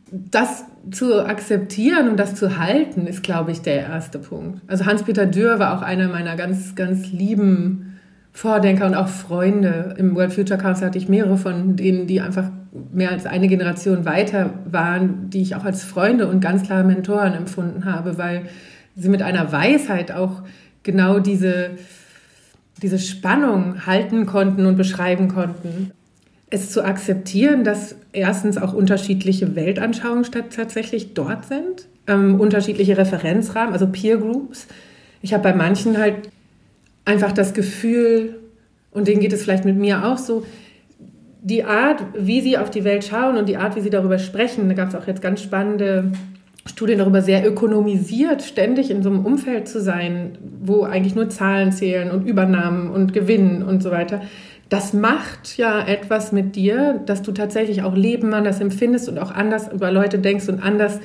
das 0.09 0.63
zu 0.91 1.25
akzeptieren 1.25 2.07
und 2.07 2.17
das 2.17 2.35
zu 2.35 2.57
halten, 2.57 3.05
ist, 3.05 3.21
glaube 3.21 3.51
ich, 3.51 3.61
der 3.61 3.81
erste 3.81 4.19
Punkt. 4.19 4.61
Also 4.67 4.85
Hans-Peter 4.85 5.25
Dürr 5.25 5.59
war 5.59 5.77
auch 5.77 5.81
einer 5.81 6.07
meiner 6.07 6.37
ganz, 6.37 6.75
ganz 6.75 7.11
lieben 7.11 7.84
Vordenker 8.35 8.85
und 8.85 8.95
auch 8.95 9.07
Freunde. 9.07 9.95
Im 9.97 10.13
World 10.13 10.33
Future 10.33 10.59
Council 10.59 10.87
hatte 10.87 10.97
ich 10.97 11.07
mehrere 11.07 11.37
von 11.37 11.77
denen, 11.77 12.05
die 12.05 12.19
einfach 12.19 12.49
mehr 12.91 13.11
als 13.11 13.25
eine 13.25 13.47
Generation 13.47 14.03
weiter 14.03 14.49
waren, 14.69 15.29
die 15.29 15.41
ich 15.41 15.55
auch 15.55 15.63
als 15.63 15.85
Freunde 15.85 16.27
und 16.27 16.41
ganz 16.41 16.63
klare 16.63 16.83
Mentoren 16.83 17.33
empfunden 17.33 17.85
habe, 17.85 18.17
weil 18.17 18.43
sie 18.97 19.07
mit 19.07 19.21
einer 19.21 19.53
Weisheit 19.53 20.11
auch 20.11 20.43
genau 20.83 21.19
diese, 21.19 21.71
diese 22.81 22.99
Spannung 22.99 23.85
halten 23.85 24.25
konnten 24.25 24.65
und 24.65 24.75
beschreiben 24.75 25.29
konnten. 25.29 25.91
Es 26.49 26.71
zu 26.71 26.83
akzeptieren, 26.83 27.63
dass 27.63 27.95
erstens 28.11 28.57
auch 28.57 28.73
unterschiedliche 28.73 29.55
Weltanschauungen 29.55 30.25
tatsächlich 30.49 31.13
dort 31.13 31.45
sind, 31.45 31.87
ähm, 32.07 32.41
unterschiedliche 32.41 32.97
Referenzrahmen, 32.97 33.71
also 33.71 33.87
Peer 33.87 34.17
Groups. 34.17 34.67
Ich 35.21 35.33
habe 35.33 35.43
bei 35.43 35.55
manchen 35.55 35.97
halt 35.97 36.15
einfach 37.05 37.31
das 37.31 37.53
Gefühl, 37.53 38.35
und 38.91 39.07
denen 39.07 39.21
geht 39.21 39.33
es 39.33 39.43
vielleicht 39.43 39.65
mit 39.65 39.77
mir 39.77 40.05
auch 40.05 40.17
so, 40.17 40.45
die 41.41 41.63
Art, 41.63 42.03
wie 42.17 42.41
sie 42.41 42.57
auf 42.57 42.71
die 42.71 42.83
Welt 42.83 43.05
schauen 43.05 43.37
und 43.37 43.47
die 43.47 43.57
Art, 43.57 43.75
wie 43.75 43.81
sie 43.81 43.91
darüber 43.91 44.17
sprechen, 44.17 44.67
da 44.67 44.73
gab 44.73 44.89
es 44.89 44.95
auch 44.95 45.05
jetzt 45.05 45.21
ganz 45.21 45.43
spannende 45.43 46.11
Studien 46.65 46.97
darüber, 46.97 47.21
sehr 47.21 47.47
ökonomisiert, 47.47 48.41
ständig 48.41 48.89
in 48.89 49.03
so 49.03 49.09
einem 49.11 49.23
Umfeld 49.23 49.67
zu 49.67 49.79
sein, 49.79 50.39
wo 50.63 50.83
eigentlich 50.83 51.13
nur 51.13 51.29
Zahlen 51.29 51.71
zählen 51.71 52.09
und 52.09 52.25
Übernahmen 52.25 52.89
und 52.89 53.13
Gewinnen 53.13 53.61
und 53.61 53.83
so 53.83 53.91
weiter. 53.91 54.21
Das 54.69 54.93
macht 54.93 55.57
ja 55.57 55.85
etwas 55.85 56.31
mit 56.31 56.55
dir, 56.55 56.99
dass 57.05 57.21
du 57.21 57.31
tatsächlich 57.31 57.83
auch 57.83 57.95
Leben 57.95 58.33
anders 58.33 58.59
empfindest 58.59 59.07
und 59.07 59.19
auch 59.19 59.29
anders 59.29 59.71
über 59.71 59.91
Leute 59.91 60.17
denkst 60.17 60.49
und 60.49 60.59
anders 60.59 60.99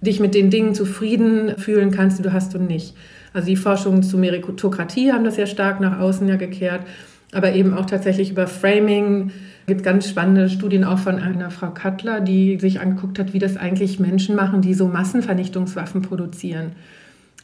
dich 0.00 0.20
mit 0.20 0.36
den 0.36 0.50
Dingen 0.50 0.74
zufrieden 0.76 1.58
fühlen 1.58 1.90
kannst, 1.90 2.20
die 2.20 2.22
du 2.22 2.32
hast 2.32 2.54
und 2.54 2.68
nicht. 2.68 2.94
Also 3.32 3.46
die 3.46 3.56
Forschungen 3.56 4.02
zu 4.02 4.18
Meritokratie 4.18 5.12
haben 5.12 5.24
das 5.24 5.36
ja 5.36 5.46
stark 5.46 5.80
nach 5.80 5.98
außen 5.98 6.28
ja 6.28 6.36
gekehrt, 6.36 6.82
aber 7.32 7.52
eben 7.54 7.74
auch 7.74 7.86
tatsächlich 7.86 8.30
über 8.30 8.46
Framing, 8.46 9.30
es 9.60 9.66
gibt 9.66 9.82
ganz 9.84 10.08
spannende 10.08 10.48
Studien 10.48 10.84
auch 10.84 10.98
von 10.98 11.18
einer 11.18 11.50
Frau 11.50 11.70
Kattler, 11.70 12.20
die 12.20 12.58
sich 12.58 12.80
angeguckt 12.80 13.18
hat, 13.18 13.32
wie 13.32 13.38
das 13.38 13.56
eigentlich 13.56 14.00
Menschen 14.00 14.34
machen, 14.34 14.60
die 14.60 14.74
so 14.74 14.86
Massenvernichtungswaffen 14.86 16.02
produzieren. 16.02 16.72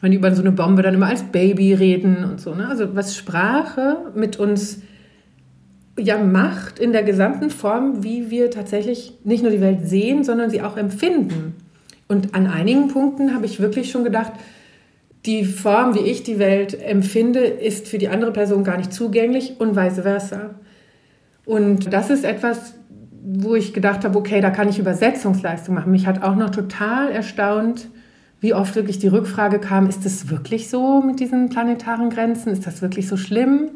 Wenn 0.00 0.10
die 0.10 0.16
über 0.16 0.34
so 0.34 0.42
eine 0.42 0.52
Bombe 0.52 0.82
dann 0.82 0.94
immer 0.94 1.06
als 1.06 1.22
Baby 1.24 1.74
reden 1.74 2.24
und 2.24 2.40
so. 2.40 2.54
Ne? 2.54 2.68
Also 2.68 2.94
was 2.94 3.16
Sprache 3.16 3.96
mit 4.14 4.36
uns 4.36 4.82
ja 5.98 6.18
macht 6.18 6.78
in 6.78 6.92
der 6.92 7.02
gesamten 7.02 7.50
Form, 7.50 8.04
wie 8.04 8.30
wir 8.30 8.50
tatsächlich 8.50 9.14
nicht 9.24 9.42
nur 9.42 9.50
die 9.50 9.60
Welt 9.60 9.88
sehen, 9.88 10.22
sondern 10.22 10.50
sie 10.50 10.62
auch 10.62 10.76
empfinden. 10.76 11.54
Und 12.06 12.34
an 12.34 12.46
einigen 12.46 12.88
Punkten 12.88 13.34
habe 13.34 13.46
ich 13.46 13.60
wirklich 13.60 13.90
schon 13.90 14.04
gedacht, 14.04 14.32
die 15.26 15.44
Form, 15.44 15.94
wie 15.94 16.00
ich 16.00 16.22
die 16.22 16.38
Welt 16.38 16.80
empfinde, 16.80 17.40
ist 17.40 17.88
für 17.88 17.98
die 17.98 18.08
andere 18.08 18.32
Person 18.32 18.64
gar 18.64 18.76
nicht 18.76 18.92
zugänglich 18.92 19.56
und 19.58 19.76
vice 19.76 20.00
versa. 20.00 20.54
Und 21.44 21.92
das 21.92 22.10
ist 22.10 22.24
etwas, 22.24 22.74
wo 23.22 23.54
ich 23.54 23.74
gedacht 23.74 24.04
habe, 24.04 24.18
okay, 24.18 24.40
da 24.40 24.50
kann 24.50 24.68
ich 24.68 24.78
Übersetzungsleistung 24.78 25.74
machen. 25.74 25.92
Mich 25.92 26.06
hat 26.06 26.22
auch 26.22 26.36
noch 26.36 26.50
total 26.50 27.10
erstaunt, 27.10 27.88
wie 28.40 28.54
oft 28.54 28.76
wirklich 28.76 28.98
die 28.98 29.08
Rückfrage 29.08 29.58
kam, 29.58 29.88
ist 29.88 30.06
es 30.06 30.30
wirklich 30.30 30.70
so 30.70 31.02
mit 31.02 31.18
diesen 31.18 31.48
planetaren 31.48 32.08
Grenzen? 32.10 32.52
Ist 32.52 32.66
das 32.66 32.82
wirklich 32.82 33.08
so 33.08 33.16
schlimm? 33.16 33.70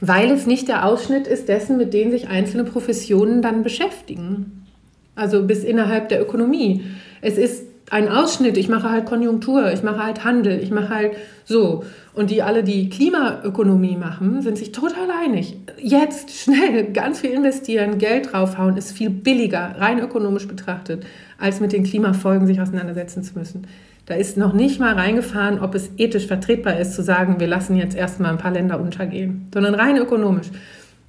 Weil 0.00 0.32
es 0.32 0.46
nicht 0.46 0.66
der 0.66 0.84
Ausschnitt 0.84 1.28
ist 1.28 1.48
dessen, 1.48 1.76
mit 1.76 1.94
denen 1.94 2.10
sich 2.10 2.28
einzelne 2.28 2.64
Professionen 2.64 3.40
dann 3.40 3.62
beschäftigen. 3.62 4.66
Also 5.14 5.44
bis 5.44 5.62
innerhalb 5.62 6.08
der 6.08 6.20
Ökonomie. 6.20 6.82
Es 7.20 7.38
ist 7.38 7.66
ein 7.92 8.08
Ausschnitt, 8.08 8.56
ich 8.56 8.70
mache 8.70 8.90
halt 8.90 9.04
Konjunktur, 9.04 9.70
ich 9.70 9.82
mache 9.82 10.02
halt 10.02 10.24
Handel, 10.24 10.58
ich 10.62 10.70
mache 10.70 10.88
halt 10.88 11.12
so. 11.44 11.84
Und 12.14 12.30
die 12.30 12.42
alle, 12.42 12.64
die 12.64 12.88
Klimaökonomie 12.88 13.98
machen, 13.98 14.40
sind 14.40 14.56
sich 14.56 14.72
total 14.72 15.10
einig. 15.10 15.58
Jetzt 15.76 16.30
schnell 16.30 16.90
ganz 16.92 17.20
viel 17.20 17.32
investieren, 17.32 17.98
Geld 17.98 18.32
draufhauen, 18.32 18.78
ist 18.78 18.92
viel 18.92 19.10
billiger, 19.10 19.74
rein 19.78 19.98
ökonomisch 19.98 20.48
betrachtet, 20.48 21.04
als 21.38 21.60
mit 21.60 21.74
den 21.74 21.84
Klimafolgen 21.84 22.46
sich 22.46 22.62
auseinandersetzen 22.62 23.22
zu 23.24 23.38
müssen. 23.38 23.66
Da 24.06 24.14
ist 24.14 24.38
noch 24.38 24.54
nicht 24.54 24.80
mal 24.80 24.94
reingefahren, 24.94 25.60
ob 25.60 25.74
es 25.74 25.90
ethisch 25.98 26.26
vertretbar 26.26 26.80
ist, 26.80 26.94
zu 26.94 27.02
sagen, 27.02 27.40
wir 27.40 27.46
lassen 27.46 27.76
jetzt 27.76 27.94
erstmal 27.94 28.30
ein 28.30 28.38
paar 28.38 28.52
Länder 28.52 28.80
untergehen, 28.80 29.48
sondern 29.52 29.74
rein 29.74 29.98
ökonomisch. 29.98 30.48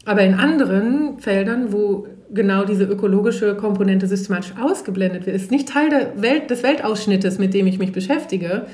Aber 0.03 0.21
in 0.23 0.33
anderen 0.33 1.17
Feldern, 1.19 1.71
wo 1.71 2.07
genau 2.33 2.65
diese 2.65 2.83
ökologische 2.83 3.55
Komponente 3.55 4.07
systematisch 4.07 4.53
ausgeblendet 4.59 5.25
wird, 5.25 5.35
ist 5.35 5.51
nicht 5.51 5.69
Teil 5.69 5.89
der 5.89 6.21
Welt, 6.21 6.49
des 6.49 6.63
Weltausschnittes, 6.63 7.39
mit 7.39 7.53
dem 7.53 7.67
ich 7.67 7.79
mich 7.79 7.91
beschäftige, 7.91 8.65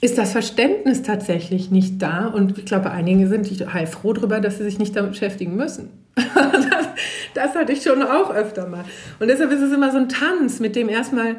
ist 0.00 0.16
das 0.16 0.32
Verständnis 0.32 1.02
tatsächlich 1.02 1.70
nicht 1.70 2.00
da. 2.00 2.26
Und 2.26 2.56
ich 2.58 2.64
glaube, 2.64 2.90
einige 2.90 3.28
sind 3.28 3.46
heilfroh 3.72 4.14
darüber, 4.14 4.40
dass 4.40 4.58
sie 4.58 4.64
sich 4.64 4.78
nicht 4.78 4.96
damit 4.96 5.12
beschäftigen 5.12 5.56
müssen. 5.56 5.90
das, 6.14 6.88
das 7.34 7.54
hatte 7.54 7.72
ich 7.72 7.82
schon 7.82 8.02
auch 8.02 8.30
öfter 8.34 8.66
mal. 8.66 8.84
Und 9.18 9.28
deshalb 9.28 9.52
ist 9.52 9.60
es 9.60 9.72
immer 9.72 9.92
so 9.92 9.98
ein 9.98 10.08
Tanz, 10.08 10.58
mit 10.58 10.74
dem 10.74 10.88
erstmal 10.88 11.36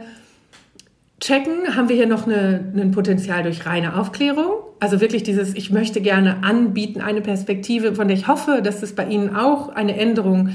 checken, 1.20 1.76
haben 1.76 1.90
wir 1.90 1.96
hier 1.96 2.08
noch 2.08 2.26
eine, 2.26 2.72
ein 2.76 2.92
Potenzial 2.92 3.44
durch 3.44 3.66
reine 3.66 3.96
Aufklärung. 3.96 4.52
Also 4.80 5.02
wirklich 5.02 5.24
dieses, 5.24 5.56
ich 5.56 5.72
möchte 5.72 6.02
gerne 6.02 6.44
anbieten, 6.44 7.02
eine 7.02 7.22
Perspektive, 7.22 7.96
von 7.96 8.08
der 8.08 8.18
ich 8.18 8.28
hoffe, 8.28 8.62
dass 8.64 8.84
es 8.84 8.94
bei 8.94 9.06
Ihnen 9.06 9.36
auch 9.36 9.70
eine 9.70 9.98
Änderung 9.98 10.50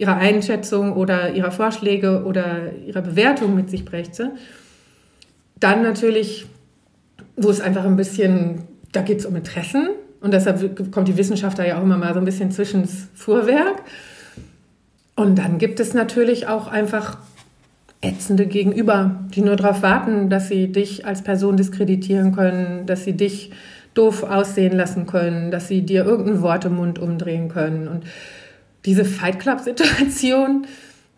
ihrer 0.00 0.16
Einschätzung 0.16 0.94
oder 0.94 1.34
ihrer 1.34 1.50
Vorschläge 1.50 2.24
oder 2.24 2.72
ihrer 2.86 3.02
Bewertung 3.02 3.54
mit 3.54 3.68
sich 3.68 3.84
brächte. 3.84 4.32
Dann 5.60 5.82
natürlich, 5.82 6.46
wo 7.36 7.50
es 7.50 7.60
einfach 7.60 7.84
ein 7.84 7.96
bisschen, 7.96 8.62
da 8.92 9.02
geht 9.02 9.18
es 9.18 9.26
um 9.26 9.36
Interessen 9.36 9.90
und 10.22 10.32
deshalb 10.32 10.90
kommt 10.90 11.06
die 11.08 11.18
Wissenschaft 11.18 11.58
da 11.58 11.66
ja 11.66 11.78
auch 11.78 11.82
immer 11.82 11.98
mal 11.98 12.14
so 12.14 12.18
ein 12.18 12.24
bisschen 12.24 12.50
zwischen 12.50 12.80
das 12.80 13.08
Fuhrwerk. 13.14 13.82
Und 15.16 15.36
dann 15.36 15.58
gibt 15.58 15.80
es 15.80 15.92
natürlich 15.92 16.46
auch 16.46 16.66
einfach 16.66 17.18
ätzende 18.00 18.46
Gegenüber, 18.46 19.20
die 19.34 19.42
nur 19.42 19.56
darauf 19.56 19.82
warten, 19.82 20.30
dass 20.30 20.48
sie 20.48 20.72
dich 20.72 21.04
als 21.04 21.20
Person 21.20 21.58
diskreditieren 21.58 22.34
können, 22.34 22.86
dass 22.86 23.04
sie 23.04 23.12
dich 23.12 23.50
doof 23.92 24.22
aussehen 24.22 24.74
lassen 24.74 25.06
können, 25.06 25.50
dass 25.50 25.68
sie 25.68 25.82
dir 25.82 26.06
irgendein 26.06 26.40
Wort 26.40 26.64
im 26.64 26.76
Mund 26.76 26.98
umdrehen 26.98 27.50
können. 27.50 27.86
Und 27.86 28.04
diese 28.84 29.04
Fight 29.04 29.38
Club-Situation 29.38 30.66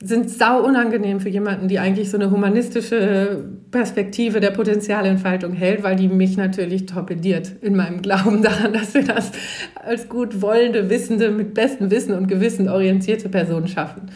sind 0.04 0.30
sau 0.30 0.64
unangenehm 0.64 1.20
für 1.20 1.28
jemanden, 1.28 1.68
die 1.68 1.78
eigentlich 1.78 2.10
so 2.10 2.16
eine 2.16 2.30
humanistische 2.30 3.44
Perspektive 3.70 4.40
der 4.40 4.50
Potenzialentfaltung 4.50 5.52
hält, 5.52 5.84
weil 5.84 5.94
die 5.94 6.08
mich 6.08 6.36
natürlich 6.36 6.86
torpediert 6.86 7.52
in 7.60 7.76
meinem 7.76 8.02
Glauben 8.02 8.42
daran, 8.42 8.72
dass 8.72 8.94
wir 8.94 9.04
das 9.04 9.30
als 9.74 10.08
gut 10.08 10.42
wollende, 10.42 10.90
wissende, 10.90 11.30
mit 11.30 11.54
bestem 11.54 11.90
Wissen 11.90 12.14
und 12.14 12.26
Gewissen 12.26 12.68
orientierte 12.68 13.28
Personen 13.28 13.68
schaffen. 13.68 14.10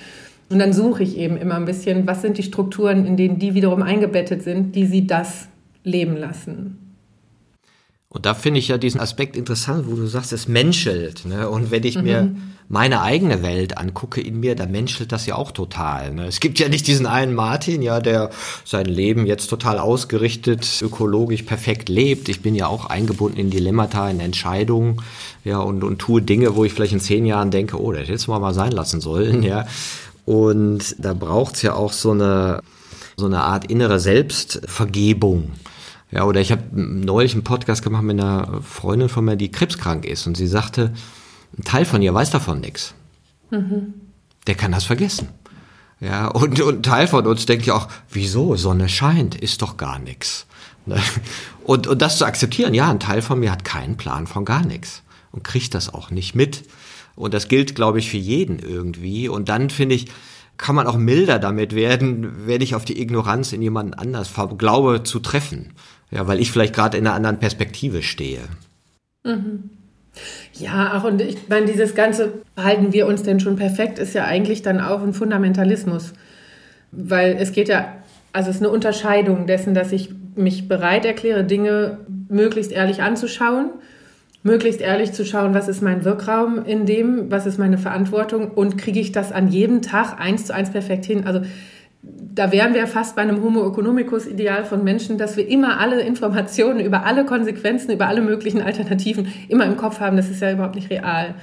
Und 0.49 0.59
dann 0.59 0.73
suche 0.73 1.03
ich 1.03 1.17
eben 1.19 1.37
immer 1.37 1.55
ein 1.55 1.65
bisschen, 1.65 2.07
was 2.07 2.23
sind 2.23 2.39
die 2.39 2.43
Strukturen, 2.43 3.07
in 3.07 3.17
denen 3.17 3.39
die 3.39 3.55
wiederum 3.55 3.83
eingebettet 3.83 4.43
sind, 4.43 4.75
die 4.75 4.87
sie 4.87 5.07
das 5.07 5.49
leben 5.85 6.17
lassen. 6.17 6.86
Und 8.17 8.25
da 8.25 8.33
finde 8.33 8.61
ich 8.61 8.69
ja 8.69 8.79
diesen 8.79 8.99
Aspekt 8.99 9.37
interessant, 9.37 9.85
wo 9.87 9.95
du 9.95 10.07
sagst, 10.07 10.33
es 10.33 10.49
menschelt. 10.49 11.27
Ne? 11.27 11.51
Und 11.51 11.71
wenn 11.71 11.85
ich 11.85 11.99
mhm. 11.99 12.03
mir 12.03 12.35
meine 12.67 13.03
eigene 13.03 13.43
Welt 13.43 13.77
angucke 13.77 14.23
in 14.23 14.41
mir, 14.41 14.57
da 14.57 14.65
menschelt 14.65 15.13
das 15.13 15.27
ja 15.27 15.35
auch 15.35 15.51
total. 15.51 16.15
Ne? 16.15 16.25
Es 16.25 16.41
gibt 16.41 16.59
ja 16.59 16.71
nicht 16.71 16.87
diesen 16.87 17.05
einen 17.05 17.35
Martin, 17.35 17.83
ja, 17.83 18.01
der 18.01 18.31
sein 18.65 18.87
Leben 18.87 19.27
jetzt 19.27 19.49
total 19.49 19.79
ausgerichtet, 19.79 20.81
ökologisch 20.81 21.43
perfekt 21.43 21.91
lebt. 21.91 22.31
Ich 22.31 22.41
bin 22.41 22.55
ja 22.55 22.69
auch 22.69 22.87
eingebunden 22.87 23.39
in 23.39 23.51
Dilemmata, 23.51 24.09
in 24.09 24.21
Entscheidungen, 24.21 25.03
ja, 25.45 25.59
und, 25.59 25.85
und 25.85 25.99
tue 25.99 26.23
Dinge, 26.23 26.57
wo 26.57 26.65
ich 26.65 26.73
vielleicht 26.73 26.95
in 26.95 27.01
zehn 27.01 27.27
Jahren 27.27 27.51
denke, 27.51 27.79
oh, 27.79 27.93
das 27.93 28.05
hätte 28.05 28.15
es 28.15 28.29
mal 28.29 28.39
mal 28.39 28.55
sein 28.55 28.73
lassen 28.73 29.03
sollen, 29.03 29.43
ja. 29.43 29.67
Und 30.25 30.97
da 30.99 31.13
braucht's 31.13 31.61
ja 31.61 31.75
auch 31.75 31.93
so 31.93 32.13
eine, 32.13 32.63
so 33.19 33.27
eine 33.27 33.43
Art 33.43 33.71
innere 33.71 34.01
Selbstvergebung. 34.01 35.53
Ja, 36.17 36.25
oder 36.25 36.41
ich 36.41 36.51
habe 36.51 36.63
neulich 36.73 37.35
einen 37.35 37.45
Podcast 37.45 37.83
gemacht 37.83 38.03
mit 38.03 38.19
einer 38.19 38.63
Freundin 38.63 39.11
von 39.11 39.23
mir, 39.27 39.37
die 39.37 39.51
krebskrank 39.51 40.07
ist 40.07 40.27
und 40.27 40.35
sie 40.35 40.47
sagte, 40.47 40.95
ein 41.59 41.63
Teil 41.63 41.85
von 41.85 42.01
ihr 42.01 42.15
weiß 42.15 42.31
davon 42.31 42.61
nichts. 42.61 42.95
Mhm. 43.51 43.93
Der 44.47 44.55
kann 44.55 44.73
das 44.73 44.85
vergessen. 44.85 45.29
Ja, 46.01 46.29
und, 46.29 46.59
und 46.63 46.77
ein 46.77 46.83
Teil 46.83 47.07
von 47.07 47.27
uns 47.27 47.45
denkt 47.45 47.67
ja 47.67 47.75
auch, 47.75 47.89
wieso? 48.11 48.57
Sonne 48.57 48.89
scheint, 48.89 49.35
ist 49.35 49.61
doch 49.61 49.77
gar 49.77 49.99
nichts. 49.99 50.47
Ne? 50.87 50.97
Und, 51.65 51.87
und 51.87 52.01
das 52.01 52.17
zu 52.17 52.25
akzeptieren, 52.25 52.73
ja, 52.73 52.91
ein 52.91 53.01
Teil 53.01 53.21
von 53.21 53.39
mir 53.39 53.53
hat 53.53 53.67
keinen 53.67 53.99
Plan 53.99 54.27
von 54.27 54.47
gar 54.47 54.65
nichts 54.65 55.03
und 55.33 55.45
kriegt 55.45 55.75
das 55.75 55.93
auch 55.93 56.11
nicht 56.11 56.35
mit. 56.35 56.65
Und 57.15 57.35
das 57.35 57.49
gilt, 57.49 57.75
glaube 57.75 57.99
ich, 57.99 58.09
für 58.09 58.17
jeden 58.17 58.59
irgendwie. 58.59 59.29
Und 59.29 59.51
dann 59.51 59.69
finde 59.69 59.97
ich, 59.97 60.07
kann 60.57 60.77
man 60.77 60.87
auch 60.87 60.97
milder 60.97 61.39
damit 61.39 61.75
werden, 61.75 62.47
wenn 62.47 62.63
ich 62.63 62.75
auf 62.75 62.87
die 62.87 63.01
Ignoranz 63.03 63.53
in 63.53 63.61
jemanden 63.61 63.93
anders 63.93 64.31
glaube 64.57 65.03
zu 65.03 65.21
treffen. 65.21 65.75
Ja, 66.11 66.27
weil 66.27 66.41
ich 66.41 66.53
vielleicht 66.53 66.75
gerade 66.75 66.97
in 66.97 67.07
einer 67.07 67.17
anderen 67.17 67.39
Perspektive 67.39 68.03
stehe. 68.03 68.41
Mhm. 69.25 69.71
Ja, 70.55 70.97
auch 70.97 71.05
und 71.05 71.21
ich 71.21 71.49
meine, 71.49 71.67
dieses 71.67 71.95
ganze 71.95 72.33
halten 72.57 72.93
wir 72.93 73.07
uns 73.07 73.23
denn 73.23 73.41
schon 73.41 73.57
perfekt 73.57 73.99
ist 73.99 74.15
ja 74.15 74.25
eigentlich 74.25 74.63
dann 74.63 74.81
auch 74.81 75.03
ein 75.03 75.13
Fundamentalismus. 75.13 76.15
Weil 76.93 77.37
es 77.39 77.53
geht 77.53 77.69
ja, 77.69 77.93
also 78.33 78.51
es 78.51 78.57
ist 78.57 78.63
eine 78.63 78.71
Unterscheidung 78.71 79.47
dessen, 79.47 79.75
dass 79.75 79.93
ich 79.93 80.11
mich 80.35 80.69
bereit 80.69 81.05
erkläre, 81.05 81.45
Dinge 81.45 81.99
möglichst 82.29 82.73
ehrlich 82.73 83.03
anzuschauen, 83.03 83.71
möglichst 84.43 84.81
ehrlich 84.81 85.13
zu 85.13 85.27
schauen, 85.27 85.55
was 85.55 85.69
ist 85.69 85.83
mein 85.83 86.05
Wirkraum 86.05 86.65
in 86.65 86.87
dem, 86.87 87.31
was 87.31 87.47
ist 87.47 87.59
meine 87.59 87.79
Verantwortung 87.79 88.51
und 88.51 88.79
kriege 88.79 89.01
ich 89.01 89.13
das 89.13 89.33
an 89.33 89.49
jedem 89.49 89.83
Tag 89.83 90.19
eins 90.21 90.47
zu 90.47 90.55
eins 90.55 90.71
perfekt 90.71 91.05
hin. 91.05 91.27
Also 91.27 91.43
da 92.37 92.53
wären 92.53 92.75
wir 92.75 92.87
fast 92.87 93.17
bei 93.17 93.23
einem 93.23 93.43
Homo 93.43 93.67
economicus 93.67 94.27
Ideal 94.27 94.65
von 94.65 94.85
Menschen, 94.85 95.17
dass 95.17 95.37
wir 95.37 95.49
immer 95.49 95.81
alle 95.81 96.03
Informationen 96.03 96.81
über 96.81 97.05
alle 97.05 97.25
Konsequenzen, 97.25 97.93
über 97.93 98.09
alle 98.09 98.21
möglichen 98.21 98.61
Alternativen 98.61 99.29
immer 99.49 99.65
im 99.65 99.77
Kopf 99.77 100.01
haben. 100.01 100.17
Das 100.17 100.29
ist 100.29 100.43
ja 100.43 100.53
überhaupt 100.53 100.75
nicht 100.75 100.91
real. 100.91 101.35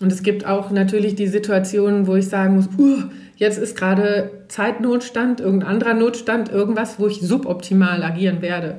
Und 0.00 0.12
es 0.12 0.22
gibt 0.22 0.46
auch 0.46 0.70
natürlich 0.70 1.16
die 1.16 1.26
Situationen, 1.26 2.06
wo 2.06 2.14
ich 2.14 2.28
sagen 2.28 2.54
muss, 2.54 2.68
uh, 2.78 3.02
jetzt 3.36 3.58
ist 3.58 3.76
gerade 3.76 4.30
Zeitnotstand, 4.48 5.40
irgendein 5.40 5.70
anderer 5.70 5.94
Notstand, 5.94 6.50
irgendwas, 6.50 7.00
wo 7.00 7.08
ich 7.08 7.20
suboptimal 7.20 8.02
agieren 8.04 8.40
werde. 8.40 8.76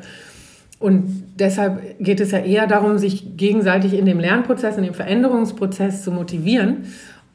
Und 0.79 1.23
deshalb 1.37 1.99
geht 1.99 2.19
es 2.19 2.31
ja 2.31 2.37
eher 2.37 2.67
darum, 2.67 2.97
sich 2.97 3.35
gegenseitig 3.35 3.93
in 3.93 4.05
dem 4.05 4.19
Lernprozess, 4.19 4.77
in 4.77 4.83
dem 4.83 4.93
Veränderungsprozess 4.93 6.03
zu 6.03 6.11
motivieren 6.11 6.85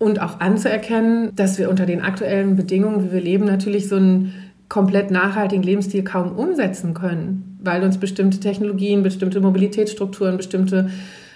und 0.02 0.20
auch 0.20 0.40
anzuerkennen, 0.40 1.34
dass 1.36 1.58
wir 1.58 1.70
unter 1.70 1.86
den 1.86 2.02
aktuellen 2.02 2.56
Bedingungen, 2.56 3.04
wie 3.04 3.12
wir 3.12 3.20
leben, 3.20 3.44
natürlich 3.44 3.88
so 3.88 3.96
einen 3.96 4.34
komplett 4.68 5.12
nachhaltigen 5.12 5.62
Lebensstil 5.62 6.02
kaum 6.02 6.32
umsetzen 6.36 6.92
können, 6.92 7.58
weil 7.62 7.84
uns 7.84 7.98
bestimmte 7.98 8.40
Technologien, 8.40 9.04
bestimmte 9.04 9.40
Mobilitätsstrukturen, 9.40 10.36
bestimmte 10.36 10.90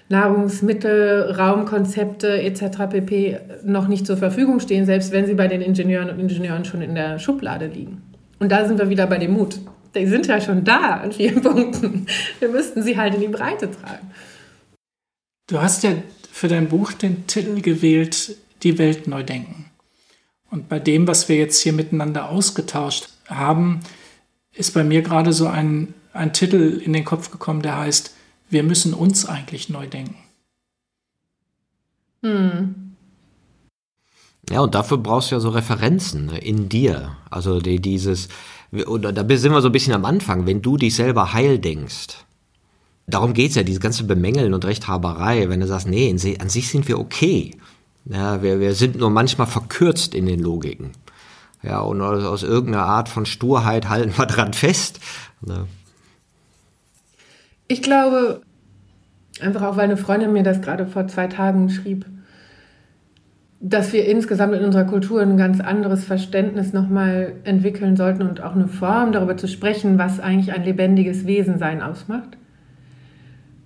Nahrungsmittel, 0.09 1.33
Raumkonzepte 1.39 2.43
etc. 2.43 2.89
pp. 2.91 3.39
noch 3.65 3.87
nicht 3.87 4.05
zur 4.05 4.17
Verfügung 4.17 4.59
stehen, 4.59 4.85
selbst 4.85 5.13
wenn 5.13 5.27
sie 5.27 5.35
bei 5.35 5.47
den 5.47 5.61
Ingenieuren 5.61 6.11
und 6.11 6.19
Ingenieuren 6.19 6.65
schon 6.65 6.83
in 6.83 6.97
der 6.97 7.21
Schublade 7.21 7.67
liegen. 7.67 8.03
Und 8.41 8.51
da 8.51 8.67
sind 8.67 8.79
wir 8.79 8.89
wieder 8.89 9.07
bei 9.07 9.19
dem 9.19 9.33
Mut. 9.33 9.61
Die 9.95 10.07
sind 10.07 10.27
ja 10.27 10.41
schon 10.41 10.65
da 10.65 10.97
an 11.03 11.13
vielen 11.13 11.41
Punkten. 11.43 12.07
Wir 12.41 12.49
müssten 12.49 12.83
sie 12.83 12.97
halt 12.97 13.15
in 13.15 13.21
die 13.21 13.29
Breite 13.29 13.71
tragen. 13.71 14.11
Du 15.49 15.61
hast 15.61 15.85
ja 15.85 15.91
für 16.33 16.49
dein 16.49 16.69
Buch 16.69 16.93
den 16.93 17.27
Titel 17.29 17.61
gewählt, 17.61 18.37
Die 18.67 18.79
Welt 18.79 19.07
neu 19.07 19.23
denken. 19.23 19.71
Und 20.51 20.69
bei 20.69 20.81
dem, 20.81 21.07
was 21.07 21.29
wir 21.29 21.37
jetzt 21.37 21.61
hier 21.61 21.73
miteinander 21.73 22.31
ausgetauscht 22.31 23.11
haben, 23.29 23.79
ist 24.55 24.75
bei 24.75 24.83
mir 24.83 25.03
gerade 25.03 25.33
so 25.33 25.47
ein, 25.47 25.95
ein 26.13 26.33
Titel 26.33 26.83
in 26.85 26.93
den 26.93 27.05
Kopf 27.05 27.31
gekommen, 27.31 27.63
der 27.63 27.77
heißt, 27.77 28.13
wir 28.51 28.65
müssen 28.65 28.93
uns 28.93 29.25
eigentlich 29.25 29.69
neu 29.69 29.87
denken. 29.87 30.17
Hm. 32.25 32.97
Ja, 34.51 34.63
und 34.63 34.75
dafür 34.75 34.99
brauchst 34.99 35.31
du 35.31 35.37
ja 35.37 35.41
so 35.41 35.51
Referenzen 35.51 36.27
ne, 36.27 36.39
in 36.39 36.69
dir. 36.69 37.17
Also 37.31 37.61
die, 37.61 37.81
dieses, 37.81 38.27
oder 38.73 39.13
da 39.13 39.37
sind 39.37 39.53
wir 39.53 39.63
so 39.63 39.69
ein 39.69 39.73
bisschen 39.73 39.95
am 39.95 40.05
Anfang, 40.05 40.45
wenn 40.45 40.61
du 40.61 40.77
dich 40.77 40.97
selber 40.97 41.35
heil 41.35 41.61
denkst. 41.61 42.17
Darum 43.07 43.33
geht 43.33 43.51
es 43.51 43.55
ja, 43.55 43.63
diese 43.63 43.79
ganze 43.79 44.03
Bemängeln 44.03 44.55
und 44.55 44.65
Rechthaberei, 44.65 45.49
wenn 45.49 45.61
du 45.61 45.69
sagst, 45.69 45.87
nee, 45.87 46.11
an 46.41 46.49
sich 46.49 46.69
sind 46.69 46.89
wir 46.89 46.99
okay. 46.99 47.57
Ja, 48.09 48.43
wir, 48.43 48.61
wir 48.61 48.75
sind 48.75 48.97
nur 48.97 49.11
manchmal 49.11 49.47
verkürzt 49.47 50.15
in 50.15 50.27
den 50.27 50.41
Logiken. 50.41 50.93
Ja, 51.63 51.81
und 51.81 52.01
aus, 52.01 52.25
aus 52.25 52.43
irgendeiner 52.45 52.85
Art 52.85 53.09
von 53.09 53.27
Sturheit 53.27 53.89
halten 53.89 54.17
wir 54.17 54.27
dran 54.27 54.53
fest. 54.53 55.01
Ne? 55.41 55.67
Ich 57.67 57.83
glaube, 57.83 58.43
einfach 59.41 59.63
auch, 59.63 59.77
weil 59.77 59.85
eine 59.85 59.97
Freundin 59.97 60.33
mir 60.33 60.45
das 60.45 60.63
gerade 60.63 60.87
vor 60.87 61.09
zwei 61.09 61.27
Tagen 61.27 61.69
schrieb, 61.69 62.07
dass 63.59 63.93
wir 63.93 64.07
insgesamt 64.07 64.55
in 64.55 64.65
unserer 64.65 64.85
Kultur 64.85 65.21
ein 65.21 65.37
ganz 65.37 65.61
anderes 65.61 66.05
Verständnis 66.05 66.73
nochmal 66.73 67.33
entwickeln 67.43 67.97
sollten 67.97 68.23
und 68.23 68.41
auch 68.41 68.55
eine 68.55 68.69
Form 68.69 69.11
darüber 69.11 69.37
zu 69.37 69.49
sprechen, 69.49 69.99
was 69.99 70.21
eigentlich 70.21 70.53
ein 70.53 70.63
lebendiges 70.63 71.27
Wesensein 71.27 71.83
ausmacht 71.83 72.37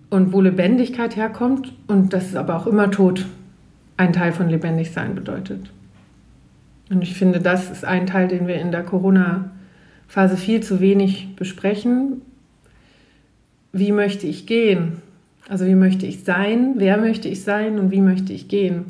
und 0.09 0.33
wo 0.33 0.41
Lebendigkeit 0.41 1.17
herkommt 1.17 1.75
und 1.89 2.15
dass 2.15 2.35
aber 2.35 2.57
auch 2.57 2.67
immer 2.67 2.91
Tod 2.91 3.27
ein 4.01 4.15
Teil 4.15 4.33
von 4.33 4.49
Lebendigsein 4.49 5.15
bedeutet. 5.15 5.71
Und 6.89 7.03
ich 7.03 7.15
finde, 7.15 7.39
das 7.39 7.71
ist 7.71 7.85
ein 7.85 8.07
Teil, 8.07 8.29
den 8.29 8.47
wir 8.47 8.55
in 8.55 8.73
der 8.73 8.83
Corona-Phase 8.83 10.39
viel 10.39 10.63
zu 10.63 10.81
wenig 10.81 11.37
besprechen. 11.37 12.23
Wie 13.73 13.93
möchte 13.93 14.27
ich 14.27 14.47
gehen? 14.47 15.03
Also 15.51 15.67
wie 15.67 15.75
möchte 15.75 16.07
ich 16.07 16.25
sein? 16.25 16.77
Wer 16.77 16.97
möchte 16.97 17.29
ich 17.29 17.45
sein 17.45 17.79
und 17.79 17.91
wie 17.91 18.01
möchte 18.01 18.33
ich 18.33 18.49
gehen? 18.49 18.87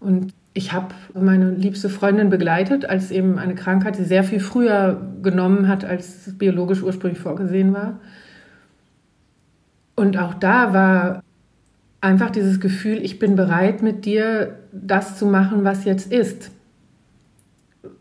Und 0.00 0.32
ich 0.54 0.72
habe 0.72 0.94
meine 1.12 1.50
liebste 1.50 1.90
Freundin 1.90 2.30
begleitet, 2.30 2.86
als 2.86 3.10
eben 3.10 3.38
eine 3.38 3.54
Krankheit, 3.54 3.98
die 3.98 4.04
sehr 4.04 4.24
viel 4.24 4.40
früher 4.40 4.98
genommen 5.22 5.68
hat, 5.68 5.84
als 5.84 6.38
biologisch 6.38 6.82
ursprünglich 6.82 7.20
vorgesehen 7.20 7.74
war. 7.74 8.00
Und 9.94 10.16
auch 10.16 10.32
da 10.34 10.72
war 10.72 11.22
einfach 12.02 12.30
dieses 12.30 12.60
Gefühl, 12.60 13.02
ich 13.02 13.18
bin 13.18 13.36
bereit 13.36 13.82
mit 13.82 14.04
dir 14.04 14.58
das 14.72 15.18
zu 15.18 15.24
machen, 15.24 15.64
was 15.64 15.84
jetzt 15.84 16.12
ist, 16.12 16.50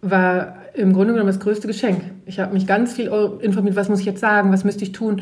war 0.02 0.56
im 0.74 0.91
Grunde 0.91 1.14
genommen 1.14 1.28
das 1.28 1.39
größte 1.39 1.68
Geschenk. 1.68 2.02
Ich 2.26 2.39
habe 2.39 2.54
mich 2.54 2.68
ganz 2.68 2.93
viel 2.93 3.12
informiert, 3.39 3.76
was 3.76 3.89
muss 3.89 3.99
ich 3.99 4.06
jetzt 4.06 4.20
sagen, 4.20 4.52
was 4.52 4.64
müsste 4.64 4.84
ich 4.84 4.91
tun. 4.91 5.22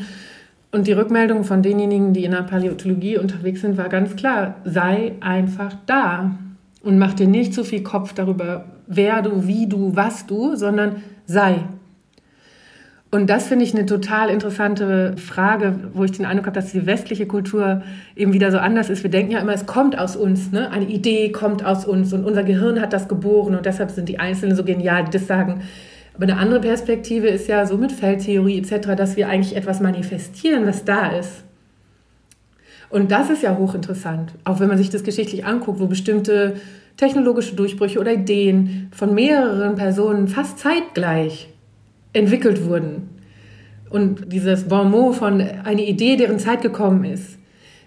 Und 0.72 0.86
die 0.86 0.92
Rückmeldung 0.92 1.44
von 1.44 1.62
denjenigen, 1.62 2.12
die 2.12 2.24
in 2.24 2.30
der 2.30 2.42
Paläontologie 2.42 3.18
unterwegs 3.18 3.60
sind, 3.60 3.76
war 3.76 3.88
ganz 3.88 4.16
klar, 4.16 4.56
sei 4.64 5.12
einfach 5.20 5.74
da 5.86 6.36
und 6.82 6.98
mach 6.98 7.14
dir 7.14 7.26
nicht 7.26 7.52
so 7.52 7.64
viel 7.64 7.82
Kopf 7.82 8.12
darüber, 8.14 8.66
wer 8.86 9.22
du, 9.22 9.46
wie 9.46 9.66
du, 9.66 9.94
was 9.94 10.26
du, 10.26 10.56
sondern 10.56 11.02
sei. 11.26 11.64
Und 13.12 13.28
das 13.28 13.48
finde 13.48 13.64
ich 13.64 13.74
eine 13.74 13.86
total 13.86 14.30
interessante 14.30 15.16
Frage, 15.16 15.74
wo 15.94 16.04
ich 16.04 16.12
den 16.12 16.24
Eindruck 16.24 16.46
habe, 16.46 16.54
dass 16.54 16.70
die 16.70 16.86
westliche 16.86 17.26
Kultur 17.26 17.82
eben 18.14 18.32
wieder 18.32 18.52
so 18.52 18.58
anders 18.58 18.88
ist. 18.88 19.02
Wir 19.02 19.10
denken 19.10 19.32
ja 19.32 19.40
immer, 19.40 19.52
es 19.52 19.66
kommt 19.66 19.98
aus 19.98 20.14
uns, 20.14 20.52
ne? 20.52 20.70
eine 20.70 20.84
Idee 20.84 21.32
kommt 21.32 21.64
aus 21.64 21.84
uns 21.84 22.12
und 22.12 22.24
unser 22.24 22.44
Gehirn 22.44 22.80
hat 22.80 22.92
das 22.92 23.08
geboren 23.08 23.56
und 23.56 23.66
deshalb 23.66 23.90
sind 23.90 24.08
die 24.08 24.20
Einzelnen 24.20 24.54
so 24.54 24.62
genial, 24.62 25.04
die 25.04 25.10
das 25.10 25.26
sagen. 25.26 25.62
Aber 26.14 26.22
eine 26.22 26.36
andere 26.36 26.60
Perspektive 26.60 27.26
ist 27.26 27.48
ja 27.48 27.66
so 27.66 27.76
mit 27.78 27.90
Feldtheorie 27.90 28.58
etc., 28.58 28.94
dass 28.96 29.16
wir 29.16 29.28
eigentlich 29.28 29.56
etwas 29.56 29.80
manifestieren, 29.80 30.66
was 30.66 30.84
da 30.84 31.08
ist. 31.08 31.42
Und 32.90 33.10
das 33.10 33.28
ist 33.28 33.42
ja 33.42 33.56
hochinteressant, 33.56 34.34
auch 34.44 34.60
wenn 34.60 34.68
man 34.68 34.78
sich 34.78 34.90
das 34.90 35.02
geschichtlich 35.02 35.44
anguckt, 35.44 35.80
wo 35.80 35.86
bestimmte 35.86 36.54
technologische 36.96 37.56
Durchbrüche 37.56 37.98
oder 37.98 38.12
Ideen 38.12 38.88
von 38.92 39.14
mehreren 39.14 39.74
Personen 39.74 40.28
fast 40.28 40.58
zeitgleich 40.60 41.48
entwickelt 42.12 42.64
wurden. 42.64 43.08
Und 43.90 44.32
dieses 44.32 44.68
Bon 44.68 44.90
mot 44.90 45.16
von 45.16 45.40
eine 45.40 45.84
Idee, 45.84 46.16
deren 46.16 46.38
Zeit 46.38 46.62
gekommen 46.62 47.04
ist, 47.04 47.38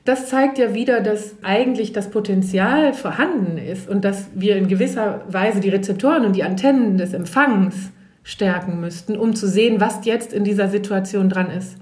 das 0.06 0.28
zeigt 0.28 0.58
ja 0.58 0.74
wieder, 0.74 1.00
dass 1.00 1.36
eigentlich 1.44 1.94
das 1.94 2.12
Potenzial 2.12 2.94
vorhanden 2.94 3.58
ist 3.58 3.88
und 3.88 4.04
dass 4.04 4.28
wir 4.36 4.58
in 4.58 4.68
gewisser 4.68 5.22
Weise 5.30 5.62
die 5.62 5.70
Rezeptoren 5.70 6.26
und 6.26 6.36
die 6.36 6.44
Antennen 6.44 6.98
des 6.98 7.14
Empfangs 7.14 7.92
stärken 8.22 8.82
müssten, 8.82 9.18
um 9.18 9.34
zu 9.34 9.48
sehen, 9.48 9.80
was 9.80 10.06
jetzt 10.06 10.34
in 10.34 10.44
dieser 10.44 10.68
Situation 10.68 11.30
dran 11.30 11.50
ist. 11.50 11.78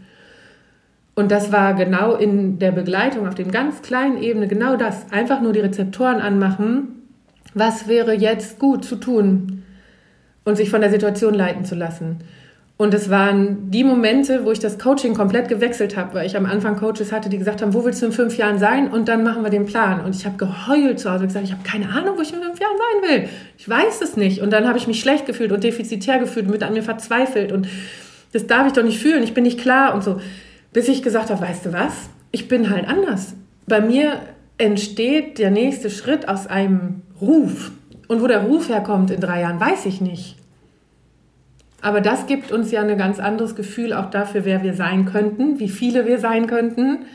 Und 1.15 1.31
das 1.31 1.51
war 1.51 1.73
genau 1.73 2.15
in 2.15 2.59
der 2.59 2.71
Begleitung 2.71 3.27
auf 3.27 3.35
dem 3.35 3.51
ganz 3.51 3.81
kleinen 3.81 4.21
Ebene 4.21 4.47
genau 4.47 4.75
das. 4.75 5.11
Einfach 5.11 5.41
nur 5.41 5.53
die 5.53 5.59
Rezeptoren 5.59 6.21
anmachen. 6.21 7.03
Was 7.53 7.87
wäre 7.87 8.13
jetzt 8.13 8.59
gut 8.59 8.85
zu 8.85 8.95
tun? 8.95 9.63
Und 10.43 10.55
sich 10.55 10.69
von 10.69 10.81
der 10.81 10.89
Situation 10.89 11.33
leiten 11.33 11.65
zu 11.65 11.75
lassen. 11.75 12.19
Und 12.81 12.95
es 12.95 13.11
waren 13.11 13.69
die 13.69 13.83
Momente, 13.83 14.43
wo 14.43 14.51
ich 14.51 14.57
das 14.57 14.79
Coaching 14.79 15.13
komplett 15.13 15.47
gewechselt 15.49 15.95
habe, 15.95 16.15
weil 16.15 16.25
ich 16.25 16.35
am 16.35 16.47
Anfang 16.47 16.77
Coaches 16.77 17.11
hatte, 17.11 17.29
die 17.29 17.37
gesagt 17.37 17.61
haben, 17.61 17.75
wo 17.75 17.85
willst 17.85 18.01
du 18.01 18.07
in 18.07 18.11
fünf 18.11 18.37
Jahren 18.37 18.57
sein? 18.57 18.89
Und 18.89 19.07
dann 19.07 19.23
machen 19.23 19.43
wir 19.43 19.51
den 19.51 19.67
Plan. 19.67 20.03
Und 20.03 20.15
ich 20.15 20.25
habe 20.25 20.35
geheult 20.37 20.99
zu 20.99 21.11
Hause 21.11 21.27
gesagt, 21.27 21.45
ich 21.45 21.51
habe 21.51 21.61
keine 21.63 21.89
Ahnung, 21.89 22.17
wo 22.17 22.21
ich 22.21 22.33
in 22.33 22.41
fünf 22.41 22.59
Jahren 22.59 22.77
sein 22.77 23.09
will. 23.09 23.29
Ich 23.59 23.69
weiß 23.69 24.01
es 24.01 24.17
nicht. 24.17 24.41
Und 24.41 24.51
dann 24.51 24.67
habe 24.67 24.79
ich 24.79 24.87
mich 24.87 24.99
schlecht 24.99 25.27
gefühlt 25.27 25.51
und 25.51 25.63
defizitär 25.63 26.17
gefühlt 26.17 26.47
und 26.47 26.53
mit 26.53 26.63
an 26.63 26.73
mir 26.73 26.81
verzweifelt. 26.81 27.51
Und 27.51 27.67
das 28.33 28.47
darf 28.47 28.65
ich 28.65 28.73
doch 28.73 28.83
nicht 28.83 28.99
fühlen, 28.99 29.21
ich 29.21 29.35
bin 29.35 29.43
nicht 29.43 29.59
klar 29.59 29.93
und 29.93 30.03
so. 30.03 30.19
Bis 30.73 30.87
ich 30.87 31.03
gesagt 31.03 31.29
habe, 31.29 31.39
weißt 31.39 31.67
du 31.67 31.73
was? 31.73 32.09
Ich 32.31 32.47
bin 32.47 32.71
halt 32.71 32.87
anders. 32.87 33.35
Bei 33.67 33.79
mir 33.79 34.21
entsteht 34.57 35.37
der 35.37 35.51
nächste 35.51 35.91
Schritt 35.91 36.27
aus 36.27 36.47
einem 36.47 37.03
Ruf. 37.21 37.71
Und 38.11 38.21
wo 38.21 38.27
der 38.27 38.41
Ruf 38.41 38.67
herkommt 38.67 39.09
in 39.09 39.21
drei 39.21 39.39
Jahren, 39.39 39.61
weiß 39.61 39.85
ich 39.85 40.01
nicht. 40.01 40.35
Aber 41.81 42.01
das 42.01 42.27
gibt 42.27 42.51
uns 42.51 42.69
ja 42.69 42.81
ein 42.81 42.97
ganz 42.97 43.21
anderes 43.21 43.55
Gefühl 43.55 43.93
auch 43.93 44.09
dafür, 44.09 44.43
wer 44.43 44.63
wir 44.63 44.73
sein 44.73 45.05
könnten, 45.05 45.61
wie 45.61 45.69
viele 45.69 46.05
wir 46.05 46.19
sein 46.19 46.45
könnten 46.45 47.05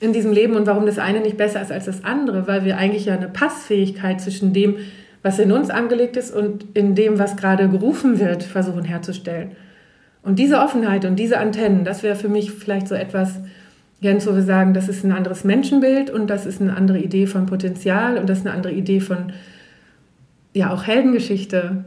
in 0.00 0.12
diesem 0.12 0.32
Leben 0.32 0.56
und 0.56 0.66
warum 0.66 0.86
das 0.86 0.98
eine 0.98 1.20
nicht 1.20 1.36
besser 1.36 1.62
ist 1.62 1.70
als 1.70 1.84
das 1.84 2.02
andere, 2.02 2.48
weil 2.48 2.64
wir 2.64 2.78
eigentlich 2.78 3.04
ja 3.04 3.14
eine 3.14 3.28
Passfähigkeit 3.28 4.20
zwischen 4.20 4.52
dem, 4.52 4.78
was 5.22 5.38
in 5.38 5.52
uns 5.52 5.70
angelegt 5.70 6.16
ist 6.16 6.34
und 6.34 6.66
in 6.74 6.96
dem, 6.96 7.20
was 7.20 7.36
gerade 7.36 7.68
gerufen 7.68 8.18
wird, 8.18 8.42
versuchen 8.42 8.82
herzustellen. 8.82 9.52
Und 10.24 10.40
diese 10.40 10.58
Offenheit 10.58 11.04
und 11.04 11.14
diese 11.14 11.38
Antennen, 11.38 11.84
das 11.84 12.02
wäre 12.02 12.16
für 12.16 12.28
mich 12.28 12.50
vielleicht 12.50 12.88
so 12.88 12.96
etwas, 12.96 13.36
Jens, 14.00 14.26
wo 14.26 14.34
wir 14.34 14.42
sagen, 14.42 14.74
das 14.74 14.88
ist 14.88 15.04
ein 15.04 15.12
anderes 15.12 15.44
Menschenbild 15.44 16.10
und 16.10 16.28
das 16.28 16.44
ist 16.44 16.60
eine 16.60 16.76
andere 16.76 16.98
Idee 16.98 17.26
von 17.26 17.46
Potenzial 17.46 18.18
und 18.18 18.28
das 18.28 18.38
ist 18.38 18.46
eine 18.46 18.56
andere 18.56 18.72
Idee 18.72 18.98
von, 18.98 19.32
ja, 20.54 20.72
auch 20.72 20.84
Heldengeschichte 20.84 21.84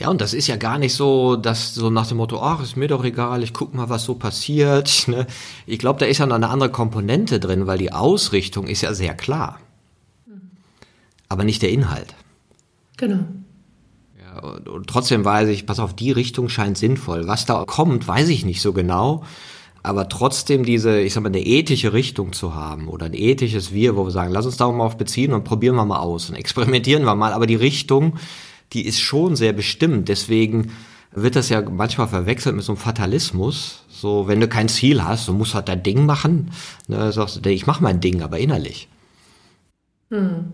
ja, 0.00 0.08
und 0.08 0.22
das 0.22 0.32
ist 0.32 0.46
ja 0.46 0.56
gar 0.56 0.78
nicht 0.78 0.94
so, 0.94 1.36
dass 1.36 1.74
so 1.74 1.90
nach 1.90 2.06
dem 2.06 2.16
Motto, 2.16 2.40
ach, 2.40 2.62
ist 2.62 2.74
mir 2.74 2.88
doch 2.88 3.04
egal, 3.04 3.42
ich 3.42 3.52
guck 3.52 3.74
mal, 3.74 3.90
was 3.90 4.04
so 4.04 4.14
passiert. 4.14 5.06
Ne? 5.08 5.26
Ich 5.66 5.78
glaube, 5.78 5.98
da 5.98 6.06
ist 6.06 6.18
ja 6.18 6.26
noch 6.26 6.36
eine 6.36 6.48
andere 6.48 6.70
Komponente 6.70 7.38
drin, 7.38 7.66
weil 7.66 7.76
die 7.76 7.92
Ausrichtung 7.92 8.66
ist 8.66 8.80
ja 8.80 8.94
sehr 8.94 9.14
klar. 9.14 9.58
Aber 11.28 11.44
nicht 11.44 11.60
der 11.60 11.70
Inhalt. 11.70 12.14
Genau. 12.96 13.24
Ja, 14.18 14.38
und, 14.40 14.68
und 14.68 14.86
trotzdem 14.86 15.24
weiß 15.24 15.48
ich, 15.50 15.66
pass 15.66 15.80
auf, 15.80 15.94
die 15.94 16.12
Richtung 16.12 16.48
scheint 16.48 16.78
sinnvoll. 16.78 17.26
Was 17.26 17.44
da 17.44 17.64
kommt, 17.66 18.08
weiß 18.08 18.28
ich 18.28 18.44
nicht 18.46 18.62
so 18.62 18.72
genau. 18.72 19.24
Aber 19.82 20.08
trotzdem 20.08 20.64
diese, 20.64 21.00
ich 21.00 21.14
sag 21.14 21.22
mal, 21.22 21.28
eine 21.28 21.44
ethische 21.44 21.92
Richtung 21.92 22.32
zu 22.32 22.54
haben 22.54 22.88
oder 22.88 23.06
ein 23.06 23.14
ethisches 23.14 23.72
Wir, 23.72 23.96
wo 23.96 24.04
wir 24.04 24.10
sagen, 24.10 24.32
lass 24.32 24.44
uns 24.44 24.58
da 24.58 24.70
mal 24.70 24.84
auf 24.84 24.98
beziehen 24.98 25.32
und 25.32 25.44
probieren 25.44 25.76
wir 25.76 25.84
mal 25.86 26.00
aus 26.00 26.28
und 26.28 26.36
experimentieren 26.36 27.04
wir 27.04 27.14
mal. 27.14 27.32
Aber 27.32 27.46
die 27.46 27.54
Richtung, 27.54 28.18
die 28.72 28.86
ist 28.86 29.00
schon 29.00 29.36
sehr 29.36 29.52
bestimmt. 29.52 30.08
Deswegen 30.08 30.72
wird 31.12 31.34
das 31.34 31.48
ja 31.48 31.62
manchmal 31.62 32.08
verwechselt 32.08 32.56
mit 32.56 32.64
so 32.64 32.72
einem 32.72 32.80
Fatalismus. 32.80 33.84
So, 33.88 34.28
wenn 34.28 34.40
du 34.40 34.48
kein 34.48 34.68
Ziel 34.68 35.02
hast, 35.02 35.28
du 35.28 35.32
musst 35.32 35.54
halt 35.54 35.68
dein 35.68 35.82
Ding 35.82 36.04
machen. 36.04 36.50
Ne, 36.86 37.10
sagst 37.12 37.44
du, 37.44 37.50
ich 37.50 37.66
mache 37.66 37.82
mein 37.82 38.00
Ding, 38.00 38.22
aber 38.22 38.38
innerlich. 38.38 38.88
Hm. 40.10 40.52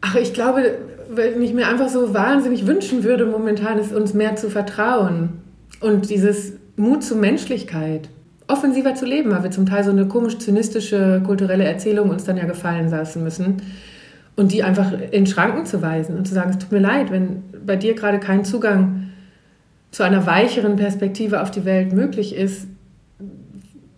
Ach, 0.00 0.14
ich 0.14 0.32
glaube, 0.32 0.78
wenn 1.10 1.42
ich 1.42 1.52
mir 1.52 1.68
einfach 1.68 1.88
so 1.88 2.14
wahnsinnig 2.14 2.66
wünschen 2.66 3.04
würde, 3.04 3.26
momentan 3.26 3.78
ist 3.78 3.92
uns 3.92 4.14
mehr 4.14 4.36
zu 4.36 4.50
vertrauen. 4.50 5.40
Und 5.80 6.10
dieses 6.10 6.54
Mut 6.76 7.02
zur 7.02 7.16
Menschlichkeit, 7.16 8.08
offensiver 8.48 8.94
zu 8.94 9.06
leben, 9.06 9.30
weil 9.30 9.42
wir 9.42 9.50
zum 9.50 9.66
Teil 9.66 9.84
so 9.84 9.90
eine 9.90 10.06
komisch 10.06 10.38
zynistische 10.38 11.22
kulturelle 11.24 11.64
Erzählung 11.64 12.10
uns 12.10 12.24
dann 12.24 12.36
ja 12.36 12.44
gefallen 12.44 12.90
lassen 12.90 13.22
müssen. 13.24 13.62
Und 14.36 14.52
die 14.52 14.62
einfach 14.62 14.92
in 15.10 15.26
Schranken 15.26 15.64
zu 15.64 15.80
weisen 15.80 16.16
und 16.16 16.28
zu 16.28 16.34
sagen, 16.34 16.50
es 16.50 16.58
tut 16.58 16.70
mir 16.70 16.80
leid, 16.80 17.10
wenn 17.10 17.42
bei 17.64 17.76
dir 17.76 17.94
gerade 17.94 18.20
kein 18.20 18.44
Zugang 18.44 19.10
zu 19.90 20.02
einer 20.02 20.26
weicheren 20.26 20.76
Perspektive 20.76 21.40
auf 21.40 21.50
die 21.50 21.64
Welt 21.64 21.94
möglich 21.94 22.36
ist, 22.36 22.68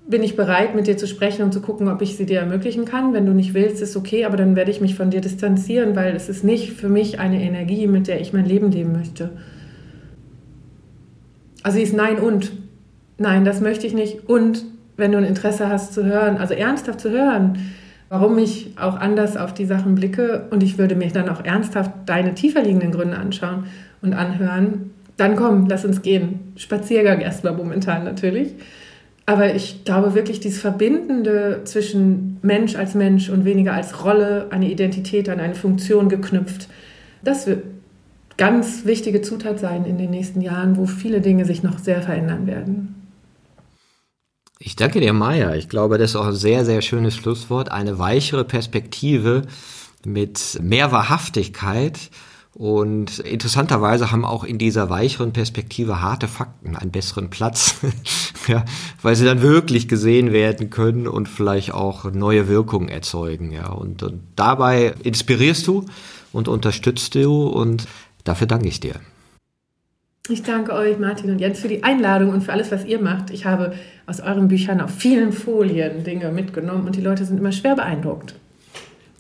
bin 0.09 0.23
ich 0.23 0.37
bereit, 0.37 0.75
mit 0.75 0.87
dir 0.87 0.97
zu 0.97 1.07
sprechen 1.07 1.43
und 1.43 1.53
zu 1.53 1.61
gucken, 1.61 1.89
ob 1.89 2.01
ich 2.01 2.17
sie 2.17 2.25
dir 2.25 2.41
ermöglichen 2.41 2.87
kann. 2.87 3.13
Wenn 3.13 3.27
du 3.27 3.33
nicht 3.33 3.53
willst, 3.53 3.83
ist 3.83 3.97
okay, 3.97 4.25
aber 4.25 4.37
dann 4.39 4.57
werde 4.57 4.71
ich 4.71 4.81
mich 4.81 4.95
von 4.95 5.11
dir 5.11 5.21
distanzieren, 5.21 5.97
weil 5.97 6.17
es 6.17 6.29
ist 6.31 6.45
nicht 6.45 6.73
für 6.73 6.89
mich 6.89 7.19
eine 7.19 7.43
Energie, 7.43 7.87
mit 7.87 8.07
der 8.07 8.21
ich 8.21 8.33
mein 8.33 8.47
Leben 8.47 8.71
leben 8.71 8.93
möchte. 8.93 9.31
Also 11.63 11.79
ist 11.79 11.95
Nein 11.95 12.19
und. 12.19 12.53
Nein, 13.19 13.45
das 13.45 13.61
möchte 13.61 13.87
ich 13.87 13.95
nicht. 13.95 14.29
Und 14.29 14.65
wenn 14.97 15.13
du 15.13 15.19
ein 15.19 15.25
Interesse 15.25 15.69
hast 15.69 15.93
zu 15.93 16.05
hören, 16.05 16.37
also 16.37 16.55
ernsthaft 16.55 17.01
zu 17.01 17.11
hören, 17.11 17.59
warum 18.09 18.39
ich 18.39 18.73
auch 18.79 18.97
anders 18.97 19.37
auf 19.37 19.53
die 19.53 19.67
Sachen 19.67 19.95
blicke 19.95 20.47
und 20.51 20.63
ich 20.63 20.79
würde 20.79 20.95
mir 20.95 21.11
dann 21.11 21.29
auch 21.29 21.45
ernsthaft 21.45 21.91
deine 22.07 22.35
tiefer 22.35 22.63
liegenden 22.63 22.93
Gründe 22.93 23.19
anschauen 23.19 23.65
und 24.01 24.15
anhören, 24.15 24.93
dann 25.17 25.37
komm, 25.37 25.67
lass 25.69 25.85
uns 25.85 26.03
gehen. 26.03 26.53
Spaziergang 26.57 27.21
erstmal 27.21 27.55
momentan 27.55 28.05
natürlich. 28.05 28.55
Aber 29.27 29.55
ich 29.55 29.85
glaube 29.85 30.15
wirklich, 30.15 30.41
dieses 30.41 30.61
Verbindende 30.61 31.61
zwischen 31.65 32.39
Mensch 32.41 32.77
als 32.77 32.95
Mensch 32.95 33.29
und 33.29 33.45
weniger 33.45 33.75
als 33.75 34.05
Rolle, 34.05 34.47
eine 34.51 34.71
Identität 34.71 35.29
an 35.29 35.39
eine 35.39 35.55
Funktion 35.55 36.09
geknüpft, 36.09 36.69
das 37.23 37.47
wird 37.47 37.65
ganz 38.39 38.87
wichtige 38.87 39.21
Zutat 39.21 39.59
sein 39.59 39.85
in 39.85 39.99
den 39.99 40.11
nächsten 40.11 40.41
Jahren, 40.41 40.77
wo 40.77 40.87
viele 40.87 41.21
Dinge 41.21 41.45
sich 41.45 41.63
noch 41.63 41.79
sehr 41.79 42.01
verändern 42.01 42.47
werden. 42.47 42.98
Ich 44.61 44.75
danke 44.75 45.01
dir, 45.01 45.13
Maya. 45.13 45.55
Ich 45.55 45.69
glaube, 45.69 45.99
das 45.99 46.11
ist 46.11 46.17
auch 46.17 46.27
ein 46.27 46.35
sehr, 46.35 46.65
sehr 46.65 46.83
schönes 46.83 47.15
Schlusswort. 47.15 47.71
Eine 47.71 48.01
weichere 48.01 48.45
Perspektive 48.45 49.43
mit 50.05 50.59
mehr 50.61 50.91
Wahrhaftigkeit. 50.91 52.11
Und 52.55 53.21
interessanterweise 53.21 54.11
haben 54.11 54.25
auch 54.25 54.43
in 54.43 54.59
dieser 54.59 54.91
weicheren 54.91 55.33
Perspektive 55.33 56.03
harte 56.03 56.27
Fakten 56.27 56.75
einen 56.75 56.91
besseren 56.91 57.31
Platz, 57.31 57.77
ja, 58.49 58.65
weil 59.01 59.15
sie 59.15 59.25
dann 59.25 59.43
wirklich 59.43 59.87
gesehen 59.87 60.33
werden 60.33 60.69
können 60.69 61.07
und 61.07 61.29
vielleicht 61.29 61.73
auch 61.73 62.11
neue 62.11 62.49
Wirkungen 62.49 62.89
erzeugen. 62.89 63.53
Ja. 63.53 63.69
Und, 63.69 64.03
und 64.03 64.23
dabei 64.35 64.95
inspirierst 65.05 65.69
du 65.69 65.87
und 66.33 66.49
unterstützt 66.49 67.15
du 67.15 67.47
und 67.47 67.87
dafür 68.25 68.49
danke 68.49 68.67
ich 68.67 68.81
dir. 68.81 68.97
Ich 70.31 70.43
danke 70.43 70.75
euch, 70.75 70.99
Martin 70.99 71.31
und 71.31 71.39
Jens, 71.39 71.61
für 71.61 71.69
die 71.69 71.83
Einladung 71.83 72.31
und 72.31 72.43
für 72.43 72.53
alles, 72.53 72.71
was 72.71 72.85
ihr 72.85 73.01
macht. 73.01 73.31
Ich 73.31 73.47
habe 73.47 73.75
aus 74.07 74.21
euren 74.21 74.49
Büchern 74.49 74.81
auf 74.81 74.91
vielen 74.91 75.33
Folien 75.33 76.05
Dinge 76.05 76.31
mitgenommen 76.31 76.87
und 76.87 76.97
die 76.97 77.01
Leute 77.01 77.25
sind 77.25 77.39
immer 77.39 77.53
schwer 77.53 77.75
beeindruckt. 77.75 78.35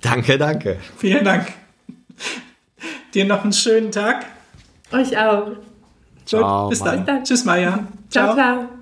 Danke, 0.03 0.37
danke. 0.37 0.77
Vielen 0.99 1.25
Dank. 1.25 1.47
Dir 3.15 3.25
noch 3.25 3.43
einen 3.43 3.53
schönen 3.53 3.91
Tag. 3.91 4.27
Euch 4.93 5.17
auch. 5.19 5.53
Ciao, 6.27 6.69
bis 6.69 6.81
dann. 6.81 7.07
dann. 7.07 7.25
Tschüss, 7.25 7.45
Maya. 7.45 7.87
Ciao, 8.11 8.35
ciao. 8.35 8.37
ciao. 8.37 8.78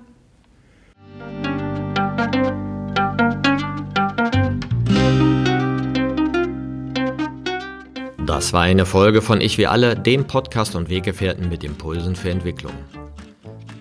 Das 8.27 8.51
war 8.51 8.63
eine 8.63 8.85
Folge 8.85 9.21
von 9.21 9.39
Ich 9.39 9.57
wie 9.57 9.67
alle, 9.67 9.95
dem 9.95 10.27
Podcast 10.27 10.75
und 10.75 10.89
Weggefährten 10.89 11.47
mit 11.47 11.63
Impulsen 11.63 12.13
für 12.13 12.29
Entwicklung. 12.29 12.73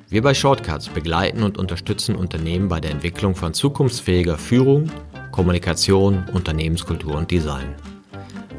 Wir 0.09 0.23
bei 0.23 0.35
Shortcuts 0.35 0.89
begleiten 0.89 1.43
und 1.43 1.59
unterstützen 1.59 2.15
Unternehmen 2.15 2.69
bei 2.69 2.79
der 2.79 2.93
Entwicklung 2.93 3.35
von 3.35 3.55
zukunftsfähiger 3.55 4.39
Führung, 4.39 4.89
Kommunikation, 5.33 6.27
Unternehmenskultur 6.33 7.17
und 7.17 7.29
Design. 7.29 7.75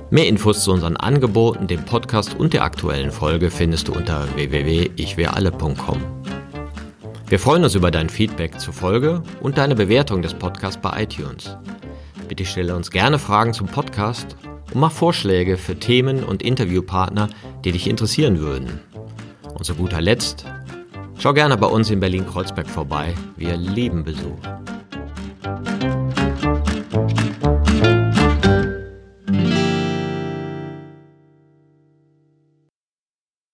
Mehr 0.09 0.27
Infos 0.27 0.65
zu 0.65 0.73
unseren 0.73 0.97
Angeboten, 0.97 1.67
dem 1.67 1.85
Podcast 1.85 2.35
und 2.38 2.51
der 2.51 2.65
aktuellen 2.65 3.11
Folge 3.11 3.49
findest 3.49 3.88
du 3.88 3.93
unter 3.93 4.27
www.ichwiralle.com. 4.35 6.01
Wir 7.29 7.39
freuen 7.39 7.63
uns 7.63 7.75
über 7.75 7.91
dein 7.91 8.09
Feedback 8.09 8.59
zur 8.59 8.73
Folge 8.73 9.23
und 9.39 9.57
deine 9.57 9.75
Bewertung 9.75 10.21
des 10.21 10.33
Podcasts 10.33 10.81
bei 10.81 11.03
iTunes. 11.03 11.55
Bitte 12.27 12.43
stelle 12.43 12.75
uns 12.75 12.91
gerne 12.91 13.17
Fragen 13.17 13.53
zum 13.53 13.67
Podcast 13.67 14.35
und 14.74 14.80
mach 14.80 14.91
Vorschläge 14.91 15.57
für 15.57 15.78
Themen 15.78 16.24
und 16.24 16.41
Interviewpartner, 16.41 17.30
die 17.63 17.72
dich 17.72 17.88
interessieren 17.88 18.39
würden. 18.39 18.80
Und 19.53 19.65
zu 19.65 19.76
guter 19.76 20.01
Letzt, 20.01 20.45
schau 21.18 21.34
gerne 21.34 21.57
bei 21.57 21.68
uns 21.68 21.89
in 21.89 21.99
Berlin-Kreuzberg 21.99 22.70
vorbei. 22.70 23.13
Wir 23.36 23.57
lieben 23.57 24.03
Besuch. 24.03 24.38